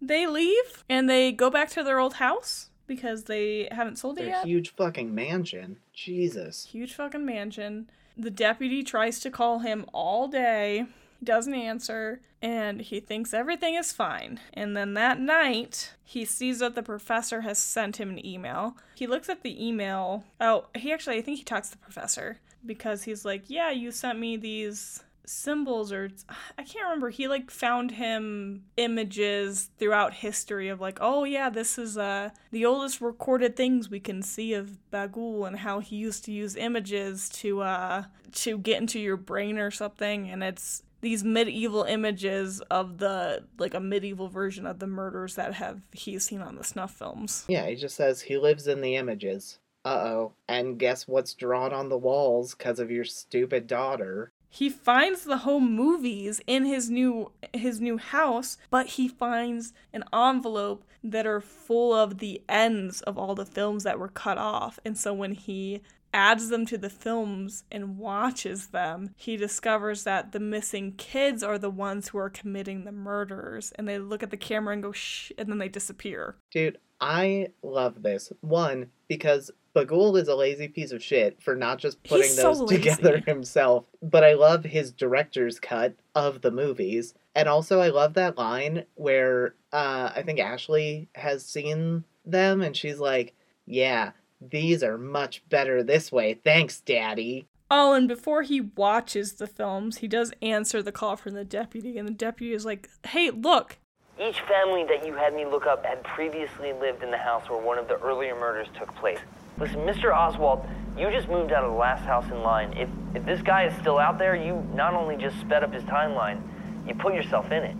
They 0.00 0.26
leave 0.26 0.84
and 0.88 1.08
they 1.08 1.32
go 1.32 1.50
back 1.50 1.70
to 1.70 1.82
their 1.82 1.98
old 1.98 2.14
house 2.14 2.70
because 2.86 3.24
they 3.24 3.68
haven't 3.70 3.96
sold 3.96 4.18
it 4.18 4.26
yet. 4.26 4.44
huge 4.44 4.74
fucking 4.74 5.14
mansion. 5.14 5.78
Jesus. 5.92 6.66
Huge 6.66 6.94
fucking 6.94 7.24
mansion. 7.24 7.90
The 8.16 8.30
deputy 8.30 8.82
tries 8.82 9.20
to 9.20 9.30
call 9.30 9.60
him 9.60 9.86
all 9.92 10.28
day. 10.28 10.86
He 11.18 11.24
doesn't 11.24 11.54
answer, 11.54 12.20
and 12.42 12.80
he 12.80 13.00
thinks 13.00 13.34
everything 13.34 13.74
is 13.74 13.92
fine. 13.92 14.40
And 14.52 14.76
then 14.76 14.94
that 14.94 15.18
night, 15.18 15.94
he 16.04 16.24
sees 16.24 16.58
that 16.58 16.74
the 16.74 16.82
professor 16.82 17.42
has 17.42 17.58
sent 17.58 17.96
him 17.96 18.10
an 18.10 18.24
email. 18.24 18.76
He 18.94 19.06
looks 19.06 19.28
at 19.28 19.42
the 19.42 19.66
email. 19.66 20.24
Oh, 20.40 20.66
he 20.74 20.92
actually, 20.92 21.18
I 21.18 21.22
think 21.22 21.38
he 21.38 21.44
talks 21.44 21.70
to 21.70 21.76
the 21.76 21.82
professor 21.82 22.38
because 22.64 23.04
he's 23.04 23.24
like, 23.24 23.44
Yeah, 23.48 23.70
you 23.70 23.90
sent 23.90 24.18
me 24.18 24.36
these 24.36 25.02
symbols 25.26 25.92
or 25.92 26.10
I 26.58 26.62
can't 26.62 26.84
remember. 26.84 27.10
He 27.10 27.28
like 27.28 27.50
found 27.50 27.92
him 27.92 28.64
images 28.76 29.70
throughout 29.78 30.14
history 30.14 30.68
of 30.68 30.80
like, 30.80 30.98
oh 31.00 31.24
yeah, 31.24 31.50
this 31.50 31.78
is 31.78 31.96
uh 31.96 32.30
the 32.50 32.64
oldest 32.64 33.00
recorded 33.00 33.56
things 33.56 33.90
we 33.90 34.00
can 34.00 34.22
see 34.22 34.54
of 34.54 34.78
Bughuul 34.92 35.46
and 35.46 35.58
how 35.58 35.80
he 35.80 35.96
used 35.96 36.24
to 36.26 36.32
use 36.32 36.56
images 36.56 37.28
to 37.30 37.62
uh 37.62 38.04
to 38.32 38.58
get 38.58 38.80
into 38.80 38.98
your 38.98 39.16
brain 39.16 39.58
or 39.58 39.70
something 39.70 40.28
and 40.28 40.42
it's 40.42 40.82
these 41.04 41.22
medieval 41.22 41.84
images 41.84 42.60
of 42.62 42.98
the 42.98 43.44
like 43.58 43.74
a 43.74 43.80
medieval 43.80 44.28
version 44.28 44.66
of 44.66 44.78
the 44.78 44.86
murders 44.86 45.36
that 45.36 45.54
have 45.54 45.82
he's 45.92 46.24
seen 46.24 46.40
on 46.40 46.56
the 46.56 46.64
snuff 46.64 46.92
films. 46.92 47.44
Yeah, 47.46 47.66
he 47.66 47.76
just 47.76 47.94
says 47.94 48.22
he 48.22 48.38
lives 48.38 48.66
in 48.66 48.80
the 48.80 48.96
images. 48.96 49.58
Uh 49.84 50.00
oh. 50.06 50.32
And 50.48 50.78
guess 50.78 51.06
what's 51.06 51.34
drawn 51.34 51.72
on 51.72 51.90
the 51.90 51.98
walls 51.98 52.54
because 52.54 52.80
of 52.80 52.90
your 52.90 53.04
stupid 53.04 53.66
daughter? 53.66 54.32
he 54.54 54.70
finds 54.70 55.24
the 55.24 55.38
home 55.38 55.74
movies 55.74 56.40
in 56.46 56.64
his 56.64 56.88
new 56.88 57.32
his 57.52 57.80
new 57.80 57.98
house 57.98 58.56
but 58.70 58.86
he 58.86 59.08
finds 59.08 59.72
an 59.92 60.04
envelope 60.12 60.84
that 61.02 61.26
are 61.26 61.40
full 61.40 61.92
of 61.92 62.18
the 62.18 62.40
ends 62.48 63.00
of 63.02 63.18
all 63.18 63.34
the 63.34 63.44
films 63.44 63.82
that 63.82 63.98
were 63.98 64.06
cut 64.06 64.38
off 64.38 64.78
and 64.84 64.96
so 64.96 65.12
when 65.12 65.32
he 65.32 65.82
adds 66.14 66.48
them 66.48 66.64
to 66.64 66.78
the 66.78 66.88
films 66.88 67.64
and 67.70 67.98
watches 67.98 68.68
them 68.68 69.10
he 69.16 69.36
discovers 69.36 70.04
that 70.04 70.32
the 70.32 70.40
missing 70.40 70.92
kids 70.96 71.42
are 71.42 71.58
the 71.58 71.68
ones 71.68 72.08
who 72.08 72.18
are 72.18 72.30
committing 72.30 72.84
the 72.84 72.92
murders 72.92 73.72
and 73.76 73.86
they 73.86 73.98
look 73.98 74.22
at 74.22 74.30
the 74.30 74.36
camera 74.36 74.72
and 74.72 74.82
go 74.82 74.92
shh 74.92 75.30
and 75.36 75.50
then 75.50 75.58
they 75.58 75.68
disappear 75.68 76.36
Dude, 76.50 76.78
I 77.00 77.48
love 77.62 78.02
this. 78.02 78.32
One, 78.40 78.90
because 79.08 79.50
Bughuul 79.74 80.18
is 80.20 80.28
a 80.28 80.36
lazy 80.36 80.68
piece 80.68 80.92
of 80.92 81.02
shit 81.02 81.42
for 81.42 81.56
not 81.56 81.78
just 81.78 82.02
putting 82.04 82.24
He's 82.24 82.36
so 82.36 82.54
those 82.54 82.70
together 82.70 83.18
himself. 83.26 83.84
But 84.02 84.24
I 84.24 84.34
love 84.34 84.64
his 84.64 84.92
director's 84.92 85.58
cut 85.58 85.94
of 86.14 86.40
the 86.40 86.50
movies. 86.50 87.14
And 87.34 87.48
also, 87.48 87.80
I 87.80 87.88
love 87.88 88.14
that 88.14 88.38
line 88.38 88.84
where 88.94 89.54
uh, 89.72 90.12
I 90.14 90.22
think 90.22 90.38
Ashley 90.38 91.08
has 91.14 91.44
seen 91.44 92.04
them 92.24 92.62
and 92.62 92.76
she's 92.76 93.00
like, 93.00 93.34
Yeah, 93.66 94.12
these 94.50 94.82
are 94.82 94.98
much 94.98 95.42
better 95.48 95.82
this 95.82 96.12
way. 96.12 96.34
Thanks, 96.34 96.80
Daddy. 96.80 97.46
Oh, 97.70 97.94
and 97.94 98.06
before 98.06 98.42
he 98.42 98.60
watches 98.60 99.34
the 99.34 99.46
films, 99.46 99.98
he 99.98 100.08
does 100.08 100.32
answer 100.42 100.82
the 100.82 100.92
call 100.92 101.16
from 101.16 101.34
the 101.34 101.44
deputy, 101.44 101.98
and 101.98 102.06
the 102.06 102.12
deputy 102.12 102.52
is 102.52 102.64
like, 102.64 102.88
"Hey, 103.06 103.30
look, 103.30 103.78
Each 104.20 104.40
family 104.42 104.84
that 104.84 105.04
you 105.04 105.12
had 105.14 105.34
me 105.34 105.44
look 105.44 105.66
up 105.66 105.84
had 105.84 106.04
previously 106.04 106.72
lived 106.72 107.02
in 107.02 107.10
the 107.10 107.18
house 107.18 107.50
where 107.50 107.60
one 107.60 107.78
of 107.78 107.88
the 107.88 107.98
earlier 107.98 108.36
murders 108.36 108.68
took 108.78 108.94
place. 108.94 109.18
Listen, 109.58 109.80
Mr. 109.80 110.14
Oswalt, 110.14 110.64
you 110.96 111.10
just 111.10 111.28
moved 111.28 111.50
out 111.52 111.64
of 111.64 111.72
the 111.72 111.76
last 111.76 112.04
house 112.04 112.24
in 112.26 112.40
line. 112.42 112.72
If 112.74 112.88
if 113.16 113.24
this 113.24 113.42
guy 113.42 113.64
is 113.64 113.74
still 113.80 113.98
out 113.98 114.18
there, 114.18 114.36
you 114.36 114.64
not 114.72 114.94
only 114.94 115.16
just 115.16 115.40
sped 115.40 115.64
up 115.64 115.72
his 115.72 115.82
timeline, 115.84 116.40
you 116.86 116.94
put 116.94 117.14
yourself 117.14 117.50
in 117.50 117.64
it. 117.64 117.76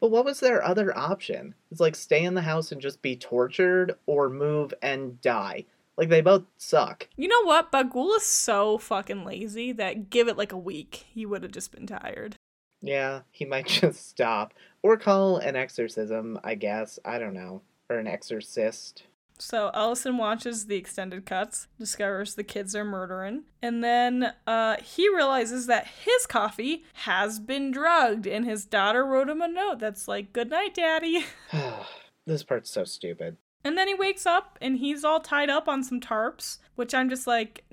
But 0.00 0.10
what 0.10 0.24
was 0.24 0.40
their 0.40 0.62
other 0.62 0.96
option? 0.96 1.54
It's 1.70 1.80
like 1.80 1.96
stay 1.96 2.22
in 2.22 2.34
the 2.34 2.42
house 2.42 2.70
and 2.70 2.80
just 2.80 3.02
be 3.02 3.16
tortured 3.16 3.96
or 4.06 4.28
move 4.28 4.72
and 4.82 5.20
die. 5.20 5.64
Like 5.96 6.08
they 6.08 6.20
both 6.20 6.44
suck. 6.56 7.08
You 7.16 7.28
know 7.28 7.44
what? 7.44 7.72
Bughuul 7.72 8.16
is 8.16 8.24
so 8.24 8.78
fucking 8.78 9.24
lazy 9.24 9.72
that 9.72 10.10
give 10.10 10.28
it 10.28 10.36
like 10.36 10.52
a 10.52 10.58
week, 10.58 11.06
he 11.12 11.24
would 11.24 11.42
have 11.42 11.52
just 11.52 11.72
been 11.72 11.86
tired. 11.86 12.36
Yeah, 12.82 13.22
he 13.30 13.44
might 13.44 13.66
just 13.66 14.08
stop. 14.08 14.52
Or 14.82 14.96
call 14.96 15.38
an 15.38 15.56
exorcism, 15.56 16.38
I 16.44 16.54
guess. 16.54 16.98
I 17.04 17.18
don't 17.18 17.34
know. 17.34 17.62
Or 17.88 17.98
an 17.98 18.06
exorcist. 18.06 19.04
So 19.38 19.70
Ellison 19.74 20.16
watches 20.16 20.66
the 20.66 20.76
extended 20.76 21.26
cuts, 21.26 21.68
discovers 21.78 22.34
the 22.34 22.44
kids 22.44 22.74
are 22.74 22.84
murdering, 22.84 23.42
and 23.60 23.84
then 23.84 24.32
uh, 24.46 24.76
he 24.82 25.14
realizes 25.14 25.66
that 25.66 25.86
his 25.86 26.26
coffee 26.26 26.84
has 26.94 27.38
been 27.38 27.70
drugged, 27.70 28.26
and 28.26 28.46
his 28.46 28.64
daughter 28.64 29.04
wrote 29.04 29.28
him 29.28 29.42
a 29.42 29.48
note 29.48 29.78
that's 29.78 30.08
like, 30.08 30.32
"Good 30.32 30.48
night, 30.48 30.74
Daddy." 30.74 31.26
this 32.26 32.42
part's 32.42 32.70
so 32.70 32.84
stupid. 32.84 33.36
And 33.66 33.76
then 33.76 33.88
he 33.88 33.94
wakes 33.94 34.26
up 34.26 34.58
and 34.60 34.78
he's 34.78 35.02
all 35.02 35.18
tied 35.18 35.50
up 35.50 35.66
on 35.66 35.82
some 35.82 36.00
tarps, 36.00 36.58
which 36.76 36.94
I'm 36.94 37.10
just 37.10 37.26
like, 37.26 37.64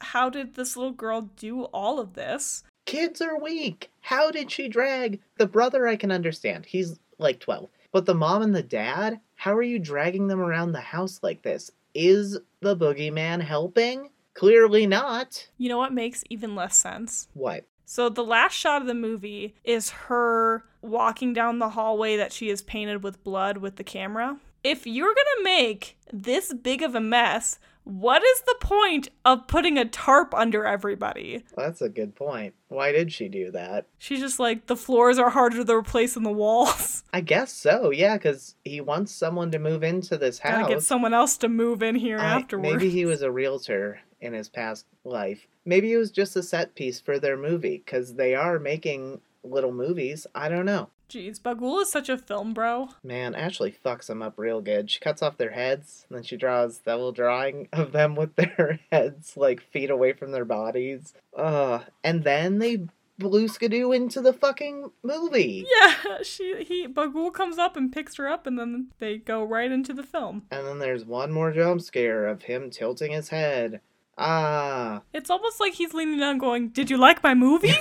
how 0.00 0.28
did 0.28 0.56
this 0.56 0.76
little 0.76 0.90
girl 0.90 1.30
do 1.36 1.66
all 1.66 2.00
of 2.00 2.14
this? 2.14 2.64
Kids 2.84 3.20
are 3.20 3.38
weak. 3.38 3.92
How 4.00 4.32
did 4.32 4.50
she 4.50 4.66
drag 4.66 5.20
the 5.38 5.46
brother? 5.46 5.86
I 5.86 5.94
can 5.94 6.10
understand. 6.10 6.66
He's 6.66 6.98
like 7.18 7.38
12. 7.38 7.70
But 7.92 8.06
the 8.06 8.14
mom 8.16 8.42
and 8.42 8.56
the 8.56 8.62
dad, 8.64 9.20
how 9.36 9.54
are 9.54 9.62
you 9.62 9.78
dragging 9.78 10.26
them 10.26 10.40
around 10.40 10.72
the 10.72 10.80
house 10.80 11.20
like 11.22 11.42
this? 11.42 11.70
Is 11.94 12.36
the 12.60 12.76
boogeyman 12.76 13.40
helping? 13.40 14.10
Clearly 14.34 14.84
not. 14.84 15.48
You 15.58 15.68
know 15.68 15.78
what 15.78 15.92
makes 15.92 16.24
even 16.28 16.56
less 16.56 16.76
sense? 16.76 17.28
What? 17.34 17.64
So 17.84 18.08
the 18.08 18.24
last 18.24 18.54
shot 18.54 18.82
of 18.82 18.88
the 18.88 18.94
movie 18.94 19.54
is 19.62 19.90
her 19.90 20.64
walking 20.82 21.32
down 21.32 21.60
the 21.60 21.68
hallway 21.68 22.16
that 22.16 22.32
she 22.32 22.48
has 22.48 22.62
painted 22.62 23.04
with 23.04 23.22
blood 23.22 23.58
with 23.58 23.76
the 23.76 23.84
camera. 23.84 24.40
If 24.64 24.86
you're 24.86 25.14
gonna 25.14 25.44
make 25.44 25.98
this 26.10 26.54
big 26.54 26.82
of 26.82 26.94
a 26.94 27.00
mess, 27.00 27.58
what 27.84 28.22
is 28.24 28.40
the 28.40 28.56
point 28.60 29.10
of 29.26 29.46
putting 29.46 29.76
a 29.76 29.84
tarp 29.84 30.34
under 30.34 30.64
everybody? 30.64 31.44
Well, 31.54 31.66
that's 31.66 31.82
a 31.82 31.90
good 31.90 32.14
point. 32.14 32.54
Why 32.68 32.90
did 32.90 33.12
she 33.12 33.28
do 33.28 33.50
that? 33.50 33.86
She's 33.98 34.20
just 34.20 34.40
like, 34.40 34.66
the 34.66 34.76
floors 34.76 35.18
are 35.18 35.28
harder 35.28 35.62
to 35.62 35.74
replace 35.74 36.14
than 36.14 36.22
the 36.22 36.32
walls. 36.32 37.04
I 37.12 37.20
guess 37.20 37.52
so, 37.52 37.90
yeah, 37.90 38.16
because 38.16 38.54
he 38.64 38.80
wants 38.80 39.12
someone 39.12 39.50
to 39.50 39.58
move 39.58 39.82
into 39.82 40.16
this 40.16 40.38
house. 40.38 40.62
Gotta 40.62 40.74
get 40.74 40.82
someone 40.82 41.12
else 41.12 41.36
to 41.38 41.48
move 41.50 41.82
in 41.82 41.94
here 41.94 42.18
I, 42.18 42.24
afterwards. 42.24 42.72
Maybe 42.72 42.88
he 42.88 43.04
was 43.04 43.20
a 43.20 43.30
realtor 43.30 44.00
in 44.22 44.32
his 44.32 44.48
past 44.48 44.86
life. 45.04 45.46
Maybe 45.66 45.92
it 45.92 45.98
was 45.98 46.10
just 46.10 46.36
a 46.36 46.42
set 46.42 46.74
piece 46.74 47.00
for 47.00 47.18
their 47.18 47.36
movie, 47.36 47.82
because 47.84 48.14
they 48.14 48.34
are 48.34 48.58
making 48.58 49.20
little 49.42 49.72
movies. 49.72 50.26
I 50.34 50.48
don't 50.48 50.64
know. 50.64 50.88
Jeez, 51.08 51.40
Bughuul 51.40 51.82
is 51.82 51.90
such 51.90 52.08
a 52.08 52.18
film 52.18 52.54
bro. 52.54 52.88
Man, 53.02 53.34
Ashley 53.34 53.74
fucks 53.84 54.06
them 54.06 54.22
up 54.22 54.34
real 54.36 54.60
good. 54.60 54.90
She 54.90 55.00
cuts 55.00 55.22
off 55.22 55.36
their 55.36 55.52
heads, 55.52 56.06
and 56.08 56.16
then 56.16 56.24
she 56.24 56.36
draws 56.36 56.78
the 56.78 56.94
little 56.96 57.12
drawing 57.12 57.68
of 57.72 57.92
them 57.92 58.14
with 58.14 58.34
their 58.36 58.80
heads 58.92 59.36
like 59.36 59.60
feet 59.60 59.90
away 59.90 60.12
from 60.12 60.32
their 60.32 60.44
bodies. 60.44 61.14
Uh, 61.36 61.80
and 62.02 62.24
then 62.24 62.58
they 62.58 62.86
blue 63.18 63.46
skidoo 63.46 63.92
into 63.92 64.20
the 64.20 64.32
fucking 64.32 64.90
movie. 65.02 65.66
Yeah, 65.80 66.18
she 66.22 66.64
he 66.64 66.88
Bughuul 66.88 67.32
comes 67.32 67.58
up 67.58 67.76
and 67.76 67.92
picks 67.92 68.16
her 68.16 68.28
up, 68.28 68.46
and 68.46 68.58
then 68.58 68.88
they 68.98 69.18
go 69.18 69.44
right 69.44 69.70
into 69.70 69.92
the 69.92 70.02
film. 70.02 70.46
And 70.50 70.66
then 70.66 70.78
there's 70.78 71.04
one 71.04 71.32
more 71.32 71.52
jump 71.52 71.82
scare 71.82 72.26
of 72.26 72.42
him 72.42 72.70
tilting 72.70 73.12
his 73.12 73.28
head. 73.28 73.80
Ah. 74.16 75.02
It's 75.12 75.30
almost 75.30 75.58
like 75.58 75.74
he's 75.74 75.92
leaning 75.92 76.18
down, 76.18 76.38
going, 76.38 76.68
"Did 76.68 76.88
you 76.88 76.96
like 76.96 77.22
my 77.22 77.34
movie?" 77.34 77.74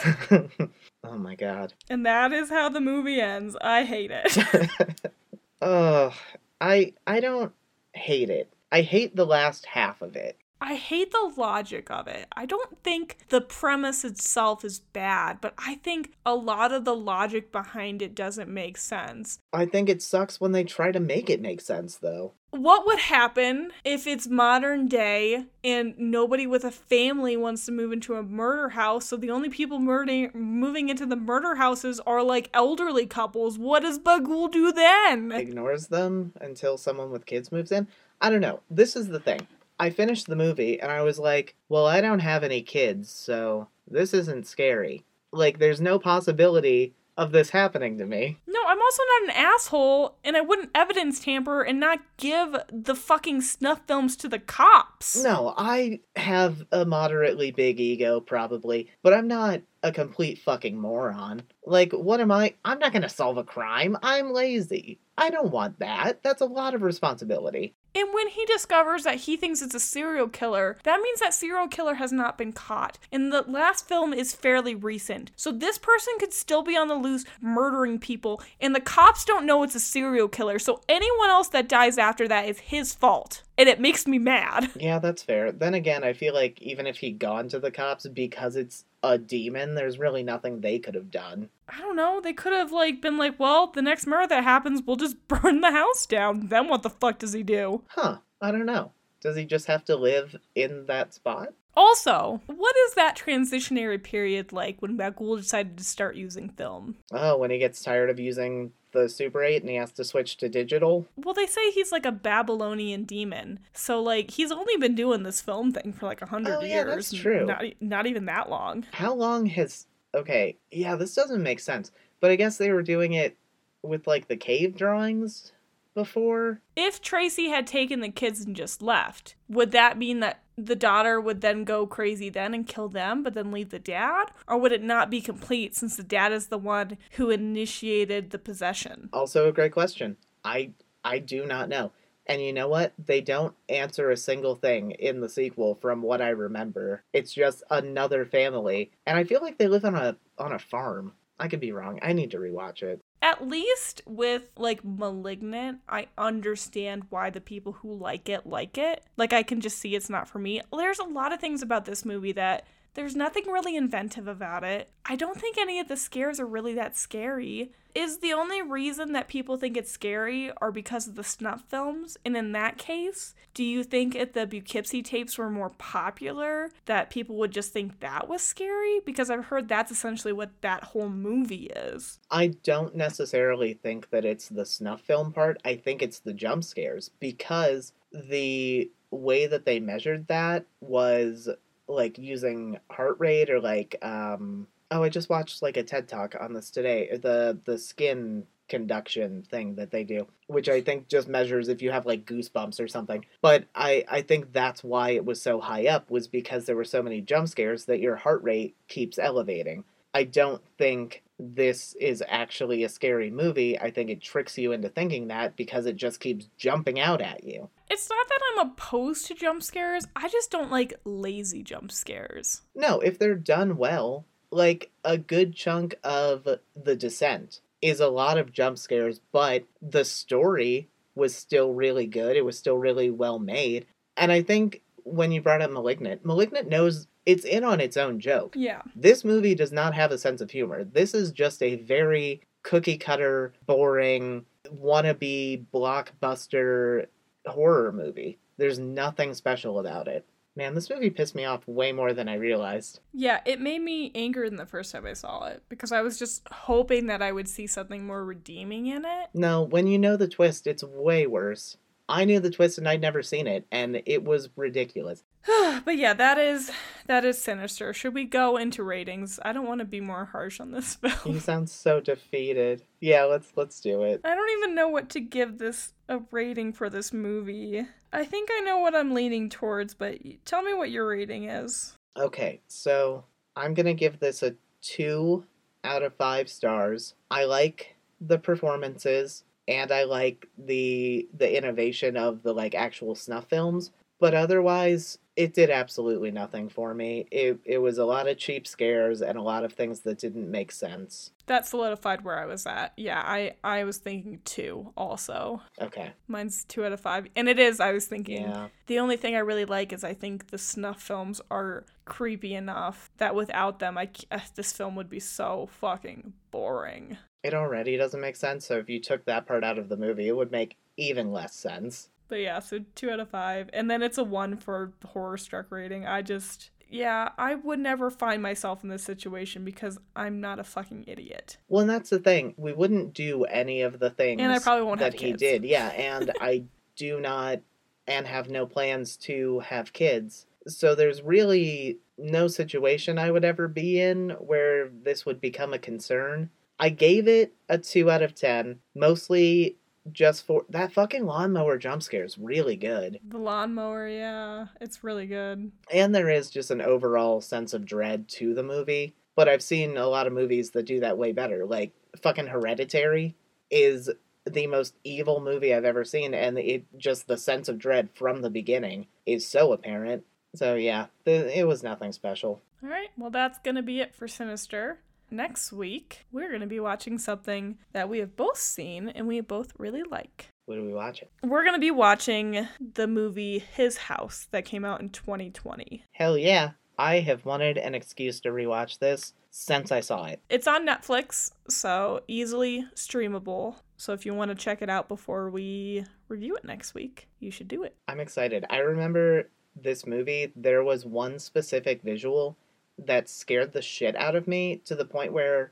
Oh 1.03 1.17
my 1.17 1.35
god. 1.35 1.73
And 1.89 2.05
that 2.05 2.31
is 2.31 2.49
how 2.49 2.69
the 2.69 2.81
movie 2.81 3.19
ends. 3.19 3.55
I 3.61 3.83
hate 3.83 4.11
it. 4.11 5.11
Ugh. 5.61 6.13
I 6.59 6.93
I 7.05 7.19
don't 7.19 7.53
hate 7.93 8.29
it. 8.29 8.53
I 8.71 8.81
hate 8.81 9.15
the 9.15 9.25
last 9.25 9.65
half 9.67 10.01
of 10.01 10.15
it. 10.15 10.37
I 10.59 10.75
hate 10.75 11.11
the 11.11 11.33
logic 11.35 11.91
of 11.91 12.07
it. 12.07 12.25
I 12.37 12.45
don't 12.45 12.81
think 12.83 13.17
the 13.27 13.41
premise 13.41 14.05
itself 14.05 14.63
is 14.63 14.79
bad, 14.79 15.41
but 15.41 15.53
I 15.57 15.75
think 15.75 16.13
a 16.25 16.35
lot 16.35 16.71
of 16.71 16.85
the 16.85 16.95
logic 16.95 17.51
behind 17.51 18.01
it 18.01 18.15
doesn't 18.15 18.49
make 18.49 18.77
sense. 18.77 19.39
I 19.51 19.65
think 19.65 19.89
it 19.89 20.01
sucks 20.01 20.39
when 20.39 20.53
they 20.53 20.63
try 20.63 20.93
to 20.93 21.01
make 21.01 21.29
it 21.29 21.41
make 21.41 21.59
sense, 21.59 21.97
though. 21.97 22.31
What 22.53 22.85
would 22.85 22.99
happen 22.99 23.71
if 23.83 24.05
it's 24.05 24.27
modern 24.27 24.87
day 24.87 25.45
and 25.63 25.97
nobody 25.97 26.45
with 26.45 26.63
a 26.63 26.69
family 26.69 27.35
wants 27.35 27.65
to 27.65 27.71
move 27.71 27.91
into 27.91 28.13
a 28.13 28.21
murder 28.21 28.69
house? 28.69 29.07
So 29.07 29.17
the 29.17 29.31
only 29.31 29.49
people 29.49 29.79
murdering, 29.79 30.29
moving 30.35 30.89
into 30.89 31.07
the 31.07 31.15
murder 31.15 31.55
houses 31.55 31.99
are 32.05 32.21
like 32.21 32.51
elderly 32.53 33.07
couples. 33.07 33.57
What 33.57 33.81
does 33.81 33.97
Bughuul 33.97 34.51
do 34.51 34.71
then? 34.71 35.31
Ignores 35.31 35.87
them 35.87 36.33
until 36.41 36.77
someone 36.77 37.09
with 37.09 37.25
kids 37.25 37.51
moves 37.51 37.71
in? 37.71 37.87
I 38.21 38.29
don't 38.29 38.39
know. 38.39 38.59
This 38.69 38.95
is 38.95 39.07
the 39.07 39.19
thing. 39.19 39.47
I 39.79 39.89
finished 39.89 40.27
the 40.27 40.35
movie 40.35 40.79
and 40.79 40.91
I 40.91 41.01
was 41.01 41.17
like, 41.17 41.55
well, 41.69 41.87
I 41.87 42.01
don't 42.01 42.19
have 42.19 42.43
any 42.43 42.61
kids, 42.61 43.09
so 43.09 43.67
this 43.89 44.13
isn't 44.13 44.45
scary. 44.45 45.03
Like, 45.31 45.57
there's 45.57 45.81
no 45.81 45.97
possibility 45.97 46.93
of 47.17 47.31
this 47.31 47.49
happening 47.49 47.97
to 47.97 48.05
me. 48.05 48.37
No, 48.47 48.59
I'm 48.67 48.81
also 48.81 49.03
not 49.21 49.29
an 49.29 49.43
asshole, 49.43 50.17
and 50.23 50.35
I 50.35 50.41
wouldn't 50.41 50.71
evidence 50.73 51.19
tamper 51.19 51.61
and 51.61 51.79
not 51.79 51.99
give 52.17 52.55
the 52.71 52.95
fucking 52.95 53.41
snuff 53.41 53.81
films 53.87 54.15
to 54.17 54.27
the 54.27 54.39
cops. 54.39 55.23
No, 55.23 55.53
I 55.57 55.99
have 56.15 56.65
a 56.71 56.85
moderately 56.85 57.51
big 57.51 57.79
ego, 57.79 58.19
probably, 58.19 58.89
but 59.01 59.13
I'm 59.13 59.27
not 59.27 59.61
a 59.83 59.91
complete 59.91 60.39
fucking 60.39 60.79
moron. 60.79 61.43
Like, 61.65 61.91
what 61.91 62.21
am 62.21 62.31
I? 62.31 62.55
I'm 62.63 62.79
not 62.79 62.93
gonna 62.93 63.09
solve 63.09 63.37
a 63.37 63.43
crime. 63.43 63.97
I'm 64.01 64.31
lazy. 64.31 64.99
I 65.17 65.29
don't 65.29 65.51
want 65.51 65.79
that. 65.79 66.23
That's 66.23 66.41
a 66.41 66.45
lot 66.45 66.73
of 66.73 66.81
responsibility. 66.81 67.75
And 67.95 68.13
when 68.13 68.29
he 68.29 68.45
discovers 68.45 69.03
that 69.03 69.21
he 69.21 69.37
thinks 69.37 69.61
it's 69.61 69.75
a 69.75 69.79
serial 69.79 70.27
killer, 70.27 70.77
that 70.83 71.01
means 71.01 71.19
that 71.19 71.33
serial 71.33 71.67
killer 71.67 71.95
has 71.95 72.11
not 72.11 72.37
been 72.37 72.51
caught. 72.51 72.97
And 73.11 73.31
the 73.31 73.43
last 73.43 73.87
film 73.87 74.13
is 74.13 74.33
fairly 74.33 74.73
recent. 74.73 75.31
So 75.35 75.51
this 75.51 75.77
person 75.77 76.13
could 76.19 76.33
still 76.33 76.63
be 76.63 76.75
on 76.75 76.87
the 76.87 76.95
loose 76.95 77.25
murdering 77.39 77.99
people, 77.99 78.41
and 78.59 78.75
the 78.75 78.81
cops 78.81 79.25
don't 79.25 79.45
know 79.45 79.63
it's 79.63 79.75
a 79.75 79.79
serial 79.79 80.27
killer. 80.27 80.57
So 80.59 80.81
anyone 80.89 81.29
else 81.29 81.49
that 81.49 81.69
dies 81.69 81.97
after 81.97 82.27
that 82.27 82.47
is 82.47 82.59
his 82.59 82.93
fault. 82.93 83.43
And 83.57 83.69
it 83.69 83.79
makes 83.79 84.07
me 84.07 84.17
mad. 84.17 84.71
Yeah, 84.75 84.97
that's 84.97 85.21
fair. 85.21 85.51
Then 85.51 85.75
again, 85.75 86.03
I 86.03 86.13
feel 86.13 86.33
like 86.33 86.59
even 86.61 86.87
if 86.87 86.97
he'd 86.97 87.19
gone 87.19 87.47
to 87.49 87.59
the 87.59 87.69
cops 87.69 88.07
because 88.07 88.55
it's 88.55 88.85
a 89.03 89.17
demon, 89.17 89.75
there's 89.75 89.99
really 89.99 90.23
nothing 90.23 90.61
they 90.61 90.79
could 90.79 90.95
have 90.95 91.11
done. 91.11 91.49
I 91.67 91.79
don't 91.79 91.97
know. 91.97 92.21
They 92.21 92.33
could 92.33 92.53
have 92.53 92.71
like 92.71 93.01
been 93.01 93.17
like, 93.17 93.37
well, 93.39 93.67
the 93.67 93.81
next 93.81 94.07
murder 94.07 94.27
that 94.27 94.43
happens, 94.43 94.81
we'll 94.85 94.95
just 94.95 95.27
burn 95.27 95.61
the 95.61 95.71
house 95.71 96.05
down. 96.05 96.47
Then 96.47 96.69
what 96.69 96.81
the 96.81 96.89
fuck 96.89 97.19
does 97.19 97.33
he 97.33 97.43
do? 97.43 97.83
Huh. 97.89 98.17
I 98.41 98.51
don't 98.51 98.65
know. 98.65 98.91
Does 99.21 99.35
he 99.35 99.45
just 99.45 99.67
have 99.67 99.85
to 99.85 99.95
live 99.95 100.35
in 100.55 100.85
that 100.87 101.13
spot? 101.13 101.49
Also, 101.75 102.41
what 102.45 102.75
is 102.87 102.93
that 102.95 103.17
transitionary 103.17 104.01
period 104.01 104.51
like 104.53 104.81
when 104.81 104.97
Bughuul 104.97 105.37
decided 105.37 105.77
to 105.77 105.83
start 105.83 106.15
using 106.15 106.49
film? 106.49 106.97
Oh, 107.11 107.37
when 107.37 107.49
he 107.49 107.57
gets 107.57 107.81
tired 107.81 108.09
of 108.09 108.19
using 108.19 108.71
the 108.93 109.09
Super 109.09 109.43
8 109.43 109.61
and 109.61 109.69
he 109.69 109.75
has 109.75 109.91
to 109.93 110.03
switch 110.03 110.37
to 110.37 110.49
digital? 110.49 111.07
Well, 111.15 111.33
they 111.33 111.45
say 111.45 111.71
he's 111.71 111.91
like 111.91 112.05
a 112.05 112.11
Babylonian 112.11 113.03
demon. 113.03 113.59
So, 113.73 114.01
like, 114.01 114.31
he's 114.31 114.51
only 114.51 114.77
been 114.77 114.95
doing 114.95 115.23
this 115.23 115.41
film 115.41 115.71
thing 115.71 115.93
for 115.93 116.05
like 116.05 116.21
a 116.21 116.27
hundred 116.27 116.57
oh, 116.57 116.61
yeah, 116.61 116.85
years. 116.85 117.09
That's 117.09 117.13
true. 117.13 117.45
Not, 117.45 117.65
not 117.81 118.07
even 118.07 118.25
that 118.25 118.49
long. 118.49 118.85
How 118.91 119.13
long 119.13 119.45
has. 119.47 119.87
Okay, 120.15 120.57
yeah, 120.71 120.95
this 120.95 121.15
doesn't 121.15 121.41
make 121.41 121.59
sense. 121.59 121.91
But 122.19 122.31
I 122.31 122.35
guess 122.35 122.57
they 122.57 122.71
were 122.71 122.83
doing 122.83 123.13
it 123.13 123.35
with 123.81 124.07
like 124.07 124.27
the 124.27 124.37
cave 124.37 124.77
drawings 124.77 125.51
before. 125.93 126.61
If 126.75 127.01
Tracy 127.01 127.49
had 127.49 127.67
taken 127.67 127.99
the 127.99 128.09
kids 128.09 128.41
and 128.41 128.55
just 128.55 128.81
left, 128.81 129.35
would 129.49 129.71
that 129.71 129.97
mean 129.97 130.19
that 130.21 130.42
the 130.57 130.75
daughter 130.75 131.19
would 131.19 131.41
then 131.41 131.63
go 131.63 131.85
crazy 131.87 132.29
then 132.29 132.53
and 132.53 132.67
kill 132.67 132.89
them, 132.89 133.23
but 133.23 133.33
then 133.33 133.51
leave 133.51 133.69
the 133.69 133.79
dad? 133.79 134.25
Or 134.47 134.57
would 134.57 134.71
it 134.71 134.83
not 134.83 135.09
be 135.09 135.21
complete 135.21 135.75
since 135.75 135.95
the 135.95 136.03
dad 136.03 136.31
is 136.31 136.47
the 136.47 136.57
one 136.57 136.97
who 137.11 137.29
initiated 137.29 138.29
the 138.29 138.39
possession? 138.39 139.09
Also, 139.13 139.47
a 139.47 139.53
great 139.53 139.71
question. 139.71 140.17
I 140.43 140.71
I 141.03 141.19
do 141.19 141.45
not 141.45 141.69
know. 141.69 141.91
And 142.25 142.41
you 142.41 142.53
know 142.53 142.69
what? 142.69 142.93
They 142.97 143.19
don't 143.19 143.53
answer 143.67 144.09
a 144.09 144.17
single 144.17 144.55
thing 144.55 144.91
in 144.91 145.19
the 145.19 145.27
sequel 145.27 145.75
from 145.75 146.01
what 146.01 146.21
I 146.21 146.29
remember. 146.29 147.03
It's 147.11 147.33
just 147.33 147.63
another 147.69 148.25
family. 148.25 148.91
And 149.05 149.17
I 149.17 149.25
feel 149.25 149.41
like 149.41 149.57
they 149.57 149.67
live 149.67 149.85
on 149.85 149.95
a 149.95 150.15
on 150.37 150.53
a 150.53 150.59
farm. 150.59 151.13
I 151.39 151.47
could 151.47 151.59
be 151.59 151.73
wrong. 151.73 151.99
I 152.01 152.13
need 152.13 152.31
to 152.31 152.37
rewatch 152.37 152.83
it. 152.83 153.01
At 153.33 153.47
least 153.47 154.03
with 154.05 154.43
like 154.57 154.85
Malignant, 154.85 155.79
I 155.89 156.05
understand 156.19 157.05
why 157.09 157.31
the 157.31 157.41
people 157.41 157.71
who 157.73 157.91
like 157.91 158.29
it 158.29 158.45
like 158.45 158.77
it. 158.77 159.03
Like 159.17 159.33
I 159.33 159.41
can 159.41 159.59
just 159.59 159.79
see 159.79 159.95
it's 159.95 160.07
not 160.07 160.27
for 160.27 160.37
me. 160.37 160.61
There's 160.71 160.99
a 160.99 161.03
lot 161.03 161.33
of 161.33 161.39
things 161.39 161.63
about 161.63 161.85
this 161.85 162.05
movie 162.05 162.33
that 162.33 162.67
there's 162.93 163.15
nothing 163.15 163.45
really 163.47 163.75
inventive 163.75 164.27
about 164.27 164.63
it. 164.63 164.89
I 165.05 165.15
don't 165.15 165.39
think 165.39 165.57
any 165.57 165.79
of 165.79 165.87
the 165.87 165.97
scares 165.97 166.39
are 166.39 166.45
really 166.45 166.73
that 166.75 166.95
scary. 166.95 167.71
Is 167.95 168.19
the 168.19 168.33
only 168.33 168.61
reason 168.61 169.11
that 169.11 169.27
people 169.27 169.57
think 169.57 169.77
it's 169.77 169.91
scary 169.91 170.51
are 170.57 170.71
because 170.71 171.07
of 171.07 171.15
the 171.15 171.23
snuff 171.23 171.63
films? 171.67 172.17
And 172.25 172.35
in 172.35 172.51
that 172.53 172.77
case, 172.77 173.35
do 173.53 173.63
you 173.63 173.83
think 173.83 174.15
if 174.15 174.33
the 174.33 174.47
Poughkeepsie 174.47 175.03
tapes 175.03 175.37
were 175.37 175.49
more 175.49 175.69
popular, 175.77 176.71
that 176.85 177.11
people 177.11 177.35
would 177.37 177.51
just 177.51 177.71
think 177.71 177.99
that 177.99 178.27
was 178.27 178.41
scary? 178.41 178.99
Because 179.05 179.29
I've 179.29 179.45
heard 179.45 179.67
that's 179.67 179.91
essentially 179.91 180.33
what 180.33 180.49
that 180.61 180.85
whole 180.85 181.09
movie 181.09 181.71
is. 181.75 182.19
I 182.31 182.47
don't 182.47 182.95
necessarily 182.95 183.73
think 183.73 184.09
that 184.09 184.25
it's 184.25 184.49
the 184.49 184.65
snuff 184.65 185.01
film 185.01 185.31
part. 185.31 185.61
I 185.63 185.75
think 185.75 186.01
it's 186.01 186.19
the 186.19 186.33
jump 186.33 186.63
scares 186.63 187.11
because 187.19 187.93
the 188.11 188.89
way 189.11 189.45
that 189.45 189.65
they 189.65 189.79
measured 189.79 190.27
that 190.27 190.65
was 190.81 191.47
like 191.87 192.17
using 192.17 192.79
heart 192.89 193.17
rate 193.19 193.49
or 193.49 193.59
like 193.59 193.95
um 194.01 194.67
oh 194.91 195.03
I 195.03 195.09
just 195.09 195.29
watched 195.29 195.61
like 195.61 195.77
a 195.77 195.83
TED 195.83 196.07
talk 196.07 196.35
on 196.39 196.53
this 196.53 196.69
today 196.69 197.17
the 197.21 197.59
the 197.65 197.77
skin 197.77 198.45
conduction 198.69 199.43
thing 199.43 199.75
that 199.75 199.91
they 199.91 200.03
do 200.03 200.25
which 200.47 200.69
I 200.69 200.81
think 200.81 201.07
just 201.07 201.27
measures 201.27 201.67
if 201.67 201.81
you 201.81 201.91
have 201.91 202.05
like 202.05 202.25
goosebumps 202.25 202.79
or 202.79 202.87
something. 202.87 203.25
But 203.41 203.65
I 203.75 204.05
I 204.09 204.21
think 204.21 204.53
that's 204.53 204.83
why 204.83 205.11
it 205.11 205.25
was 205.25 205.41
so 205.41 205.59
high 205.59 205.87
up 205.87 206.09
was 206.09 206.27
because 206.27 206.65
there 206.65 206.75
were 206.75 206.85
so 206.85 207.01
many 207.01 207.21
jump 207.21 207.49
scares 207.49 207.85
that 207.85 207.99
your 207.99 208.15
heart 208.15 208.43
rate 208.43 208.75
keeps 208.87 209.19
elevating. 209.19 209.83
I 210.13 210.23
don't 210.23 210.61
think 210.77 211.23
this 211.43 211.95
is 211.99 212.23
actually 212.27 212.83
a 212.83 212.89
scary 212.89 213.29
movie. 213.29 213.77
I 213.79 213.91
think 213.91 214.09
it 214.09 214.21
tricks 214.21 214.57
you 214.57 214.71
into 214.71 214.89
thinking 214.89 215.27
that 215.27 215.55
because 215.55 215.85
it 215.85 215.95
just 215.95 216.19
keeps 216.19 216.49
jumping 216.57 216.99
out 216.99 217.21
at 217.21 217.43
you. 217.43 217.69
It's 217.89 218.09
not 218.09 218.27
that 218.29 218.39
I'm 218.51 218.67
opposed 218.69 219.27
to 219.27 219.33
jump 219.33 219.61
scares, 219.61 220.05
I 220.15 220.29
just 220.29 220.51
don't 220.51 220.71
like 220.71 220.93
lazy 221.03 221.63
jump 221.63 221.91
scares. 221.91 222.61
No, 222.73 222.99
if 222.99 223.19
they're 223.19 223.35
done 223.35 223.77
well, 223.77 224.25
like 224.51 224.91
a 225.03 225.17
good 225.17 225.55
chunk 225.55 225.95
of 226.03 226.47
The 226.75 226.95
Descent 226.95 227.59
is 227.81 227.99
a 227.99 228.07
lot 228.07 228.37
of 228.37 228.53
jump 228.53 228.77
scares, 228.77 229.19
but 229.31 229.65
the 229.81 230.05
story 230.05 230.87
was 231.15 231.35
still 231.35 231.73
really 231.73 232.07
good. 232.07 232.37
It 232.37 232.45
was 232.45 232.57
still 232.57 232.77
really 232.77 233.09
well 233.11 233.39
made. 233.39 233.85
And 234.15 234.31
I 234.31 234.41
think 234.41 234.81
when 235.03 235.31
you 235.31 235.41
brought 235.41 235.61
up 235.61 235.71
Malignant, 235.71 236.25
Malignant 236.25 236.69
knows 236.69 237.07
it's 237.25 237.45
in 237.45 237.63
on 237.63 237.79
its 237.79 237.97
own 237.97 238.19
joke. 238.19 238.53
Yeah. 238.57 238.81
This 238.95 239.23
movie 239.23 239.55
does 239.55 239.71
not 239.71 239.93
have 239.93 240.11
a 240.11 240.17
sense 240.17 240.41
of 240.41 240.51
humor. 240.51 240.83
This 240.83 241.13
is 241.13 241.31
just 241.31 241.61
a 241.61 241.75
very 241.75 242.41
cookie 242.63 242.97
cutter, 242.97 243.53
boring, 243.65 244.45
wannabe 244.67 245.65
blockbuster 245.73 247.07
horror 247.45 247.91
movie. 247.91 248.39
There's 248.57 248.79
nothing 248.79 249.33
special 249.33 249.79
about 249.79 250.07
it. 250.07 250.25
Man, 250.55 250.75
this 250.75 250.89
movie 250.89 251.09
pissed 251.09 251.33
me 251.33 251.45
off 251.45 251.67
way 251.67 251.91
more 251.91 252.13
than 252.13 252.29
I 252.29 252.35
realized. 252.35 252.99
Yeah, 253.11 253.41
it 253.43 253.59
made 253.59 253.81
me 253.81 254.11
angry 254.13 254.47
in 254.47 254.55
the 254.55 254.67
first 254.67 254.91
time 254.91 255.05
I 255.05 255.13
saw 255.13 255.45
it 255.45 255.63
because 255.67 255.91
I 255.91 256.01
was 256.01 256.19
just 256.19 256.47
hoping 256.51 257.07
that 257.07 257.23
I 257.23 257.31
would 257.31 257.49
see 257.49 257.65
something 257.65 258.05
more 258.05 258.23
redeeming 258.23 258.85
in 258.85 259.03
it. 259.03 259.29
No, 259.33 259.63
when 259.63 259.87
you 259.87 259.97
know 259.97 260.15
the 260.15 260.27
twist, 260.27 260.67
it's 260.67 260.83
way 260.83 261.25
worse. 261.25 261.77
I 262.07 262.25
knew 262.25 262.39
the 262.39 262.51
twist 262.51 262.77
and 262.77 262.87
I'd 262.87 263.01
never 263.01 263.23
seen 263.23 263.47
it, 263.47 263.65
and 263.71 264.03
it 264.05 264.23
was 264.23 264.49
ridiculous. 264.55 265.23
but 265.85 265.97
yeah, 265.97 266.13
that 266.13 266.37
is 266.37 266.71
that 267.07 267.25
is 267.25 267.37
sinister. 267.37 267.93
Should 267.93 268.13
we 268.13 268.25
go 268.25 268.57
into 268.57 268.83
ratings? 268.83 269.39
I 269.43 269.51
don't 269.51 269.67
want 269.67 269.79
to 269.79 269.85
be 269.85 269.99
more 269.99 270.25
harsh 270.25 270.59
on 270.59 270.71
this 270.71 270.95
film. 271.03 271.35
You 271.35 271.39
sound 271.39 271.69
so 271.69 271.99
defeated. 271.99 272.83
Yeah, 273.01 273.23
let's 273.23 273.51
let's 273.55 273.81
do 273.81 274.03
it. 274.03 274.21
I 274.23 274.35
don't 274.35 274.57
even 274.57 274.75
know 274.75 274.87
what 274.87 275.09
to 275.09 275.19
give 275.19 275.57
this 275.57 275.93
a 276.07 276.19
rating 276.31 276.73
for 276.73 276.89
this 276.89 277.11
movie. 277.11 277.85
I 278.11 278.25
think 278.25 278.49
I 278.51 278.61
know 278.61 278.79
what 278.79 278.95
I'm 278.95 279.13
leaning 279.13 279.49
towards, 279.49 279.93
but 279.93 280.19
tell 280.45 280.61
me 280.61 280.73
what 280.73 280.91
your 280.91 281.07
rating 281.07 281.45
is. 281.45 281.97
Okay, 282.17 282.61
so 282.67 283.25
I'm 283.55 283.73
gonna 283.73 283.93
give 283.93 284.19
this 284.19 284.43
a 284.43 284.55
two 284.81 285.43
out 285.83 286.03
of 286.03 286.13
five 286.13 286.47
stars. 286.47 287.15
I 287.29 287.45
like 287.45 287.95
the 288.21 288.37
performances 288.37 289.43
and 289.67 289.91
I 289.91 290.03
like 290.03 290.47
the 290.57 291.27
the 291.37 291.57
innovation 291.57 292.15
of 292.15 292.43
the 292.43 292.53
like 292.53 292.75
actual 292.75 293.15
snuff 293.15 293.49
films, 293.49 293.91
but 294.19 294.33
otherwise 294.33 295.17
it 295.35 295.53
did 295.53 295.69
absolutely 295.71 296.29
nothing 296.31 296.69
for 296.69 296.93
me. 296.93 297.25
It 297.31 297.59
it 297.65 297.79
was 297.79 297.97
a 297.97 298.05
lot 298.05 298.27
of 298.27 298.37
cheap 298.37 298.67
scares 298.67 299.21
and 299.21 299.37
a 299.37 299.41
lot 299.41 299.63
of 299.63 299.73
things 299.73 300.01
that 300.01 300.19
didn't 300.19 300.49
make 300.49 300.71
sense. 300.71 301.31
That 301.47 301.65
solidified 301.67 302.23
where 302.23 302.39
I 302.39 302.45
was 302.45 302.65
at. 302.65 302.93
Yeah, 302.97 303.21
I 303.25 303.53
I 303.63 303.83
was 303.83 303.97
thinking 303.97 304.39
2 304.45 304.93
also. 304.95 305.61
Okay. 305.81 306.11
Mine's 306.27 306.63
2 306.65 306.85
out 306.85 306.91
of 306.93 306.99
5. 307.01 307.27
And 307.35 307.49
it 307.49 307.57
is 307.59 307.79
I 307.79 307.91
was 307.93 308.05
thinking 308.05 308.43
Yeah. 308.43 308.67
the 308.87 308.99
only 308.99 309.17
thing 309.17 309.35
I 309.35 309.39
really 309.39 309.65
like 309.65 309.91
is 309.91 310.03
I 310.03 310.13
think 310.13 310.47
the 310.51 310.57
snuff 310.57 311.01
films 311.01 311.41
are 311.49 311.85
creepy 312.05 312.53
enough 312.53 313.09
that 313.17 313.33
without 313.33 313.79
them 313.79 313.97
I 313.97 314.09
uh, 314.31 314.39
this 314.55 314.71
film 314.71 314.95
would 314.95 315.09
be 315.09 315.19
so 315.19 315.67
fucking 315.79 316.33
boring. 316.51 317.17
It 317.43 317.53
already 317.53 317.97
doesn't 317.97 318.21
make 318.21 318.35
sense, 318.37 318.65
so 318.65 318.77
if 318.77 318.87
you 318.89 319.01
took 319.01 319.25
that 319.25 319.45
part 319.45 319.63
out 319.65 319.77
of 319.77 319.89
the 319.89 319.97
movie, 319.97 320.27
it 320.29 320.35
would 320.35 320.51
make 320.51 320.77
even 320.95 321.31
less 321.33 321.53
sense. 321.55 322.09
But 322.27 322.39
yeah, 322.39 322.59
so 322.59 322.79
two 322.95 323.09
out 323.09 323.19
of 323.19 323.29
five. 323.29 323.69
And 323.73 323.89
then 323.89 324.01
it's 324.01 324.17
a 324.17 324.23
one 324.23 324.57
for 324.57 324.93
horror 325.05 325.37
struck 325.37 325.71
rating. 325.71 326.05
I 326.05 326.21
just, 326.21 326.71
yeah, 326.89 327.29
I 327.37 327.55
would 327.55 327.79
never 327.79 328.09
find 328.09 328.41
myself 328.41 328.83
in 328.83 328.89
this 328.89 329.03
situation 329.03 329.63
because 329.65 329.97
I'm 330.15 330.39
not 330.39 330.59
a 330.59 330.63
fucking 330.63 331.05
idiot. 331.07 331.57
Well, 331.67 331.81
and 331.81 331.89
that's 331.89 332.09
the 332.09 332.19
thing. 332.19 332.53
We 332.57 332.73
wouldn't 332.73 333.13
do 333.13 333.45
any 333.45 333.81
of 333.81 333.99
the 333.99 334.09
things 334.09 334.41
And 334.41 334.51
I 334.51 334.59
probably 334.59 334.85
won't 334.85 334.99
that 334.99 335.13
have 335.13 335.21
he 335.21 335.33
did. 335.33 335.63
Yeah, 335.63 335.87
and 335.89 336.31
I 336.39 336.63
do 336.95 337.19
not 337.19 337.59
and 338.07 338.27
have 338.27 338.49
no 338.49 338.65
plans 338.65 339.15
to 339.15 339.59
have 339.59 339.93
kids. 339.93 340.45
So 340.67 340.95
there's 340.95 341.21
really 341.21 341.99
no 342.17 342.47
situation 342.47 343.17
I 343.17 343.31
would 343.31 343.45
ever 343.45 343.67
be 343.67 343.99
in 343.99 344.31
where 344.39 344.89
this 344.89 345.25
would 345.25 345.41
become 345.41 345.73
a 345.73 345.79
concern. 345.79 346.49
I 346.79 346.89
gave 346.89 347.27
it 347.27 347.53
a 347.69 347.77
2 347.77 348.09
out 348.09 348.21
of 348.21 348.35
10, 348.35 348.79
mostly 348.95 349.77
just 350.11 350.45
for 350.45 350.65
that 350.69 350.93
fucking 350.93 351.25
lawnmower 351.25 351.77
jump 351.77 352.03
scare 352.03 352.23
is 352.23 352.37
really 352.37 352.75
good. 352.75 353.19
The 353.27 353.37
lawnmower, 353.37 354.07
yeah, 354.07 354.67
it's 354.81 355.03
really 355.03 355.27
good. 355.27 355.71
And 355.91 356.13
there 356.13 356.29
is 356.29 356.49
just 356.49 356.71
an 356.71 356.81
overall 356.81 357.41
sense 357.41 357.73
of 357.73 357.85
dread 357.85 358.27
to 358.29 358.53
the 358.53 358.63
movie. 358.63 359.15
But 359.35 359.49
I've 359.49 359.63
seen 359.63 359.97
a 359.97 360.07
lot 360.07 360.27
of 360.27 360.33
movies 360.33 360.71
that 360.71 360.85
do 360.85 360.99
that 360.99 361.17
way 361.17 361.31
better. 361.31 361.65
Like 361.65 361.93
fucking 362.21 362.47
Hereditary 362.47 363.35
is 363.71 364.09
the 364.45 364.67
most 364.67 364.95
evil 365.03 365.39
movie 365.39 365.73
I've 365.73 365.85
ever 365.85 366.03
seen, 366.03 366.33
and 366.33 366.57
it 366.59 366.85
just 366.97 367.27
the 367.27 367.37
sense 367.37 367.69
of 367.69 367.79
dread 367.79 368.09
from 368.13 368.41
the 368.41 368.49
beginning 368.49 369.07
is 369.25 369.47
so 369.47 369.73
apparent. 369.73 370.23
So 370.55 370.75
yeah, 370.75 371.07
the, 371.23 371.57
it 371.57 371.65
was 371.67 371.81
nothing 371.81 372.11
special. 372.11 372.61
All 372.83 372.89
right, 372.89 373.09
well, 373.17 373.31
that's 373.31 373.57
to 373.63 373.81
be 373.81 374.01
it 374.01 374.13
for 374.13 374.27
Sinister. 374.27 374.99
Next 375.33 375.73
week, 375.73 376.27
we're 376.31 376.49
going 376.49 376.61
to 376.61 376.67
be 376.67 376.79
watching 376.79 377.17
something 377.17 377.79
that 377.91 378.07
we 378.07 378.19
have 378.19 378.35
both 378.35 378.59
seen 378.59 379.09
and 379.09 379.27
we 379.27 379.41
both 379.41 379.73
really 379.79 380.03
like. 380.03 380.49
What 380.67 380.77
are 380.77 380.83
we 380.83 380.93
watching? 380.93 381.27
We're 381.41 381.63
going 381.63 381.73
to 381.73 381.79
be 381.79 381.89
watching 381.89 382.67
the 382.79 383.07
movie 383.07 383.57
His 383.57 383.97
House 383.97 384.47
that 384.51 384.63
came 384.63 384.85
out 384.85 385.01
in 385.01 385.09
2020. 385.09 386.05
Hell 386.11 386.37
yeah! 386.37 386.73
I 386.99 387.21
have 387.21 387.47
wanted 387.47 387.79
an 387.79 387.95
excuse 387.95 388.41
to 388.41 388.49
rewatch 388.49 388.99
this 388.99 389.33
since 389.49 389.91
I 389.91 390.01
saw 390.01 390.25
it. 390.25 390.39
It's 390.51 390.67
on 390.67 390.85
Netflix, 390.85 391.49
so 391.67 392.21
easily 392.27 392.85
streamable. 392.93 393.77
So 393.97 394.13
if 394.13 394.27
you 394.27 394.35
want 394.35 394.49
to 394.49 394.55
check 394.55 394.83
it 394.83 394.89
out 394.89 395.07
before 395.07 395.49
we 395.49 396.05
review 396.27 396.55
it 396.57 396.63
next 396.63 396.93
week, 396.93 397.27
you 397.39 397.49
should 397.49 397.67
do 397.67 397.81
it. 397.81 397.95
I'm 398.07 398.19
excited. 398.19 398.65
I 398.69 398.77
remember 398.77 399.49
this 399.75 400.05
movie, 400.05 400.53
there 400.55 400.83
was 400.83 401.07
one 401.07 401.39
specific 401.39 402.03
visual 402.03 402.55
that 402.97 403.29
scared 403.29 403.73
the 403.73 403.81
shit 403.81 404.15
out 404.15 404.35
of 404.35 404.47
me 404.47 404.81
to 404.85 404.95
the 404.95 405.05
point 405.05 405.33
where 405.33 405.71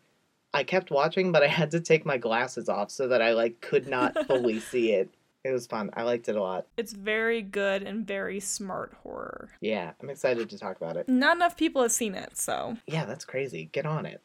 I 0.53 0.63
kept 0.63 0.91
watching, 0.91 1.32
but 1.32 1.43
I 1.43 1.47
had 1.47 1.72
to 1.72 1.80
take 1.80 2.05
my 2.05 2.17
glasses 2.17 2.67
off 2.67 2.91
so 2.91 3.07
that 3.07 3.22
I 3.22 3.34
like 3.34 3.61
could 3.61 3.88
not 3.88 4.15
fully 4.28 4.59
see 4.59 4.91
it. 4.91 5.09
It 5.43 5.51
was 5.51 5.65
fun. 5.65 5.89
I 5.95 6.03
liked 6.03 6.30
it 6.30 6.36
a 6.36 6.41
lot. 6.41 6.67
It's 6.78 6.93
very 6.93 7.41
good 7.41 7.82
and 7.82 8.05
very 8.05 8.39
smart 8.39 8.93
horror. 9.01 9.49
Yeah, 9.59 9.93
I'm 9.99 10.09
excited 10.09 10.49
to 10.51 10.59
talk 10.59 10.78
about 10.78 10.97
it. 10.97 11.09
Not 11.09 11.38
enough 11.38 11.57
people 11.57 11.82
have 11.82 11.91
seen 11.91 12.13
it, 12.13 12.38
so. 12.38 12.78
Yeah, 12.86 13.05
that's 13.05 13.26
crazy. 13.26 13.69
Get 13.72 13.88
on 13.88 14.05
it. 14.05 14.22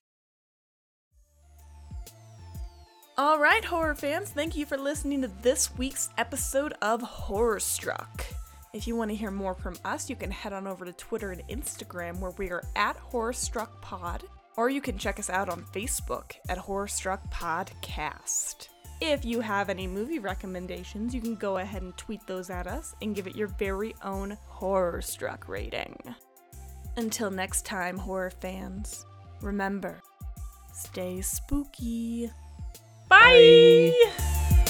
All 3.19 3.39
right, 3.39 3.65
horror 3.65 3.95
fans, 3.95 4.29
thank 4.29 4.57
you 4.57 4.67
for 4.67 4.77
listening 4.77 5.23
to 5.23 5.29
this 5.41 5.75
week's 5.79 6.11
episode 6.19 6.75
of 6.83 7.01
Horror 7.01 7.61
Struck. 7.61 8.27
If 8.77 8.87
you 8.87 8.95
want 8.95 9.11
to 9.11 9.17
hear 9.17 9.31
more 9.31 9.55
from 9.55 9.75
us, 9.87 10.11
you 10.11 10.17
can 10.17 10.31
head 10.31 10.53
on 10.53 10.67
over 10.67 10.85
to 10.85 10.93
Twitter 10.93 11.33
and 11.33 11.41
Instagram 11.49 12.19
where 12.19 12.33
we 12.33 12.51
are 12.51 12.63
at 12.77 12.95
Horror 12.97 13.33
Struck 13.33 13.81
Pod, 13.81 14.25
or 14.59 14.69
you 14.69 14.83
can 14.83 14.99
check 14.99 15.19
us 15.19 15.31
out 15.31 15.49
on 15.49 15.65
Facebook 15.75 16.33
at 16.51 16.59
Horror 16.59 16.87
Struck 16.87 17.27
Podcast. 17.33 18.69
If 19.01 19.25
you 19.25 19.41
have 19.41 19.71
any 19.71 19.87
movie 19.87 20.19
recommendations, 20.19 21.15
you 21.15 21.23
can 21.23 21.37
go 21.37 21.57
ahead 21.57 21.81
and 21.81 21.97
tweet 21.97 22.21
those 22.27 22.51
at 22.51 22.67
us 22.67 22.95
and 23.01 23.15
give 23.15 23.27
it 23.27 23.35
your 23.35 23.49
very 23.49 23.95
own 24.05 24.37
Horror 24.45 25.01
Struck 25.01 25.49
rating. 25.49 25.99
Until 26.99 27.31
next 27.31 27.65
time, 27.65 27.97
horror 27.97 28.31
fans, 28.31 29.07
remember 29.41 30.03
stay 30.75 31.23
spooky. 31.23 32.31
Bye. 33.09 33.95
Bye. 34.19 34.65